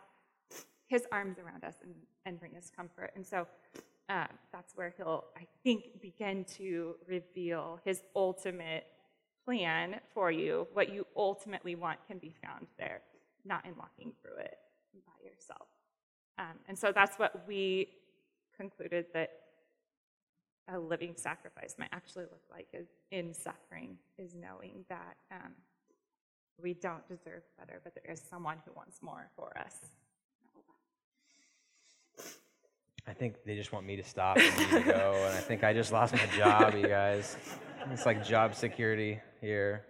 his 0.87 1.05
arms 1.11 1.37
around 1.39 1.63
us 1.63 1.75
and, 1.83 1.93
and 2.25 2.39
bring 2.39 2.55
us 2.55 2.71
comfort. 2.75 3.11
And 3.15 3.25
so 3.25 3.47
uh, 4.09 4.27
that's 4.51 4.73
where 4.75 4.93
he'll, 4.97 5.25
I 5.37 5.47
think, 5.63 6.01
begin 6.01 6.45
to 6.57 6.95
reveal 7.07 7.79
his 7.83 8.01
ultimate 8.15 8.85
plan 9.45 9.99
for 10.13 10.31
you. 10.31 10.67
What 10.73 10.93
you 10.93 11.07
ultimately 11.15 11.75
want 11.75 11.99
can 12.07 12.19
be 12.19 12.33
found 12.43 12.67
there, 12.77 13.01
not 13.45 13.65
in 13.65 13.75
walking 13.75 14.13
through 14.21 14.37
it 14.37 14.57
by 15.05 15.29
yourself. 15.29 15.67
Um, 16.37 16.59
and 16.67 16.77
so 16.77 16.91
that's 16.93 17.17
what 17.17 17.47
we 17.47 17.89
concluded 18.55 19.05
that 19.13 19.40
a 20.67 20.79
living 20.79 21.13
sacrifice 21.15 21.75
might 21.77 21.89
actually 21.91 22.23
look 22.25 22.43
like 22.51 22.67
is 22.73 22.87
in 23.11 23.33
suffering, 23.33 23.97
is 24.17 24.33
knowing 24.35 24.85
that 24.89 25.17
um, 25.31 25.53
we 26.61 26.73
don't 26.73 27.07
deserve 27.07 27.43
better, 27.57 27.81
but 27.83 27.93
there 27.95 28.11
is 28.11 28.21
someone 28.29 28.57
who 28.65 28.71
wants 28.75 29.01
more 29.01 29.29
for 29.35 29.57
us. 29.57 29.75
I 33.07 33.13
think 33.13 33.43
they 33.45 33.55
just 33.55 33.73
want 33.73 33.85
me 33.85 33.95
to 33.95 34.03
stop 34.03 34.37
and 34.37 34.69
to 34.69 34.79
go, 34.81 35.13
and 35.25 35.35
I 35.35 35.41
think 35.41 35.63
I 35.63 35.73
just 35.73 35.91
lost 35.91 36.13
my 36.13 36.25
job, 36.37 36.75
you 36.75 36.87
guys. 36.87 37.35
It's 37.91 38.05
like 38.05 38.23
job 38.23 38.53
security 38.53 39.19
here. 39.41 39.85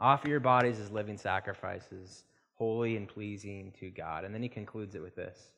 Offer 0.00 0.28
your 0.28 0.40
bodies 0.40 0.80
as 0.80 0.90
living 0.90 1.16
sacrifices, 1.16 2.24
holy 2.54 2.96
and 2.96 3.06
pleasing 3.08 3.72
to 3.78 3.90
God. 3.90 4.24
And 4.24 4.34
then 4.34 4.42
he 4.42 4.48
concludes 4.48 4.96
it 4.96 5.02
with 5.02 5.14
this. 5.14 5.52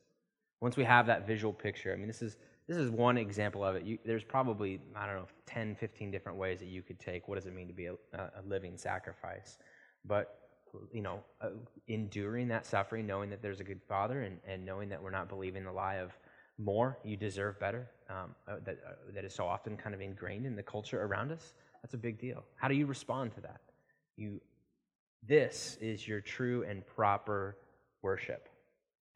Once 0.61 0.77
we 0.77 0.83
have 0.83 1.07
that 1.07 1.25
visual 1.25 1.51
picture, 1.51 1.91
I 1.91 1.95
mean, 1.95 2.07
this 2.07 2.21
is 2.21 2.37
this 2.69 2.77
is 2.77 2.91
one 2.91 3.17
example 3.17 3.65
of 3.65 3.75
it. 3.75 3.83
You, 3.83 3.97
there's 4.05 4.23
probably, 4.23 4.79
I 4.95 5.07
don't 5.07 5.15
know, 5.15 5.27
10, 5.47 5.75
15 5.75 6.11
different 6.11 6.37
ways 6.37 6.59
that 6.59 6.67
you 6.67 6.83
could 6.83 6.99
take 6.99 7.27
what 7.27 7.35
does 7.35 7.47
it 7.47 7.55
mean 7.55 7.67
to 7.67 7.73
be 7.73 7.87
a, 7.87 7.95
a 8.13 8.41
living 8.47 8.77
sacrifice. 8.77 9.57
But, 10.05 10.37
you 10.93 11.01
know, 11.01 11.21
uh, 11.41 11.49
enduring 11.87 12.47
that 12.49 12.67
suffering, 12.67 13.07
knowing 13.07 13.31
that 13.31 13.41
there's 13.41 13.59
a 13.59 13.63
good 13.63 13.81
father 13.89 14.21
and, 14.21 14.37
and 14.47 14.63
knowing 14.63 14.87
that 14.89 15.01
we're 15.01 15.09
not 15.09 15.29
believing 15.29 15.63
the 15.63 15.71
lie 15.71 15.95
of 15.95 16.11
more, 16.59 16.99
you 17.03 17.17
deserve 17.17 17.59
better, 17.59 17.89
um, 18.07 18.35
uh, 18.47 18.57
that, 18.65 18.77
uh, 18.87 18.91
that 19.15 19.25
is 19.25 19.33
so 19.33 19.47
often 19.47 19.75
kind 19.75 19.95
of 19.95 20.01
ingrained 20.01 20.45
in 20.45 20.55
the 20.55 20.61
culture 20.61 21.01
around 21.01 21.31
us, 21.31 21.55
that's 21.81 21.95
a 21.95 21.97
big 21.97 22.19
deal. 22.19 22.43
How 22.55 22.67
do 22.67 22.75
you 22.75 22.85
respond 22.85 23.33
to 23.33 23.41
that? 23.41 23.61
You, 24.15 24.39
this 25.27 25.75
is 25.81 26.07
your 26.07 26.21
true 26.21 26.63
and 26.69 26.85
proper 26.85 27.57
worship. 28.03 28.48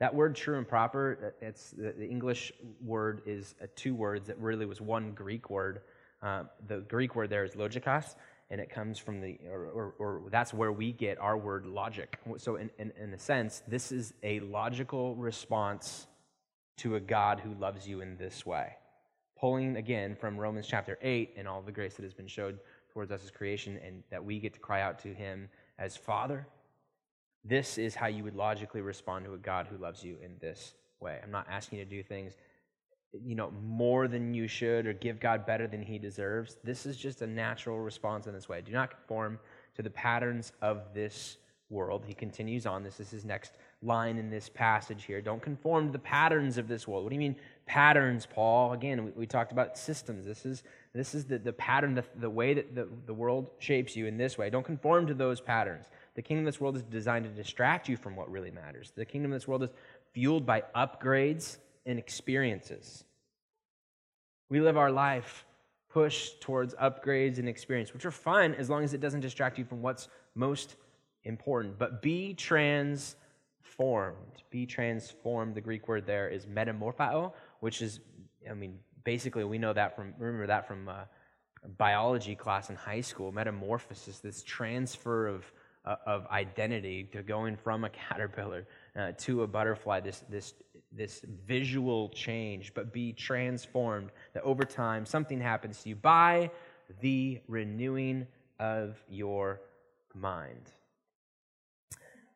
That 0.03 0.13
word 0.13 0.35
true 0.35 0.57
and 0.57 0.67
proper, 0.67 1.33
uh, 1.41 1.47
it's, 1.47 1.71
the 1.77 2.05
English 2.05 2.51
word 2.83 3.21
is 3.25 3.55
two 3.77 3.95
words 3.95 4.27
that 4.27 4.37
really 4.37 4.65
was 4.65 4.81
one 4.81 5.11
Greek 5.11 5.49
word. 5.49 5.79
Uh, 6.21 6.43
the 6.67 6.79
Greek 6.79 7.15
word 7.15 7.29
there 7.29 7.45
is 7.45 7.53
logikos, 7.53 8.15
and 8.49 8.59
it 8.59 8.69
comes 8.69 8.99
from 8.99 9.21
the, 9.21 9.39
or, 9.49 9.63
or, 9.67 9.93
or, 9.99 10.21
that's 10.29 10.53
where 10.53 10.73
we 10.73 10.91
get 10.91 11.17
our 11.19 11.37
word 11.37 11.65
logic. 11.65 12.19
So, 12.35 12.57
in, 12.57 12.69
in, 12.77 12.91
in 13.01 13.13
a 13.13 13.17
sense, 13.17 13.63
this 13.65 13.93
is 13.93 14.13
a 14.23 14.41
logical 14.41 15.15
response 15.15 16.05
to 16.79 16.97
a 16.97 16.99
God 16.99 17.39
who 17.39 17.53
loves 17.53 17.87
you 17.87 18.01
in 18.01 18.17
this 18.17 18.45
way. 18.45 18.75
Pulling 19.39 19.77
again 19.77 20.17
from 20.17 20.37
Romans 20.37 20.67
chapter 20.67 20.99
8 21.01 21.35
and 21.37 21.47
all 21.47 21.61
the 21.61 21.71
grace 21.71 21.95
that 21.95 22.03
has 22.03 22.13
been 22.13 22.27
showed 22.27 22.59
towards 22.91 23.09
us 23.09 23.23
as 23.23 23.31
creation, 23.31 23.79
and 23.81 24.03
that 24.11 24.21
we 24.21 24.37
get 24.39 24.53
to 24.53 24.59
cry 24.59 24.81
out 24.81 24.99
to 25.03 25.13
Him 25.13 25.47
as 25.79 25.95
Father 25.95 26.45
this 27.43 27.77
is 27.77 27.95
how 27.95 28.07
you 28.07 28.23
would 28.23 28.35
logically 28.35 28.81
respond 28.81 29.25
to 29.25 29.33
a 29.33 29.37
God 29.37 29.67
who 29.67 29.77
loves 29.77 30.03
you 30.03 30.17
in 30.23 30.35
this 30.39 30.73
way. 30.99 31.19
I'm 31.21 31.31
not 31.31 31.47
asking 31.49 31.79
you 31.79 31.85
to 31.85 31.89
do 31.89 32.01
things, 32.01 32.33
you 33.13 33.35
know, 33.35 33.51
more 33.63 34.07
than 34.07 34.33
you 34.33 34.47
should 34.47 34.87
or 34.87 34.93
give 34.93 35.19
God 35.19 35.45
better 35.45 35.67
than 35.67 35.81
he 35.81 35.99
deserves. 35.99 36.57
This 36.63 36.85
is 36.85 36.97
just 36.97 37.21
a 37.21 37.27
natural 37.27 37.79
response 37.79 38.27
in 38.27 38.33
this 38.33 38.47
way. 38.47 38.61
Do 38.61 38.71
not 38.71 38.91
conform 38.91 39.39
to 39.75 39.81
the 39.81 39.89
patterns 39.89 40.53
of 40.61 40.93
this 40.93 41.37
world. 41.69 42.03
He 42.05 42.13
continues 42.13 42.65
on. 42.65 42.83
This 42.83 42.99
is 42.99 43.09
his 43.09 43.25
next 43.25 43.53
line 43.81 44.17
in 44.17 44.29
this 44.29 44.47
passage 44.47 45.03
here. 45.03 45.21
Don't 45.21 45.41
conform 45.41 45.87
to 45.87 45.91
the 45.91 45.99
patterns 45.99 46.57
of 46.57 46.67
this 46.67 46.87
world. 46.87 47.03
What 47.03 47.09
do 47.09 47.15
you 47.15 47.19
mean 47.19 47.35
patterns, 47.65 48.25
Paul? 48.25 48.73
Again, 48.73 49.05
we, 49.05 49.11
we 49.11 49.25
talked 49.25 49.51
about 49.51 49.77
systems. 49.77 50.25
This 50.25 50.45
is 50.45 50.63
this 50.93 51.15
is 51.15 51.25
the, 51.25 51.39
the 51.39 51.53
pattern, 51.53 51.95
the, 51.95 52.03
the 52.17 52.29
way 52.29 52.53
that 52.53 52.75
the, 52.75 52.87
the 53.07 53.13
world 53.13 53.49
shapes 53.57 53.95
you 53.95 54.05
in 54.05 54.15
this 54.15 54.37
way. 54.37 54.51
Don't 54.51 54.65
conform 54.65 55.07
to 55.07 55.15
those 55.15 55.41
patterns. 55.41 55.87
The 56.15 56.21
kingdom 56.21 56.45
of 56.45 56.53
this 56.53 56.61
world 56.61 56.75
is 56.75 56.83
designed 56.83 57.25
to 57.25 57.31
distract 57.31 57.89
you 57.89 57.97
from 57.97 58.15
what 58.15 58.31
really 58.31 58.51
matters. 58.51 58.91
The 58.95 59.05
kingdom 59.05 59.31
of 59.31 59.39
this 59.39 59.47
world 59.47 59.63
is 59.63 59.69
fueled 60.13 60.45
by 60.45 60.63
upgrades 60.75 61.57
and 61.85 61.97
experiences. 61.97 63.03
We 64.49 64.61
live 64.61 64.77
our 64.77 64.91
life 64.91 65.45
pushed 65.89 66.41
towards 66.41 66.73
upgrades 66.75 67.37
and 67.37 67.47
experience, 67.47 67.93
which 67.93 68.05
are 68.05 68.11
fun 68.11 68.55
as 68.55 68.69
long 68.69 68.83
as 68.83 68.93
it 68.93 69.01
doesn't 69.01 69.19
distract 69.21 69.57
you 69.57 69.65
from 69.65 69.81
what's 69.81 70.07
most 70.35 70.75
important. 71.23 71.77
But 71.77 72.01
be 72.01 72.33
transformed. 72.33 73.13
Be 74.49 74.65
transformed. 74.65 75.55
The 75.55 75.61
Greek 75.61 75.87
word 75.87 76.05
there 76.05 76.29
is 76.29 76.45
metamorphao, 76.45 77.33
which 77.59 77.81
is, 77.81 77.99
I 78.49 78.53
mean, 78.53 78.79
basically 79.03 79.43
we 79.43 79.57
know 79.57 79.73
that 79.73 79.95
from, 79.95 80.13
remember 80.17 80.47
that 80.47 80.67
from 80.67 80.89
uh, 80.89 81.03
biology 81.77 82.35
class 82.35 82.69
in 82.69 82.75
high 82.75 83.01
school, 83.01 83.31
metamorphosis, 83.31 84.19
this 84.19 84.43
transfer 84.43 85.27
of, 85.27 85.51
of 85.85 86.25
identity 86.27 87.03
to 87.11 87.23
going 87.23 87.57
from 87.57 87.83
a 87.83 87.89
caterpillar 88.09 88.65
uh, 88.95 89.11
to 89.17 89.43
a 89.43 89.47
butterfly, 89.47 89.99
this, 89.99 90.23
this, 90.29 90.53
this 90.91 91.25
visual 91.45 92.09
change, 92.09 92.73
but 92.73 92.93
be 92.93 93.13
transformed, 93.13 94.11
that 94.33 94.43
over 94.43 94.63
time 94.63 95.05
something 95.05 95.39
happens 95.39 95.83
to 95.83 95.89
you. 95.89 95.95
By 95.95 96.51
the 97.01 97.41
renewing 97.47 98.27
of 98.59 99.03
your 99.09 99.61
mind 100.13 100.71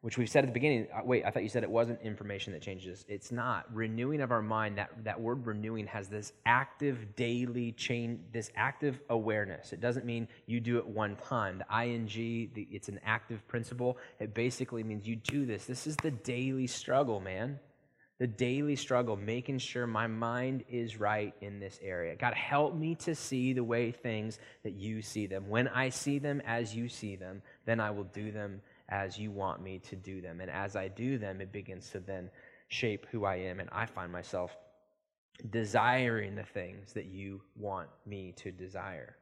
which 0.01 0.17
we've 0.17 0.29
said 0.29 0.43
at 0.43 0.47
the 0.47 0.53
beginning. 0.53 0.87
Uh, 0.93 1.01
wait, 1.03 1.25
I 1.25 1.31
thought 1.31 1.43
you 1.43 1.49
said 1.49 1.63
it 1.63 1.69
wasn't 1.69 2.01
information 2.01 2.53
that 2.53 2.61
changes. 2.61 3.03
It's 3.07 3.31
not. 3.31 3.65
Renewing 3.73 4.21
of 4.21 4.31
our 4.31 4.41
mind, 4.41 4.77
that, 4.77 4.91
that 5.03 5.19
word 5.19 5.45
renewing 5.45 5.87
has 5.87 6.07
this 6.07 6.33
active 6.45 7.15
daily 7.15 7.71
change, 7.73 8.19
this 8.31 8.51
active 8.55 8.99
awareness. 9.09 9.73
It 9.73 9.81
doesn't 9.81 10.05
mean 10.05 10.27
you 10.45 10.59
do 10.59 10.77
it 10.77 10.87
one 10.87 11.15
time. 11.15 11.63
The 11.69 11.83
ing, 11.83 12.51
the, 12.53 12.67
it's 12.71 12.89
an 12.89 12.99
active 13.05 13.45
principle. 13.47 13.97
It 14.19 14.33
basically 14.33 14.83
means 14.83 15.07
you 15.07 15.15
do 15.15 15.45
this. 15.45 15.65
This 15.65 15.87
is 15.87 15.95
the 15.97 16.11
daily 16.11 16.67
struggle, 16.67 17.19
man. 17.19 17.59
The 18.19 18.27
daily 18.27 18.75
struggle, 18.75 19.15
making 19.15 19.59
sure 19.59 19.85
my 19.85 20.07
mind 20.07 20.63
is 20.69 20.99
right 20.99 21.35
in 21.39 21.59
this 21.59 21.79
area. 21.83 22.15
God, 22.15 22.33
help 22.33 22.75
me 22.75 22.95
to 22.95 23.13
see 23.13 23.53
the 23.53 23.63
way 23.63 23.91
things 23.91 24.39
that 24.63 24.73
you 24.73 25.03
see 25.03 25.27
them. 25.27 25.49
When 25.49 25.67
I 25.67 25.89
see 25.89 26.17
them 26.17 26.41
as 26.43 26.75
you 26.75 26.89
see 26.89 27.15
them, 27.15 27.43
then 27.65 27.79
I 27.79 27.91
will 27.91 28.05
do 28.05 28.31
them 28.31 28.61
as 28.89 29.17
you 29.17 29.31
want 29.31 29.61
me 29.61 29.79
to 29.79 29.95
do 29.95 30.21
them. 30.21 30.41
And 30.41 30.49
as 30.49 30.75
I 30.75 30.87
do 30.87 31.17
them, 31.17 31.41
it 31.41 31.51
begins 31.51 31.89
to 31.91 31.99
then 31.99 32.29
shape 32.69 33.05
who 33.11 33.25
I 33.25 33.35
am. 33.35 33.59
And 33.59 33.69
I 33.71 33.85
find 33.85 34.11
myself 34.11 34.55
desiring 35.49 36.35
the 36.35 36.43
things 36.43 36.93
that 36.93 37.05
you 37.05 37.41
want 37.55 37.89
me 38.05 38.33
to 38.37 38.51
desire. 38.51 39.17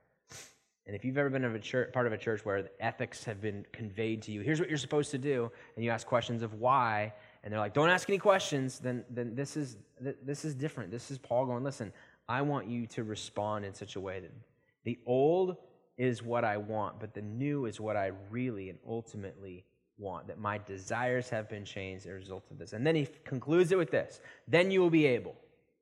And 0.87 0.95
if 0.95 1.03
you've 1.03 1.17
ever 1.17 1.29
been 1.29 1.43
of 1.43 1.55
a 1.55 1.59
church, 1.59 1.91
part 1.93 2.05
of 2.05 2.13
a 2.13 2.17
church 2.17 2.45
where 2.45 2.69
ethics 2.79 3.23
have 3.23 3.41
been 3.41 3.65
conveyed 3.71 4.21
to 4.23 4.31
you, 4.31 4.41
here's 4.41 4.59
what 4.59 4.69
you're 4.69 4.77
supposed 4.77 5.09
to 5.11 5.17
do, 5.17 5.51
and 5.75 5.83
you 5.83 5.89
ask 5.89 6.05
questions 6.05 6.43
of 6.43 6.53
why, 6.53 7.11
and 7.43 7.51
they're 7.51 7.59
like, 7.59 7.73
don't 7.73 7.89
ask 7.89 8.07
any 8.07 8.19
questions, 8.19 8.77
then, 8.79 9.03
then 9.09 9.35
this, 9.35 9.57
is, 9.57 9.77
this 9.99 10.45
is 10.45 10.53
different. 10.53 10.91
This 10.91 11.09
is 11.09 11.17
Paul 11.17 11.47
going, 11.47 11.63
listen, 11.63 11.91
I 12.29 12.43
want 12.43 12.67
you 12.67 12.85
to 12.87 13.03
respond 13.03 13.65
in 13.65 13.73
such 13.73 13.95
a 13.95 13.99
way 13.99 14.19
that 14.19 14.31
the 14.83 14.99
old 15.07 15.57
is 15.97 16.21
what 16.21 16.43
I 16.43 16.57
want, 16.57 16.99
but 16.99 17.13
the 17.13 17.21
new 17.21 17.65
is 17.65 17.79
what 17.79 17.95
I 17.95 18.11
really 18.29 18.69
and 18.69 18.79
ultimately 18.87 19.63
want. 19.97 20.27
That 20.27 20.39
my 20.39 20.57
desires 20.57 21.29
have 21.29 21.49
been 21.49 21.65
changed 21.65 22.05
as 22.05 22.11
a 22.11 22.15
result 22.15 22.45
of 22.51 22.57
this. 22.57 22.73
And 22.73 22.85
then 22.85 22.95
he 22.95 23.07
concludes 23.23 23.71
it 23.71 23.77
with 23.77 23.91
this 23.91 24.19
Then 24.47 24.71
you 24.71 24.81
will 24.81 24.89
be 24.89 25.05
able. 25.05 25.35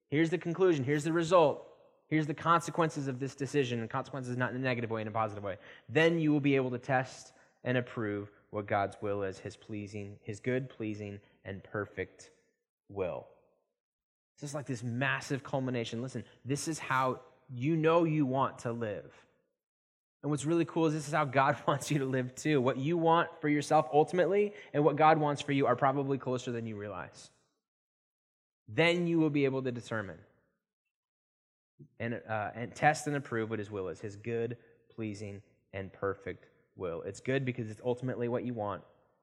Here's 0.09 0.29
the 0.29 0.37
conclusion, 0.37 0.83
here's 0.83 1.03
the 1.03 1.13
result. 1.13 1.67
Here's 2.07 2.27
the 2.27 2.33
consequences 2.33 3.07
of 3.07 3.19
this 3.19 3.33
decision, 3.33 3.79
and 3.79 3.89
consequences 3.89 4.37
not 4.37 4.51
in 4.51 4.57
a 4.57 4.59
negative 4.59 4.91
way, 4.91 5.01
in 5.01 5.07
a 5.07 5.11
positive 5.11 5.43
way. 5.43 5.57
Then 5.89 6.19
you 6.19 6.31
will 6.31 6.39
be 6.39 6.55
able 6.55 6.69
to 6.71 6.77
test 6.77 7.31
and 7.63 7.75
approve 7.75 8.29
what 8.51 8.67
God's 8.67 8.95
will 9.01 9.23
is, 9.23 9.39
his 9.39 9.55
pleasing, 9.55 10.17
his 10.21 10.39
good, 10.39 10.69
pleasing, 10.69 11.19
and 11.43 11.63
perfect 11.63 12.29
will. 12.87 13.25
This 14.39 14.49
is 14.49 14.53
like 14.53 14.67
this 14.67 14.83
massive 14.83 15.43
culmination. 15.43 16.03
Listen, 16.03 16.23
this 16.45 16.67
is 16.67 16.77
how 16.77 17.21
you 17.49 17.75
know 17.75 18.03
you 18.03 18.25
want 18.25 18.59
to 18.59 18.71
live. 18.71 19.11
And 20.23 20.31
what's 20.31 20.45
really 20.45 20.63
cool 20.63 20.85
is 20.85 20.93
this 20.93 21.07
is 21.07 21.13
how 21.13 21.25
God 21.25 21.57
wants 21.67 21.91
you 21.91 21.99
to 21.99 22.05
live 22.05 22.33
too. 22.33 22.61
What 22.61 22.77
you 22.77 22.97
want 22.97 23.29
for 23.41 23.49
yourself 23.49 23.87
ultimately 23.93 24.53
and 24.73 24.83
what 24.83 24.95
God 24.95 25.17
wants 25.17 25.41
for 25.41 25.51
you 25.51 25.67
are 25.67 25.75
probably 25.75 26.17
closer 26.17 26.51
than 26.51 26.65
you 26.65 26.77
realize. 26.77 27.29
Then 28.69 29.05
you 29.05 29.19
will 29.19 29.29
be 29.29 29.45
able 29.45 29.61
to 29.61 29.71
determine 29.71 30.17
and, 31.99 32.21
uh, 32.27 32.51
and 32.55 32.73
test 32.73 33.07
and 33.07 33.17
approve 33.17 33.49
what 33.49 33.59
His 33.59 33.69
will 33.69 33.89
is 33.89 33.99
His 33.99 34.15
good, 34.15 34.57
pleasing, 34.89 35.41
and 35.73 35.91
perfect 35.91 36.47
will. 36.77 37.01
It's 37.01 37.19
good 37.19 37.43
because 37.43 37.69
it's 37.69 37.81
ultimately 37.83 38.29
what 38.29 38.45
you 38.45 38.53
want. 38.53 38.81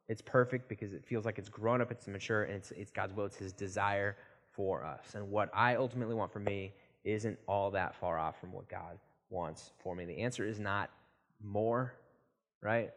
It's 0.09 0.21
perfect 0.21 0.69
because 0.69 0.93
it 0.93 1.05
feels 1.05 1.25
like 1.25 1.39
it's 1.39 1.49
grown 1.49 1.81
up, 1.81 1.91
it's 1.91 2.07
mature, 2.07 2.43
and 2.43 2.55
it's, 2.55 2.73
it's 2.73 2.91
God's 2.91 3.15
will. 3.15 3.25
It's 3.25 3.37
His 3.37 3.55
desire 3.55 4.17
for 4.53 4.85
us. 4.85 5.15
And 5.15 5.31
what 5.31 5.49
I 5.55 5.77
ultimately 5.77 6.15
want 6.15 6.33
for 6.33 6.41
me 6.41 6.75
isn't 7.05 7.39
all 7.47 7.71
that 7.71 7.95
far 7.95 8.19
off 8.19 8.39
from 8.39 8.53
what 8.53 8.69
God 8.69 8.99
wants 9.31 9.71
for 9.83 9.95
me? 9.95 10.05
The 10.05 10.19
answer 10.19 10.47
is 10.47 10.59
not 10.59 10.91
more, 11.43 11.95
right? 12.63 12.91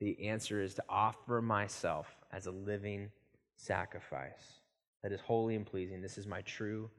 The 0.00 0.28
answer 0.28 0.62
is 0.62 0.74
to 0.74 0.84
offer 0.88 1.42
myself 1.42 2.06
as 2.32 2.46
a 2.46 2.50
living 2.50 3.10
sacrifice 3.56 4.60
that 5.02 5.12
is 5.12 5.20
holy 5.20 5.54
and 5.54 5.66
pleasing. 5.66 6.00
This 6.00 6.18
is 6.18 6.26
my 6.26 6.40
true, 6.42 6.90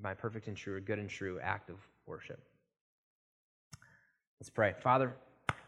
my 0.00 0.14
perfect 0.14 0.46
and 0.46 0.56
true, 0.56 0.80
good 0.80 0.98
and 0.98 1.10
true 1.10 1.40
act 1.40 1.70
of 1.70 1.76
worship. 2.06 2.40
Let's 4.40 4.50
pray. 4.50 4.74
Father, 4.80 5.14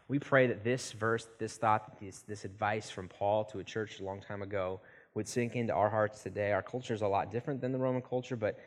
we 0.07 0.19
pray 0.19 0.47
that 0.47 0.63
this 0.63 0.91
verse, 0.91 1.27
this 1.39 1.57
thought, 1.57 1.99
this, 1.99 2.19
this 2.21 2.45
advice 2.45 2.89
from 2.89 3.07
Paul 3.07 3.45
to 3.45 3.59
a 3.59 3.63
church 3.63 3.99
a 3.99 4.03
long 4.03 4.21
time 4.21 4.41
ago 4.41 4.79
would 5.15 5.27
sink 5.27 5.55
into 5.55 5.73
our 5.73 5.89
hearts 5.89 6.21
today. 6.21 6.51
Our 6.51 6.61
culture 6.61 6.93
is 6.93 7.01
a 7.01 7.07
lot 7.07 7.31
different 7.31 7.61
than 7.61 7.71
the 7.71 7.79
Roman 7.79 8.01
culture, 8.01 8.35
but 8.35 8.59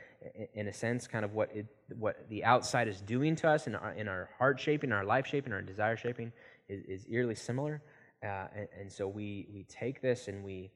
in 0.55 0.69
a 0.69 0.73
sense, 0.73 1.07
kind 1.07 1.25
of 1.25 1.35
what, 1.35 1.51
it, 1.55 1.67
what 1.99 2.29
the 2.29 2.45
outside 2.45 2.89
is 2.89 3.01
doing 3.01 3.37
to 3.37 3.49
us 3.49 3.67
in 3.67 3.75
our, 3.75 3.93
in 3.93 4.09
our 4.09 4.31
heart 4.39 4.59
shaping, 4.59 4.93
our 4.93 5.05
life 5.05 5.27
shaping, 5.27 5.53
our 5.53 5.63
desire 5.63 5.97
shaping 5.97 6.33
is, 6.69 6.83
is 6.85 7.07
eerily 7.09 7.35
similar. 7.35 7.83
Uh, 8.23 8.47
and, 8.55 8.69
and 8.81 8.93
so 8.93 9.07
we, 9.07 9.47
we 9.53 9.63
take 9.65 10.03
this 10.03 10.29
and 10.29 10.45
we 10.45 10.71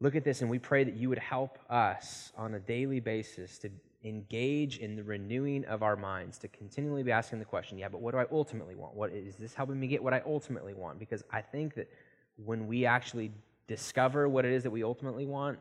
look 0.00 0.14
at 0.14 0.24
this 0.24 0.42
and 0.42 0.50
we 0.50 0.58
pray 0.58 0.84
that 0.84 0.94
you 0.94 1.08
would 1.08 1.18
help 1.18 1.58
us 1.68 2.32
on 2.36 2.54
a 2.54 2.60
daily 2.60 3.00
basis 3.00 3.58
to 3.58 3.70
engage 4.04 4.78
in 4.78 4.94
the 4.94 5.02
renewing 5.02 5.64
of 5.64 5.82
our 5.82 5.96
minds, 5.96 6.38
to 6.38 6.48
continually 6.48 7.02
be 7.02 7.10
asking 7.10 7.40
the 7.40 7.44
question, 7.44 7.78
yeah, 7.78 7.88
but 7.88 8.00
what 8.00 8.12
do 8.12 8.18
I 8.18 8.26
ultimately 8.30 8.76
want? 8.76 8.94
What 8.94 9.10
is 9.10 9.36
this 9.36 9.54
helping 9.54 9.80
me 9.80 9.88
get 9.88 10.02
what 10.02 10.14
I 10.14 10.22
ultimately 10.24 10.74
want? 10.74 10.98
Because 10.98 11.24
I 11.32 11.40
think 11.40 11.74
that 11.74 11.90
when 12.36 12.68
we 12.68 12.86
actually 12.86 13.32
discover 13.66 14.28
what 14.28 14.44
it 14.44 14.52
is 14.52 14.62
that 14.62 14.70
we 14.70 14.84
ultimately 14.84 15.26
want, 15.26 15.58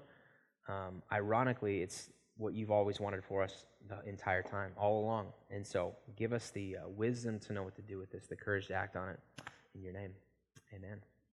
um, 0.67 1.01
ironically, 1.11 1.81
it's 1.81 2.09
what 2.37 2.53
you've 2.53 2.71
always 2.71 2.99
wanted 2.99 3.23
for 3.23 3.43
us 3.43 3.65
the 3.87 4.07
entire 4.09 4.43
time, 4.43 4.71
all 4.77 4.99
along. 5.03 5.27
And 5.49 5.65
so 5.65 5.95
give 6.15 6.33
us 6.33 6.49
the 6.51 6.77
uh, 6.77 6.89
wisdom 6.89 7.39
to 7.39 7.53
know 7.53 7.63
what 7.63 7.75
to 7.75 7.81
do 7.81 7.97
with 7.97 8.11
this, 8.11 8.27
the 8.27 8.35
courage 8.35 8.67
to 8.67 8.73
act 8.73 8.95
on 8.95 9.09
it. 9.09 9.19
In 9.73 9.81
your 9.81 9.93
name, 9.93 10.11
amen. 10.73 11.14